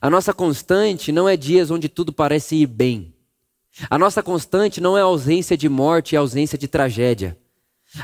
A 0.00 0.10
nossa 0.10 0.32
constante 0.32 1.10
não 1.10 1.28
é 1.28 1.36
dias 1.36 1.70
onde 1.70 1.88
tudo 1.88 2.12
parece 2.12 2.56
ir 2.56 2.66
bem. 2.66 3.14
A 3.88 3.98
nossa 3.98 4.22
constante 4.22 4.80
não 4.80 4.96
é 4.96 5.00
ausência 5.00 5.56
de 5.56 5.68
morte 5.68 6.12
e 6.12 6.16
ausência 6.16 6.58
de 6.58 6.68
tragédia. 6.68 7.39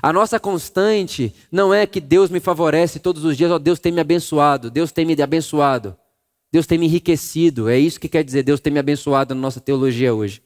A 0.03 0.12
nossa 0.12 0.41
constante 0.41 1.34
não 1.51 1.72
é 1.72 1.87
que 1.87 2.01
Deus 2.01 2.28
me 2.28 2.41
favorece 2.41 2.99
todos 2.99 3.24
os 3.24 3.37
dias, 3.37 3.51
ó, 3.51 3.59
Deus 3.59 3.78
tem 3.78 3.93
me 3.93 4.01
abençoado, 4.01 4.70
Deus 4.70 4.91
tem 4.91 5.05
me 5.05 5.20
abençoado, 5.22 5.97
Deus 6.51 6.66
tem 6.66 6.76
me 6.76 6.87
enriquecido. 6.87 7.68
É 7.68 7.78
isso 7.78 8.01
que 8.01 8.09
quer 8.09 8.24
dizer 8.24 8.43
Deus 8.43 8.61
tem 8.61 8.72
me 8.72 8.80
abençoado 8.80 9.34
na 9.34 9.41
nossa 9.41 9.61
teologia 9.61 10.12
hoje. 10.12 10.43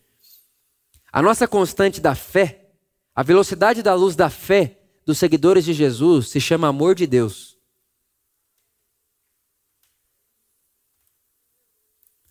A 1.11 1.23
nossa 1.23 1.49
constante 1.49 2.01
da 2.01 2.15
fé, 2.15 2.71
a 3.15 3.23
velocidade 3.23 3.83
da 3.83 3.95
luz 3.95 4.15
da 4.15 4.29
fé 4.29 4.79
dos 5.07 5.19
seguidores 5.19 5.65
de 5.65 5.73
Jesus 5.73 6.29
se 6.29 6.41
chama 6.41 6.69
amor 6.69 6.95
de 6.95 7.07
Deus. 7.07 7.59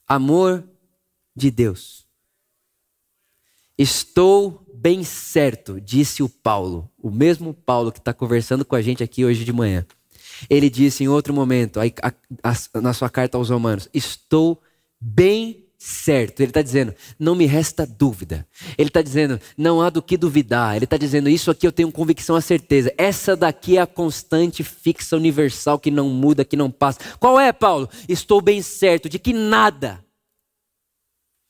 Amor 0.07 0.67
de 1.35 1.51
Deus. 1.51 2.07
Estou 3.77 4.68
bem 4.81 5.03
certo, 5.03 5.79
disse 5.81 6.23
o 6.23 6.29
Paulo, 6.29 6.89
o 6.97 7.11
mesmo 7.11 7.53
Paulo 7.53 7.91
que 7.91 7.99
está 7.99 8.13
conversando 8.13 8.63
com 8.63 8.75
a 8.75 8.81
gente 8.81 9.03
aqui 9.03 9.25
hoje 9.25 9.43
de 9.43 9.51
manhã. 9.51 9.85
Ele 10.49 10.69
disse 10.69 11.03
em 11.03 11.09
outro 11.09 11.33
momento, 11.33 11.79
na 12.81 12.93
sua 12.93 13.09
carta 13.09 13.37
aos 13.37 13.49
Romanos: 13.49 13.89
Estou 13.93 14.61
bem 15.01 15.65
certo. 15.77 16.39
Ele 16.39 16.49
está 16.49 16.61
dizendo, 16.61 16.95
não 17.17 17.35
me 17.35 17.45
resta 17.45 17.85
dúvida. 17.85 18.47
Ele 18.77 18.87
está 18.89 19.01
dizendo, 19.01 19.39
não 19.57 19.81
há 19.81 19.89
do 19.89 20.01
que 20.01 20.15
duvidar. 20.15 20.77
Ele 20.77 20.85
está 20.85 20.95
dizendo, 20.95 21.27
isso 21.27 21.51
aqui 21.51 21.67
eu 21.67 21.73
tenho 21.73 21.91
convicção, 21.91 22.37
a 22.37 22.41
certeza. 22.41 22.93
Essa 22.97 23.35
daqui 23.35 23.77
é 23.77 23.81
a 23.81 23.87
constante, 23.87 24.63
fixa, 24.63 25.17
universal, 25.17 25.77
que 25.77 25.91
não 25.91 26.09
muda, 26.09 26.45
que 26.45 26.55
não 26.55 26.71
passa. 26.71 26.99
Qual 27.19 27.37
é, 27.37 27.51
Paulo? 27.51 27.89
Estou 28.07 28.41
bem 28.41 28.61
certo 28.61 29.09
de 29.09 29.19
que 29.19 29.33
nada, 29.33 30.03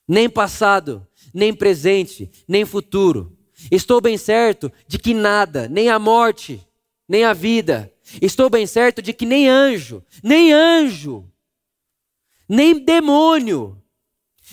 nem 0.07 0.27
passado, 0.27 1.05
nem 1.33 1.53
presente, 1.53 2.29
nem 2.47 2.65
futuro. 2.65 3.37
Estou 3.71 3.99
bem 3.99 4.17
certo 4.17 4.71
de 4.87 4.97
que 4.97 5.13
nada, 5.13 5.67
nem 5.67 5.89
a 5.89 5.99
morte, 5.99 6.65
nem 7.07 7.23
a 7.23 7.33
vida. 7.33 7.91
Estou 8.21 8.49
bem 8.49 8.65
certo 8.65 9.01
de 9.01 9.13
que 9.13 9.25
nem 9.25 9.47
anjo, 9.47 10.03
nem 10.23 10.53
anjo, 10.53 11.29
nem 12.47 12.79
demônio, 12.79 13.81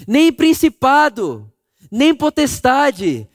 nem 0.06 0.32
principado, 0.32 1.50
nem 1.90 2.14
potestade, 2.14 3.28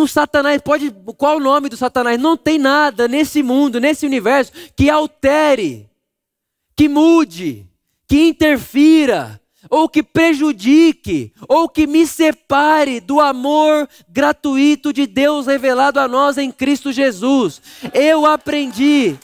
o 0.00 0.06
Satanás 0.06 0.60
pode. 0.60 0.90
Qual 1.16 1.38
o 1.38 1.40
nome 1.40 1.68
do 1.68 1.76
Satanás? 1.76 2.20
Não 2.20 2.36
tem 2.36 2.58
nada 2.58 3.08
nesse 3.08 3.42
mundo, 3.42 3.80
nesse 3.80 4.04
universo 4.04 4.52
que 4.76 4.90
altere, 4.90 5.88
que 6.76 6.88
mude, 6.88 7.66
que 8.06 8.28
interfira, 8.28 9.40
ou 9.70 9.88
que 9.88 10.02
prejudique, 10.02 11.32
ou 11.48 11.68
que 11.68 11.86
me 11.86 12.06
separe 12.06 13.00
do 13.00 13.20
amor 13.20 13.88
gratuito 14.08 14.92
de 14.92 15.06
Deus 15.06 15.46
revelado 15.46 16.00
a 16.00 16.08
nós 16.08 16.38
em 16.38 16.50
Cristo 16.50 16.92
Jesus. 16.92 17.60
Eu 17.94 18.26
aprendi 18.26 19.16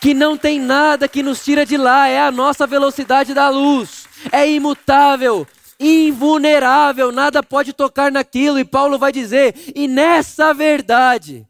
que 0.00 0.14
não 0.14 0.36
tem 0.36 0.60
nada 0.60 1.08
que 1.08 1.22
nos 1.22 1.44
tira 1.44 1.64
de 1.64 1.76
lá, 1.76 2.08
é 2.08 2.20
a 2.20 2.30
nossa 2.30 2.66
velocidade 2.66 3.32
da 3.32 3.48
luz, 3.48 4.06
é 4.30 4.48
imutável, 4.48 5.46
invulnerável, 5.78 7.12
nada 7.12 7.42
pode 7.42 7.72
tocar 7.72 8.10
naquilo, 8.10 8.58
e 8.58 8.64
Paulo 8.64 8.98
vai 8.98 9.12
dizer: 9.12 9.54
e 9.74 9.88
nessa 9.88 10.52
verdade, 10.52 11.46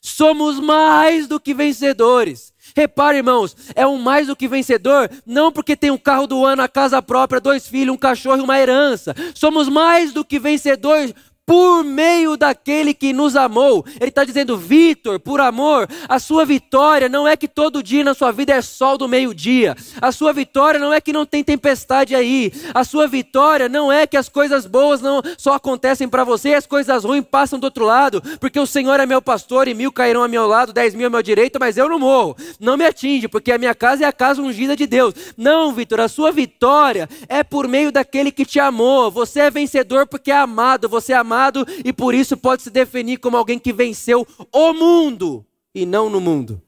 somos 0.00 0.58
mais 0.58 1.26
do 1.26 1.38
que 1.38 1.54
vencedores. 1.54 2.51
Repare, 2.74 3.18
irmãos, 3.18 3.56
é 3.74 3.86
um 3.86 3.98
mais 3.98 4.26
do 4.26 4.36
que 4.36 4.48
vencedor, 4.48 5.10
não 5.26 5.52
porque 5.52 5.76
tem 5.76 5.90
um 5.90 5.98
carro 5.98 6.26
do 6.26 6.44
ano, 6.44 6.62
a 6.62 6.68
casa 6.68 7.02
própria, 7.02 7.40
dois 7.40 7.66
filhos, 7.66 7.94
um 7.94 7.98
cachorro 7.98 8.38
e 8.38 8.42
uma 8.42 8.58
herança. 8.58 9.14
Somos 9.34 9.68
mais 9.68 10.12
do 10.12 10.24
que 10.24 10.38
vencedores 10.38 11.14
por 11.52 11.84
meio 11.84 12.34
daquele 12.34 12.94
que 12.94 13.12
nos 13.12 13.36
amou. 13.36 13.84
Ele 14.00 14.08
está 14.08 14.24
dizendo, 14.24 14.56
Vitor, 14.56 15.20
por 15.20 15.38
amor, 15.38 15.86
a 16.08 16.18
sua 16.18 16.46
vitória 16.46 17.10
não 17.10 17.28
é 17.28 17.36
que 17.36 17.46
todo 17.46 17.82
dia 17.82 18.02
na 18.02 18.14
sua 18.14 18.32
vida 18.32 18.54
é 18.54 18.62
sol 18.62 18.96
do 18.96 19.06
meio-dia. 19.06 19.76
A 20.00 20.10
sua 20.12 20.32
vitória 20.32 20.80
não 20.80 20.94
é 20.94 20.98
que 20.98 21.12
não 21.12 21.26
tem 21.26 21.44
tempestade 21.44 22.14
aí. 22.14 22.50
A 22.72 22.84
sua 22.84 23.06
vitória 23.06 23.68
não 23.68 23.92
é 23.92 24.06
que 24.06 24.16
as 24.16 24.30
coisas 24.30 24.64
boas 24.64 25.02
não 25.02 25.20
só 25.36 25.52
acontecem 25.52 26.08
para 26.08 26.24
você 26.24 26.48
e 26.48 26.54
as 26.54 26.66
coisas 26.66 27.04
ruins 27.04 27.26
passam 27.30 27.58
do 27.58 27.64
outro 27.64 27.84
lado, 27.84 28.22
porque 28.40 28.58
o 28.58 28.64
Senhor 28.64 28.98
é 28.98 29.04
meu 29.04 29.20
pastor 29.20 29.68
e 29.68 29.74
mil 29.74 29.92
cairão 29.92 30.22
a 30.22 30.28
meu 30.28 30.46
lado, 30.46 30.72
dez 30.72 30.94
mil 30.94 31.08
a 31.08 31.10
meu 31.10 31.22
direito, 31.22 31.58
mas 31.60 31.76
eu 31.76 31.86
não 31.86 31.98
morro. 31.98 32.34
Não 32.58 32.78
me 32.78 32.86
atinge, 32.86 33.28
porque 33.28 33.52
a 33.52 33.58
minha 33.58 33.74
casa 33.74 34.04
é 34.04 34.06
a 34.06 34.12
casa 34.12 34.40
ungida 34.40 34.74
de 34.74 34.86
Deus. 34.86 35.12
Não, 35.36 35.70
Vitor, 35.74 36.00
a 36.00 36.08
sua 36.08 36.32
vitória 36.32 37.06
é 37.28 37.44
por 37.44 37.68
meio 37.68 37.92
daquele 37.92 38.32
que 38.32 38.46
te 38.46 38.58
amou. 38.58 39.10
Você 39.10 39.40
é 39.40 39.50
vencedor 39.50 40.06
porque 40.06 40.30
é 40.30 40.36
amado, 40.38 40.88
você 40.88 41.12
é 41.12 41.16
amado 41.16 41.41
e 41.84 41.92
por 41.92 42.14
isso 42.14 42.36
pode 42.36 42.62
se 42.62 42.70
definir 42.70 43.18
como 43.18 43.36
alguém 43.36 43.58
que 43.58 43.72
venceu 43.72 44.26
o 44.52 44.72
mundo 44.72 45.44
e 45.74 45.84
não 45.86 46.08
no 46.08 46.20
mundo. 46.20 46.62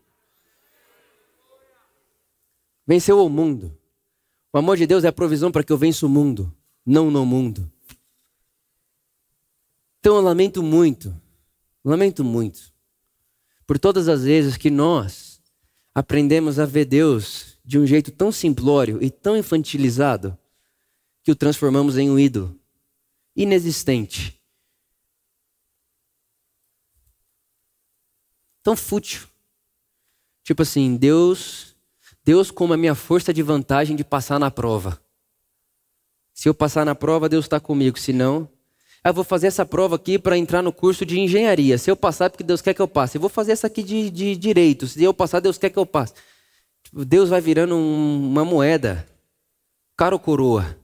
Venceu 2.86 3.24
o 3.24 3.28
mundo. 3.28 3.76
O 4.52 4.58
amor 4.58 4.76
de 4.76 4.86
Deus 4.86 5.04
é 5.04 5.08
a 5.08 5.12
provisão 5.12 5.50
para 5.50 5.64
que 5.64 5.72
eu 5.72 5.78
vença 5.78 6.06
o 6.06 6.08
mundo, 6.08 6.54
não 6.84 7.10
no 7.10 7.24
mundo. 7.24 7.70
Então 10.00 10.16
eu 10.16 10.22
lamento 10.22 10.62
muito, 10.62 11.14
lamento 11.84 12.22
muito, 12.22 12.72
por 13.66 13.78
todas 13.78 14.06
as 14.06 14.24
vezes 14.24 14.56
que 14.56 14.70
nós 14.70 15.40
aprendemos 15.94 16.58
a 16.58 16.66
ver 16.66 16.84
Deus 16.84 17.58
de 17.64 17.78
um 17.78 17.86
jeito 17.86 18.10
tão 18.10 18.30
simplório 18.30 19.02
e 19.02 19.10
tão 19.10 19.36
infantilizado 19.36 20.36
que 21.22 21.32
o 21.32 21.34
transformamos 21.34 21.96
em 21.96 22.10
um 22.10 22.18
ídolo 22.18 22.54
inexistente, 23.34 24.38
tão 28.64 28.74
fútil. 28.74 29.28
Tipo 30.42 30.62
assim, 30.62 30.96
Deus, 30.96 31.76
Deus 32.24 32.50
como 32.50 32.72
a 32.72 32.76
minha 32.76 32.94
força 32.94 33.32
de 33.32 33.42
vantagem 33.42 33.94
de 33.94 34.02
passar 34.02 34.40
na 34.40 34.50
prova. 34.50 35.00
Se 36.32 36.48
eu 36.48 36.54
passar 36.54 36.84
na 36.84 36.94
prova, 36.94 37.28
Deus 37.28 37.44
está 37.44 37.60
comigo. 37.60 37.98
Se 37.98 38.12
não, 38.12 38.48
eu 39.04 39.14
vou 39.14 39.22
fazer 39.22 39.46
essa 39.46 39.64
prova 39.64 39.96
aqui 39.96 40.18
para 40.18 40.36
entrar 40.36 40.62
no 40.62 40.72
curso 40.72 41.06
de 41.06 41.20
engenharia. 41.20 41.78
Se 41.78 41.90
eu 41.90 41.96
passar, 41.96 42.24
é 42.24 42.28
porque 42.30 42.42
Deus 42.42 42.60
quer 42.60 42.74
que 42.74 42.82
eu 42.82 42.88
passe. 42.88 43.16
Eu 43.16 43.20
vou 43.20 43.30
fazer 43.30 43.52
essa 43.52 43.68
aqui 43.68 43.82
de, 43.82 44.10
de 44.10 44.34
direito. 44.34 44.88
Se 44.88 45.02
eu 45.04 45.14
passar, 45.14 45.40
Deus 45.40 45.58
quer 45.58 45.70
que 45.70 45.78
eu 45.78 45.86
passe. 45.86 46.14
Tipo, 46.82 47.04
Deus 47.04 47.28
vai 47.28 47.40
virando 47.40 47.76
um, 47.76 48.30
uma 48.30 48.44
moeda. 48.44 49.06
Cara 49.96 50.14
ou 50.14 50.18
coroa? 50.18 50.76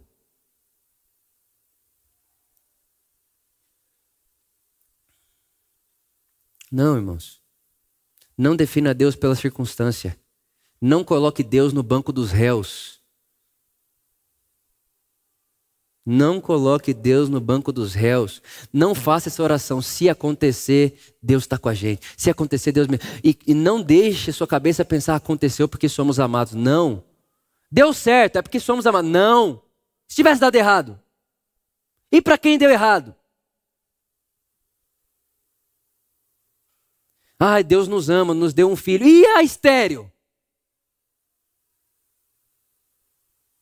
Não, 6.71 6.97
irmãos. 6.97 7.40
Não 8.41 8.57
defina 8.57 8.95
Deus 8.95 9.15
pela 9.15 9.35
circunstância. 9.35 10.19
Não 10.81 11.05
coloque 11.05 11.43
Deus 11.43 11.75
no 11.75 11.83
banco 11.83 12.11
dos 12.11 12.31
réus. 12.31 12.99
Não 16.07 16.41
coloque 16.41 16.95
Deus 16.95 17.29
no 17.29 17.39
banco 17.39 17.71
dos 17.71 17.93
réus. 17.93 18.41
Não 18.73 18.95
faça 18.95 19.29
essa 19.29 19.43
oração. 19.43 19.83
Se 19.83 20.09
acontecer, 20.09 20.99
Deus 21.23 21.43
está 21.43 21.59
com 21.59 21.69
a 21.69 21.75
gente. 21.75 22.01
Se 22.17 22.31
acontecer, 22.31 22.73
Deus 22.73 22.89
me. 22.89 22.99
E, 23.23 23.39
e 23.47 23.53
não 23.53 23.83
deixe 23.83 24.33
sua 24.33 24.47
cabeça 24.47 24.87
pensar 24.87 25.17
aconteceu 25.17 25.69
porque 25.69 25.87
somos 25.87 26.19
amados. 26.19 26.55
Não. 26.55 27.05
Deu 27.71 27.93
certo, 27.93 28.37
é 28.37 28.43
porque 28.43 28.59
somos 28.59 28.87
amados. 28.87 29.11
Não. 29.11 29.63
Se 30.09 30.17
tivesse 30.17 30.41
dado 30.41 30.57
errado. 30.57 30.99
E 32.11 32.23
para 32.23 32.39
quem 32.39 32.57
deu 32.57 32.71
errado? 32.71 33.15
Ai, 37.43 37.65
Deus 37.65 37.89
nos 37.89 38.11
ama, 38.11 38.35
nos 38.35 38.53
deu 38.53 38.71
um 38.71 38.77
filho. 38.77 39.07
E 39.07 39.25
a 39.25 39.43
estéreo? 39.43 40.13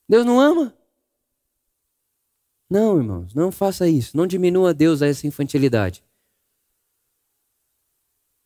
Deus 0.09 0.27
não 0.27 0.41
ama? 0.41 0.77
Não, 2.69 2.99
irmãos, 2.99 3.33
não 3.35 3.53
faça 3.53 3.89
isso. 3.89 4.17
Não 4.17 4.27
diminua 4.27 4.75
Deus 4.75 5.01
a 5.01 5.07
essa 5.07 5.29
infantilidade. 5.29 6.05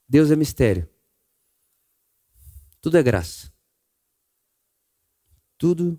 Deus 0.07 0.31
é 0.31 0.37
mistério. 0.37 0.87
Tudo 2.83 2.99
é 2.99 3.03
graça. 3.03 3.51
Tudo 5.57 5.99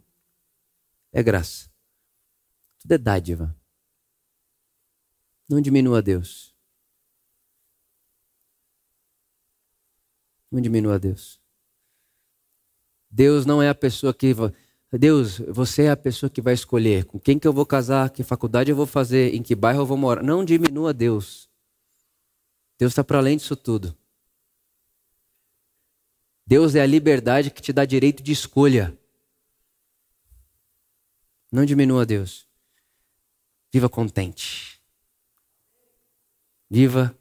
é 1.12 1.24
graça. 1.24 1.72
Tudo 2.80 2.92
é 2.92 2.98
dádiva. 3.00 3.56
Não 5.50 5.60
diminua 5.60 6.04
Deus. 6.04 6.53
Não 10.54 10.62
diminua 10.62 11.00
Deus. 11.00 11.42
Deus 13.10 13.44
não 13.44 13.60
é 13.60 13.70
a 13.70 13.74
pessoa 13.74 14.14
que. 14.14 14.32
Deus, 14.92 15.40
você 15.40 15.86
é 15.86 15.90
a 15.90 15.98
pessoa 15.98 16.30
que 16.30 16.42
vai 16.42 16.54
escolher 16.54 17.06
com 17.06 17.20
quem 17.20 17.40
que 17.40 17.48
eu 17.48 17.52
vou 17.52 17.66
casar, 17.66 18.12
que 18.12 18.22
faculdade 18.22 18.70
eu 18.70 18.76
vou 18.76 18.86
fazer, 18.86 19.34
em 19.34 19.42
que 19.42 19.56
bairro 19.56 19.82
eu 19.82 19.86
vou 19.88 19.98
morar. 19.98 20.22
Não 20.22 20.46
diminua 20.46 20.94
Deus. 20.94 21.50
Deus 22.78 22.92
está 22.92 23.04
para 23.04 23.18
além 23.18 23.36
disso 23.36 23.56
tudo. 23.56 23.98
Deus 26.46 26.76
é 26.76 26.82
a 26.82 26.86
liberdade 26.86 27.50
que 27.50 27.62
te 27.62 27.74
dá 27.74 27.84
direito 27.84 28.22
de 28.22 28.32
escolha. 28.32 28.96
Não 31.52 31.66
diminua 31.66 32.06
Deus. 32.06 32.48
Viva 33.74 33.90
contente. 33.90 34.80
Viva 36.70 37.18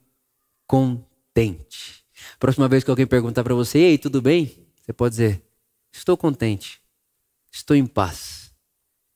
contente. 0.67 2.02
Próxima 2.43 2.67
vez 2.67 2.83
que 2.83 2.89
alguém 2.89 3.07
perguntar 3.07 3.41
para 3.41 3.55
você, 3.55 3.79
ei, 3.79 3.97
tudo 3.97 4.21
bem? 4.21 4.67
Você 4.81 4.91
pode 4.91 5.13
dizer, 5.13 5.41
estou 5.93 6.17
contente, 6.17 6.81
estou 7.49 7.73
em 7.73 7.85
paz, 7.85 8.53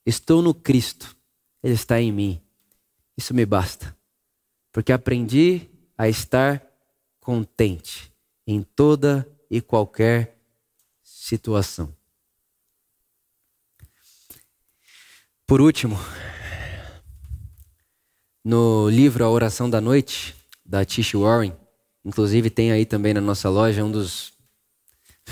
estou 0.06 0.40
no 0.40 0.54
Cristo, 0.54 1.14
Ele 1.62 1.74
está 1.74 2.00
em 2.00 2.10
mim. 2.10 2.40
Isso 3.18 3.34
me 3.34 3.44
basta, 3.44 3.94
porque 4.72 4.92
aprendi 4.92 5.68
a 5.98 6.08
estar 6.08 6.66
contente 7.20 8.10
em 8.46 8.62
toda 8.62 9.30
e 9.50 9.60
qualquer 9.60 10.40
situação. 11.02 11.94
Por 15.46 15.60
último, 15.60 15.98
no 18.42 18.88
livro 18.88 19.22
A 19.22 19.28
Oração 19.28 19.68
da 19.68 19.82
Noite, 19.82 20.34
da 20.64 20.82
Tish 20.82 21.12
Warren, 21.12 21.54
Inclusive, 22.08 22.48
tem 22.48 22.72
aí 22.72 22.86
também 22.86 23.12
na 23.12 23.20
nossa 23.20 23.50
loja 23.50 23.84
um 23.84 23.90
dos 23.90 24.32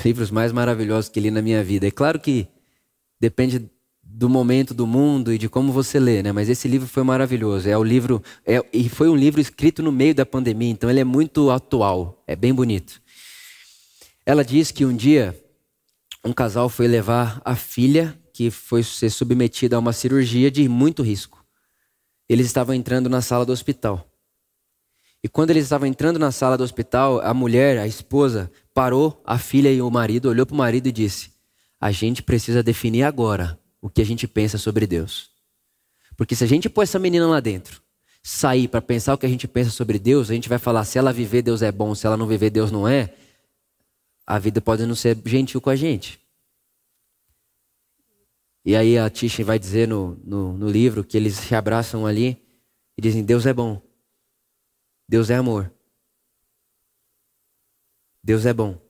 livros 0.04 0.30
mais 0.30 0.52
maravilhosos 0.52 1.08
que 1.08 1.18
li 1.18 1.30
na 1.30 1.40
minha 1.40 1.64
vida. 1.64 1.86
É 1.86 1.90
claro 1.90 2.20
que 2.20 2.46
depende 3.18 3.70
do 4.02 4.28
momento 4.28 4.74
do 4.74 4.86
mundo 4.86 5.32
e 5.32 5.38
de 5.38 5.48
como 5.48 5.72
você 5.72 5.98
lê, 5.98 6.22
né? 6.22 6.32
Mas 6.32 6.50
esse 6.50 6.68
livro 6.68 6.86
foi 6.86 7.02
maravilhoso. 7.02 7.66
É 7.66 7.78
o 7.78 7.82
livro 7.82 8.22
é, 8.44 8.62
e 8.74 8.90
foi 8.90 9.08
um 9.08 9.16
livro 9.16 9.40
escrito 9.40 9.82
no 9.82 9.90
meio 9.90 10.14
da 10.14 10.26
pandemia, 10.26 10.68
então 10.68 10.90
ele 10.90 11.00
é 11.00 11.04
muito 11.04 11.50
atual. 11.50 12.22
É 12.26 12.36
bem 12.36 12.52
bonito. 12.52 13.00
Ela 14.26 14.44
diz 14.44 14.70
que 14.70 14.84
um 14.84 14.94
dia 14.94 15.34
um 16.22 16.34
casal 16.34 16.68
foi 16.68 16.86
levar 16.86 17.40
a 17.42 17.56
filha 17.56 18.14
que 18.34 18.50
foi 18.50 18.82
ser 18.82 19.08
submetida 19.08 19.76
a 19.76 19.78
uma 19.78 19.94
cirurgia 19.94 20.50
de 20.50 20.68
muito 20.68 21.02
risco. 21.02 21.42
Eles 22.28 22.44
estavam 22.44 22.74
entrando 22.74 23.08
na 23.08 23.22
sala 23.22 23.46
do 23.46 23.52
hospital. 23.52 24.06
E 25.22 25.28
quando 25.28 25.50
eles 25.50 25.64
estavam 25.64 25.88
entrando 25.88 26.18
na 26.18 26.30
sala 26.30 26.56
do 26.56 26.64
hospital, 26.64 27.20
a 27.20 27.34
mulher, 27.34 27.78
a 27.78 27.86
esposa, 27.86 28.50
parou 28.72 29.20
a 29.24 29.38
filha 29.38 29.72
e 29.72 29.80
o 29.80 29.90
marido, 29.90 30.28
olhou 30.28 30.46
para 30.46 30.54
o 30.54 30.58
marido 30.58 30.86
e 30.86 30.92
disse: 30.92 31.30
A 31.80 31.90
gente 31.90 32.22
precisa 32.22 32.62
definir 32.62 33.02
agora 33.02 33.58
o 33.80 33.88
que 33.88 34.00
a 34.00 34.04
gente 34.04 34.28
pensa 34.28 34.58
sobre 34.58 34.86
Deus. 34.86 35.30
Porque 36.16 36.34
se 36.34 36.44
a 36.44 36.46
gente 36.46 36.68
pôr 36.68 36.82
essa 36.82 36.98
menina 36.98 37.26
lá 37.26 37.40
dentro, 37.40 37.82
sair 38.22 38.68
para 38.68 38.82
pensar 38.82 39.14
o 39.14 39.18
que 39.18 39.26
a 39.26 39.28
gente 39.28 39.46
pensa 39.46 39.70
sobre 39.70 39.98
Deus, 39.98 40.30
a 40.30 40.34
gente 40.34 40.48
vai 40.48 40.58
falar: 40.58 40.84
se 40.84 40.98
ela 40.98 41.12
viver, 41.12 41.42
Deus 41.42 41.62
é 41.62 41.70
bom, 41.70 41.94
se 41.94 42.06
ela 42.06 42.16
não 42.16 42.26
viver, 42.26 42.50
Deus 42.50 42.70
não 42.70 42.86
é. 42.86 43.14
A 44.26 44.38
vida 44.38 44.60
pode 44.60 44.84
não 44.84 44.96
ser 44.96 45.16
gentil 45.24 45.60
com 45.60 45.70
a 45.70 45.76
gente. 45.76 46.18
E 48.64 48.74
aí 48.74 48.98
a 48.98 49.08
Tisha 49.08 49.44
vai 49.44 49.60
dizer 49.60 49.86
no, 49.86 50.20
no, 50.24 50.52
no 50.54 50.68
livro 50.68 51.04
que 51.04 51.16
eles 51.16 51.34
se 51.36 51.54
abraçam 51.54 52.04
ali 52.04 52.42
e 52.98 53.02
dizem: 53.02 53.24
Deus 53.24 53.46
é 53.46 53.52
bom. 53.52 53.80
Deus 55.08 55.30
é 55.30 55.36
amor. 55.36 55.72
Deus 58.22 58.44
é 58.44 58.52
bom. 58.52 58.80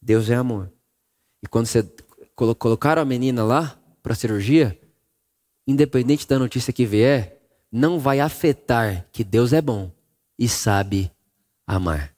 Deus 0.00 0.30
é 0.30 0.34
amor. 0.34 0.72
E 1.42 1.46
quando 1.46 1.66
você 1.66 1.82
colocaram 2.34 3.02
a 3.02 3.04
menina 3.04 3.44
lá 3.44 3.78
para 4.02 4.14
cirurgia, 4.14 4.80
independente 5.66 6.26
da 6.26 6.38
notícia 6.38 6.72
que 6.72 6.86
vier, 6.86 7.42
não 7.70 7.98
vai 7.98 8.20
afetar 8.20 9.06
que 9.10 9.22
Deus 9.22 9.52
é 9.52 9.60
bom 9.60 9.92
e 10.38 10.48
sabe 10.48 11.12
amar. 11.66 12.16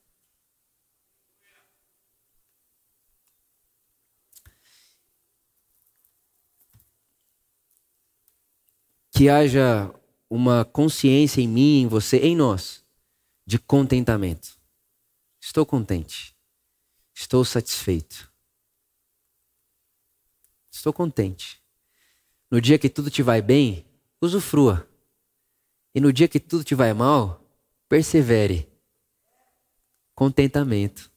Que 9.10 9.28
haja 9.28 9.92
uma 10.30 10.64
consciência 10.64 11.40
em 11.40 11.48
mim, 11.48 11.82
em 11.82 11.86
você, 11.86 12.18
em 12.18 12.36
nós, 12.36 12.84
de 13.46 13.58
contentamento. 13.58 14.58
Estou 15.40 15.64
contente. 15.64 16.36
Estou 17.14 17.44
satisfeito. 17.44 18.30
Estou 20.70 20.92
contente. 20.92 21.60
No 22.50 22.60
dia 22.60 22.78
que 22.78 22.88
tudo 22.88 23.10
te 23.10 23.22
vai 23.22 23.42
bem, 23.42 23.86
usufrua. 24.20 24.88
E 25.94 26.00
no 26.00 26.12
dia 26.12 26.28
que 26.28 26.38
tudo 26.38 26.62
te 26.62 26.74
vai 26.74 26.92
mal, 26.92 27.44
persevere. 27.88 28.68
Contentamento. 30.14 31.10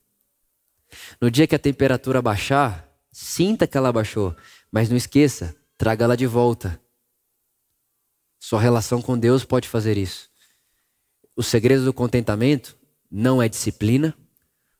No 1.19 1.29
dia 1.29 1.47
que 1.47 1.55
a 1.55 1.59
temperatura 1.59 2.21
baixar, 2.21 2.89
sinta 3.11 3.67
que 3.67 3.77
ela 3.77 3.91
baixou, 3.91 4.35
mas 4.71 4.89
não 4.89 4.97
esqueça, 4.97 5.55
traga 5.77 6.05
ela 6.05 6.17
de 6.17 6.25
volta. 6.25 6.81
Sua 8.41 8.59
relação 8.59 9.03
com 9.03 9.15
Deus 9.15 9.45
pode 9.45 9.69
fazer 9.69 9.99
isso. 9.99 10.27
O 11.35 11.43
segredo 11.43 11.85
do 11.85 11.93
contentamento 11.93 12.75
não 13.09 13.39
é 13.39 13.47
disciplina. 13.47 14.17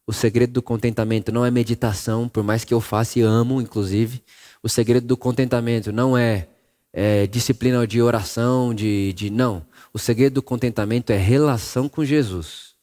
O 0.08 0.12
segredo 0.12 0.52
do 0.54 0.64
contentamento 0.64 1.32
não 1.32 1.46
é 1.46 1.52
meditação, 1.52 2.28
por 2.28 2.44
mais 2.44 2.66
que 2.66 2.74
eu 2.74 2.82
faça 2.82 3.20
e 3.20 3.22
amo, 3.22 3.62
inclusive. 3.62 4.24
O 4.64 4.68
segredo 4.68 5.06
do 5.06 5.16
contentamento 5.16 5.92
não 5.92 6.18
é, 6.18 6.48
é 6.92 7.28
disciplina 7.28 7.86
de 7.86 8.02
oração, 8.02 8.74
de, 8.74 9.14
de. 9.14 9.30
Não. 9.30 9.64
O 9.94 10.00
segredo 10.00 10.34
do 10.34 10.44
contentamento 10.44 11.12
é 11.12 11.18
relação 11.18 11.88
com 11.88 12.04
Jesus. 12.04 12.74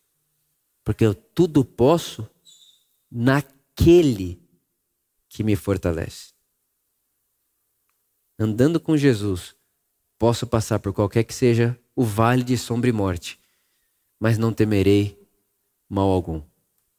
Porque 0.85 1.05
eu 1.05 1.12
tudo 1.12 1.64
posso 1.64 2.24
naquele 3.11 4.41
que 5.29 5.43
me 5.43 5.57
fortalece. 5.57 6.33
Andando 8.39 8.79
com 8.79 8.97
Jesus, 8.97 9.58
Posso 10.19 10.49
passar 10.49 10.81
por 10.81 10.93
qualquer 10.93 11.23
que 11.23 11.33
seja 11.33 11.79
o 11.95 12.05
vale 12.05 12.43
de 12.43 12.59
sombra 12.59 12.91
e 12.91 12.93
morte, 12.93 13.39
mas 14.19 14.37
não 14.37 14.53
temerei 14.53 15.16
mal 15.89 16.09
algum, 16.09 16.43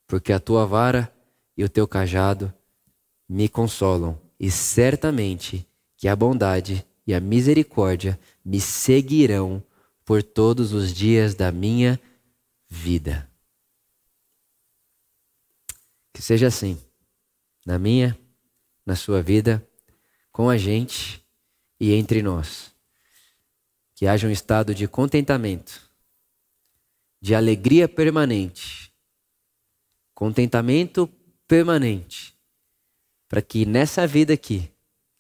porque 0.08 0.32
a 0.32 0.40
tua 0.40 0.66
vara 0.66 1.14
e 1.56 1.64
o 1.64 1.70
teu 1.70 1.86
cajado 1.86 2.54
me 3.28 3.50
consolam, 3.50 4.20
e 4.40 4.50
certamente 4.50 5.68
que 5.98 6.08
a 6.08 6.16
bondade 6.16 6.86
e 7.06 7.14
a 7.14 7.20
misericórdia 7.20 8.18
me 8.44 8.62
seguirão 8.62 9.62
por 10.06 10.24
todos 10.24 10.72
os 10.72 10.94
dias 10.94 11.36
da 11.36 11.52
minha 11.52 12.00
vida. 12.70 13.30
Que 16.14 16.22
seja 16.22 16.48
assim, 16.48 16.82
na 17.66 17.78
minha, 17.78 18.18
na 18.86 18.96
sua 18.96 19.22
vida, 19.22 19.66
com 20.32 20.50
a 20.50 20.58
gente 20.58 21.24
e 21.80 21.94
entre 21.94 22.22
nós 22.22 22.69
que 24.00 24.08
haja 24.08 24.30
um 24.30 24.32
estado 24.32 24.74
de 24.74 24.88
contentamento, 24.88 25.92
de 27.22 27.36
alegria 27.36 27.86
permanente, 27.86 28.94
contentamento 30.14 31.06
permanente, 31.46 32.34
para 33.28 33.42
que 33.42 33.66
nessa 33.66 34.08
vida 34.08 34.34
aqui 34.34 34.72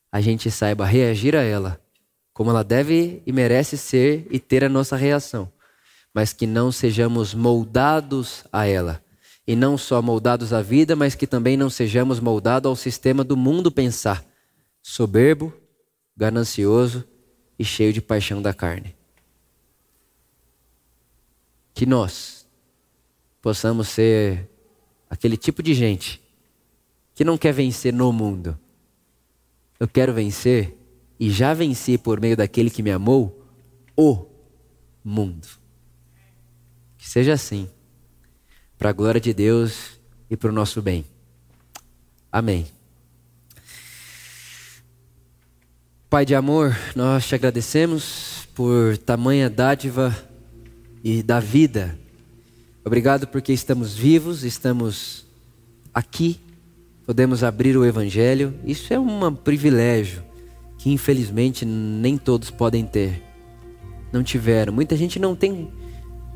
a 0.09 0.21
gente 0.21 0.49
saiba 0.49 0.85
reagir 0.85 1.35
a 1.35 1.41
ela 1.41 1.77
como 2.31 2.51
ela 2.51 2.63
deve 2.63 3.21
e 3.25 3.33
merece 3.33 3.77
ser 3.77 4.25
e 4.31 4.39
ter 4.39 4.63
a 4.63 4.69
nossa 4.69 4.95
reação, 4.95 5.51
mas 6.13 6.31
que 6.31 6.47
não 6.47 6.71
sejamos 6.71 7.33
moldados 7.33 8.45
a 8.49 8.65
ela. 8.65 9.03
E 9.45 9.57
não 9.57 9.77
só 9.77 10.01
moldados 10.01 10.53
à 10.53 10.61
vida, 10.61 10.95
mas 10.95 11.15
que 11.15 11.27
também 11.27 11.57
não 11.57 11.69
sejamos 11.69 12.21
moldados 12.21 12.69
ao 12.69 12.77
sistema 12.77 13.25
do 13.25 13.35
mundo 13.35 13.69
pensar, 13.69 14.23
soberbo, 14.81 15.51
ganancioso 16.15 17.08
e 17.59 17.65
cheio 17.65 17.91
de 17.91 18.01
paixão 18.01 18.41
da 18.41 18.53
carne. 18.53 18.95
Que 21.73 21.85
nós 21.85 22.47
possamos 23.41 23.89
ser 23.89 24.49
aquele 25.09 25.35
tipo 25.35 25.61
de 25.61 25.73
gente 25.73 26.21
que 27.13 27.25
não 27.25 27.37
quer 27.37 27.51
vencer 27.51 27.93
no 27.93 28.13
mundo. 28.13 28.57
Eu 29.77 29.87
quero 29.87 30.13
vencer 30.13 30.77
e 31.19 31.29
já 31.29 31.53
venci 31.53 31.97
por 31.97 32.21
meio 32.21 32.37
daquele 32.37 32.69
que 32.69 32.81
me 32.81 32.91
amou 32.91 33.45
o 33.95 34.25
mundo. 35.03 35.47
Que 36.97 37.07
seja 37.07 37.33
assim, 37.33 37.69
para 38.77 38.89
a 38.89 38.93
glória 38.93 39.19
de 39.19 39.33
Deus 39.33 39.99
e 40.29 40.37
para 40.37 40.49
o 40.49 40.53
nosso 40.53 40.81
bem. 40.81 41.05
Amém. 42.31 42.78
Pai 46.09 46.25
de 46.25 46.33
amor, 46.33 46.75
nós 46.95 47.27
te 47.27 47.35
agradecemos 47.35 48.47
por 48.55 48.97
tamanha 48.97 49.47
dádiva 49.47 50.17
e 51.03 51.21
da 51.21 51.39
vida. 51.39 51.95
Obrigado 52.83 53.27
porque 53.27 53.53
estamos 53.53 53.95
vivos, 53.95 54.43
estamos 54.43 55.27
aqui, 55.93 56.39
podemos 57.05 57.43
abrir 57.43 57.77
o 57.77 57.85
Evangelho. 57.85 58.55
Isso 58.65 58.91
é 58.91 58.99
um 58.99 59.35
privilégio 59.35 60.23
que 60.79 60.91
infelizmente 60.91 61.63
nem 61.63 62.17
todos 62.17 62.49
podem 62.49 62.87
ter. 62.87 63.21
Não 64.11 64.23
tiveram. 64.23 64.73
Muita 64.73 64.97
gente 64.97 65.19
não 65.19 65.35
tem 65.35 65.71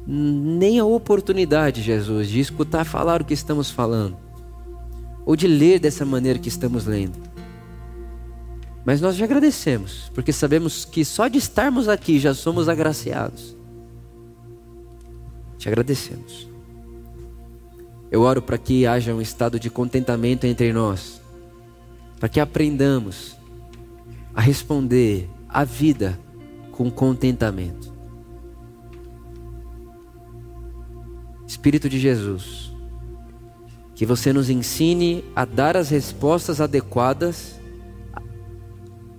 nem 0.05 0.77
a 0.77 0.85
oportunidade, 0.85 1.81
Jesus, 1.81 2.29
de 2.29 2.39
escutar 2.39 2.85
falar 2.85 3.23
o 3.23 3.25
que 3.25 3.33
estamos 3.33 3.71
falando, 3.71 4.17
ou 5.25 5.35
de 5.35 5.47
ler 5.47 5.79
dessa 5.79 6.05
maneira 6.05 6.37
que 6.37 6.47
estamos 6.47 6.85
lendo. 6.85 7.32
Mas 8.85 8.99
nós 8.99 9.15
já 9.15 9.25
agradecemos, 9.25 10.11
porque 10.13 10.33
sabemos 10.33 10.83
que 10.83 11.05
só 11.05 11.27
de 11.27 11.37
estarmos 11.37 11.87
aqui 11.87 12.19
já 12.19 12.33
somos 12.33 12.67
agraciados. 12.67 13.55
Te 15.57 15.69
agradecemos. 15.69 16.49
Eu 18.11 18.21
oro 18.21 18.41
para 18.41 18.57
que 18.57 18.85
haja 18.85 19.13
um 19.13 19.21
estado 19.21 19.59
de 19.59 19.69
contentamento 19.69 20.45
entre 20.45 20.73
nós, 20.73 21.21
para 22.19 22.27
que 22.27 22.39
aprendamos 22.39 23.37
a 24.35 24.41
responder 24.41 25.29
à 25.47 25.63
vida 25.63 26.19
com 26.71 26.91
contentamento. 26.91 27.93
Espírito 31.47 31.87
de 31.87 31.99
Jesus, 31.99 32.73
que 33.95 34.05
você 34.05 34.33
nos 34.33 34.49
ensine 34.49 35.23
a 35.35 35.45
dar 35.45 35.77
as 35.77 35.89
respostas 35.89 36.59
adequadas 36.59 37.62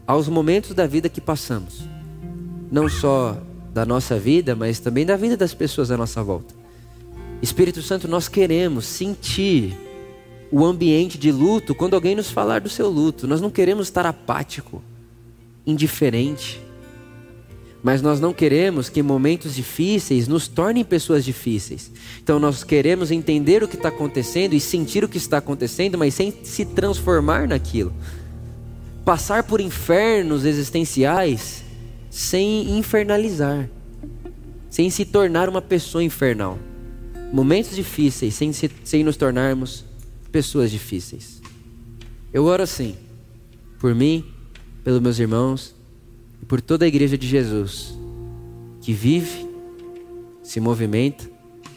aos 0.06 0.28
momentos 0.28 0.74
da 0.74 0.86
vida 0.86 1.08
que 1.08 1.20
passamos, 1.20 1.82
não 2.70 2.88
só 2.88 3.36
da 3.72 3.84
nossa 3.84 4.18
vida, 4.18 4.54
mas 4.54 4.78
também 4.78 5.04
da 5.04 5.16
vida 5.16 5.36
das 5.36 5.54
pessoas 5.54 5.90
à 5.90 5.96
nossa 5.96 6.22
volta. 6.22 6.54
Espírito 7.42 7.82
Santo, 7.82 8.06
nós 8.06 8.28
queremos 8.28 8.86
sentir 8.86 9.76
o 10.50 10.64
ambiente 10.64 11.18
de 11.18 11.32
luto 11.32 11.74
quando 11.74 11.94
alguém 11.94 12.14
nos 12.14 12.30
falar 12.30 12.60
do 12.60 12.68
seu 12.68 12.88
luto. 12.88 13.26
Nós 13.26 13.40
não 13.40 13.50
queremos 13.50 13.88
estar 13.88 14.06
apático, 14.06 14.82
indiferente. 15.66 16.60
Mas 17.82 18.00
nós 18.00 18.18
não 18.18 18.32
queremos 18.32 18.88
que 18.88 19.02
momentos 19.02 19.54
difíceis 19.54 20.26
nos 20.26 20.48
tornem 20.48 20.84
pessoas 20.84 21.24
difíceis. 21.24 21.90
Então 22.22 22.38
nós 22.38 22.64
queremos 22.64 23.10
entender 23.10 23.62
o 23.62 23.68
que 23.68 23.76
está 23.76 23.88
acontecendo 23.88 24.54
e 24.54 24.60
sentir 24.60 25.04
o 25.04 25.08
que 25.08 25.18
está 25.18 25.38
acontecendo, 25.38 25.98
mas 25.98 26.14
sem 26.14 26.32
se 26.44 26.64
transformar 26.64 27.46
naquilo 27.48 27.92
passar 29.04 29.44
por 29.44 29.60
infernos 29.60 30.44
existenciais 30.44 31.62
sem 32.10 32.78
infernalizar, 32.78 33.68
sem 34.70 34.88
se 34.88 35.04
tornar 35.04 35.48
uma 35.48 35.60
pessoa 35.60 36.02
infernal. 36.02 36.58
momentos 37.32 37.74
difíceis 37.74 38.34
sem, 38.34 38.52
se, 38.52 38.70
sem 38.84 39.02
nos 39.02 39.16
tornarmos 39.16 39.84
pessoas 40.30 40.70
difíceis. 40.70 41.42
Eu 42.32 42.44
oro 42.44 42.62
assim, 42.62 42.96
por 43.80 43.94
mim, 43.94 44.24
pelos 44.84 45.00
meus 45.00 45.18
irmãos 45.18 45.74
e 46.40 46.44
por 46.44 46.60
toda 46.60 46.84
a 46.84 46.88
igreja 46.88 47.18
de 47.18 47.26
Jesus, 47.26 47.98
que 48.80 48.92
vive, 48.92 49.48
se 50.42 50.60
movimenta 50.60 51.28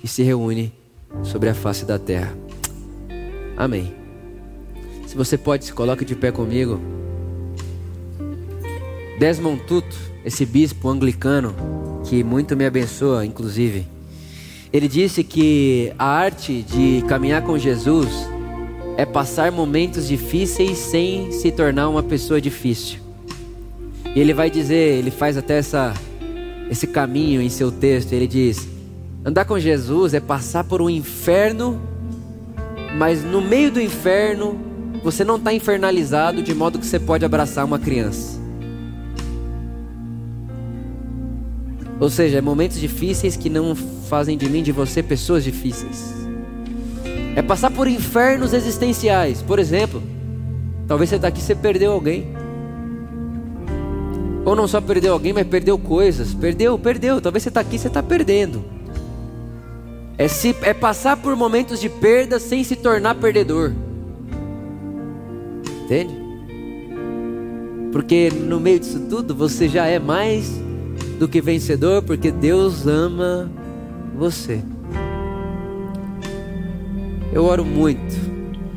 e 0.04 0.08
se 0.08 0.22
reúne 0.22 0.72
sobre 1.24 1.50
a 1.50 1.56
face 1.56 1.86
da 1.86 1.98
terra. 1.98 2.38
Amém. 3.56 3.96
Se 5.08 5.16
você 5.16 5.38
pode, 5.38 5.66
se 5.66 5.74
coloque 5.74 6.06
de 6.06 6.16
pé 6.16 6.32
comigo. 6.32 6.97
Desmond 9.18 9.64
Tutu, 9.64 9.98
esse 10.24 10.46
bispo 10.46 10.90
anglicano 10.90 11.56
que 12.08 12.24
muito 12.24 12.56
me 12.56 12.66
abençoa, 12.66 13.26
inclusive, 13.26 13.88
ele 14.72 14.88
disse 14.88 15.24
que 15.24 15.92
a 15.98 16.06
arte 16.06 16.62
de 16.62 17.04
caminhar 17.08 17.42
com 17.42 17.58
Jesus 17.58 18.08
é 18.96 19.06
passar 19.06 19.52
momentos 19.52 20.08
difíceis 20.08 20.78
sem 20.78 21.32
se 21.32 21.52
tornar 21.52 21.90
uma 21.90 22.04
pessoa 22.04 22.40
difícil. 22.40 23.00
E 24.16 24.20
ele 24.20 24.34
vai 24.34 24.52
dizer, 24.52 25.00
ele 25.00 25.10
faz 25.12 25.36
até 25.36 25.58
essa, 25.58 25.94
esse 26.70 26.86
caminho 26.86 27.42
em 27.42 27.50
seu 27.50 27.72
texto. 27.72 28.14
Ele 28.14 28.28
diz: 28.28 28.68
andar 29.26 29.46
com 29.46 29.60
Jesus 29.60 30.14
é 30.14 30.20
passar 30.20 30.64
por 30.64 30.82
um 30.82 30.90
inferno, 30.90 31.82
mas 32.98 33.24
no 33.24 33.42
meio 33.42 33.72
do 33.72 33.82
inferno 33.82 34.60
você 35.04 35.24
não 35.24 35.38
está 35.38 35.54
infernalizado 35.54 36.42
de 36.44 36.54
modo 36.54 36.78
que 36.78 36.86
você 36.86 37.00
pode 37.00 37.26
abraçar 37.26 37.66
uma 37.66 37.80
criança. 37.80 38.47
Ou 42.00 42.10
seja, 42.10 42.42
momentos 42.42 42.80
difíceis 42.80 43.36
que 43.36 43.50
não 43.50 43.76
fazem 43.76 44.38
de 44.38 44.48
mim, 44.50 44.62
de 44.62 44.72
você, 44.72 45.02
pessoas 45.02 45.44
difíceis. 45.44 46.14
É 47.36 47.42
passar 47.42 47.72
por 47.72 47.88
infernos 47.88 48.54
existenciais. 48.54 49.42
Por 49.42 49.60
exemplo, 49.60 50.02
talvez 50.88 51.10
você 51.10 51.16
está 51.16 51.28
aqui 51.28 51.40
e 51.40 51.44
você 51.44 51.56
perdeu 51.56 51.92
alguém. 51.92 52.28
Ou 54.46 54.56
não 54.56 54.68
só 54.68 54.80
perdeu 54.80 55.14
alguém, 55.14 55.34
mas 55.34 55.48
perdeu 55.48 55.78
coisas. 55.78 56.34
Perdeu, 56.34 56.78
perdeu. 56.78 57.20
Talvez 57.20 57.44
você 57.44 57.50
está 57.50 57.62
aqui 57.62 57.76
e 57.76 57.80
você 57.80 57.88
está 57.88 58.04
perdendo. 58.04 58.64
É, 60.18 60.28
se, 60.28 60.56
é 60.62 60.74
passar 60.74 61.18
por 61.18 61.36
momentos 61.36 61.80
de 61.80 61.90
perda 61.90 62.40
sem 62.40 62.64
se 62.64 62.76
tornar 62.76 63.16
perdedor. 63.16 63.74
Entende? 65.84 66.16
Porque 67.92 68.30
no 68.32 68.60
meio 68.60 68.80
disso 68.80 69.00
tudo 69.10 69.34
você 69.34 69.68
já 69.68 69.86
é 69.86 70.00
mais 70.00 70.67
do 71.18 71.28
que 71.28 71.42
vencedor, 71.42 72.04
porque 72.04 72.32
Deus 72.32 72.86
ama 72.86 73.52
você. 74.16 74.62
Eu 77.34 77.46
oro 77.46 77.66
muito, 77.66 78.16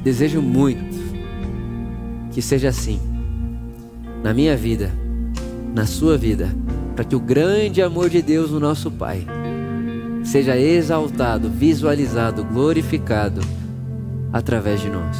desejo 0.02 0.42
muito 0.42 0.98
que 2.32 2.40
seja 2.40 2.68
assim 2.68 3.00
na 4.22 4.34
minha 4.34 4.56
vida, 4.56 4.92
na 5.74 5.86
sua 5.86 6.16
vida, 6.16 6.54
para 6.94 7.04
que 7.04 7.16
o 7.16 7.20
grande 7.20 7.80
amor 7.80 8.10
de 8.10 8.20
Deus, 8.20 8.50
o 8.50 8.60
nosso 8.60 8.90
Pai, 8.90 9.26
seja 10.22 10.58
exaltado, 10.58 11.48
visualizado, 11.48 12.44
glorificado 12.44 13.40
através 14.32 14.80
de 14.80 14.90
nós. 14.90 15.16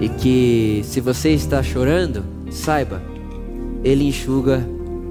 E 0.00 0.08
que 0.08 0.80
se 0.84 1.00
você 1.00 1.30
está 1.30 1.62
chorando, 1.62 2.24
saiba, 2.50 3.00
Ele 3.84 4.08
enxuga 4.08 4.66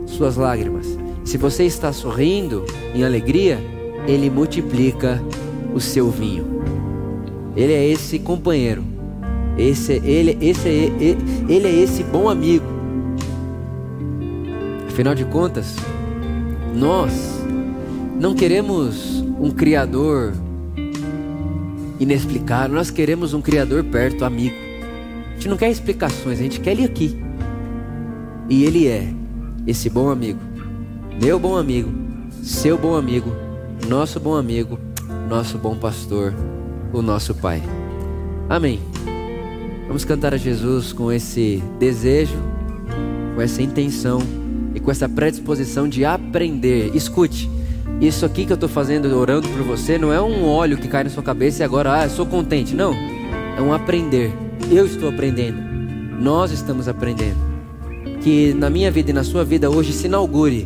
suas 0.05 0.35
lágrimas. 0.35 0.98
Se 1.29 1.37
você 1.37 1.63
está 1.63 1.93
sorrindo 1.93 2.65
em 2.91 3.03
alegria, 3.03 3.59
Ele 4.07 4.31
multiplica 4.31 5.23
o 5.75 5.79
seu 5.79 6.09
vinho. 6.09 6.43
Ele 7.55 7.71
é 7.71 7.87
esse 7.87 8.17
companheiro. 8.17 8.83
Esse, 9.55 10.01
ele, 10.03 10.35
esse, 10.41 10.67
ele, 10.67 11.17
ele 11.47 11.67
é 11.67 11.71
esse 11.83 12.03
bom 12.03 12.29
amigo. 12.29 12.65
Afinal 14.87 15.13
de 15.13 15.23
contas, 15.25 15.75
nós 16.73 17.43
não 18.19 18.33
queremos 18.33 19.23
um 19.39 19.51
Criador 19.51 20.33
inexplicável, 21.99 22.75
nós 22.75 22.89
queremos 22.89 23.35
um 23.35 23.41
Criador 23.41 23.83
perto, 23.83 24.25
amigo. 24.25 24.55
A 25.29 25.33
gente 25.35 25.47
não 25.47 25.57
quer 25.57 25.69
explicações, 25.69 26.39
a 26.39 26.41
gente 26.41 26.59
quer 26.59 26.71
Ele 26.71 26.85
aqui. 26.85 27.15
E 28.49 28.63
Ele 28.63 28.87
é 28.87 29.13
esse 29.67 29.91
bom 29.91 30.09
amigo 30.09 30.48
meu 31.21 31.37
bom 31.37 31.57
amigo, 31.57 31.91
seu 32.41 32.77
bom 32.77 32.95
amigo, 32.95 33.35
nosso 33.89 34.21
bom 34.21 34.37
amigo, 34.37 34.79
nosso 35.27 35.57
bom 35.57 35.75
pastor, 35.75 36.33
o 36.93 37.01
nosso 37.01 37.35
Pai. 37.35 37.61
Amém. 38.47 38.79
Vamos 39.85 40.05
cantar 40.05 40.33
a 40.33 40.37
Jesus 40.37 40.93
com 40.93 41.11
esse 41.11 41.61
desejo, 41.77 42.37
com 43.35 43.41
essa 43.41 43.61
intenção 43.61 44.21
e 44.73 44.79
com 44.79 44.89
essa 44.89 45.09
predisposição 45.09 45.89
de 45.89 46.05
aprender. 46.05 46.95
Escute, 46.95 47.51
isso 47.99 48.25
aqui 48.25 48.45
que 48.45 48.53
eu 48.53 48.55
estou 48.55 48.69
fazendo, 48.69 49.13
orando 49.13 49.49
por 49.49 49.61
você, 49.63 49.97
não 49.97 50.13
é 50.13 50.21
um 50.21 50.45
óleo 50.45 50.77
que 50.77 50.87
cai 50.87 51.03
na 51.03 51.09
sua 51.09 51.21
cabeça 51.21 51.61
e 51.61 51.65
agora, 51.65 51.99
ah, 51.99 52.05
eu 52.05 52.09
sou 52.09 52.25
contente. 52.25 52.73
Não, 52.73 52.93
é 53.57 53.61
um 53.61 53.73
aprender. 53.73 54.31
Eu 54.71 54.85
estou 54.85 55.09
aprendendo. 55.09 55.59
Nós 56.17 56.51
estamos 56.51 56.87
aprendendo. 56.87 57.37
Que 58.21 58.53
na 58.53 58.69
minha 58.69 58.89
vida 58.89 59.09
e 59.09 59.13
na 59.13 59.25
sua 59.25 59.43
vida 59.43 59.69
hoje 59.69 59.91
se 59.91 60.07
inaugure 60.07 60.65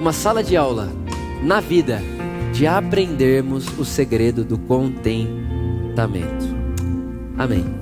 uma 0.00 0.12
sala 0.14 0.42
de 0.42 0.56
aula 0.56 0.88
na 1.42 1.60
vida 1.60 2.00
de 2.54 2.66
aprendermos 2.66 3.66
o 3.78 3.84
segredo 3.84 4.42
do 4.42 4.58
contentamento. 4.58 6.46
Amém. 7.36 7.79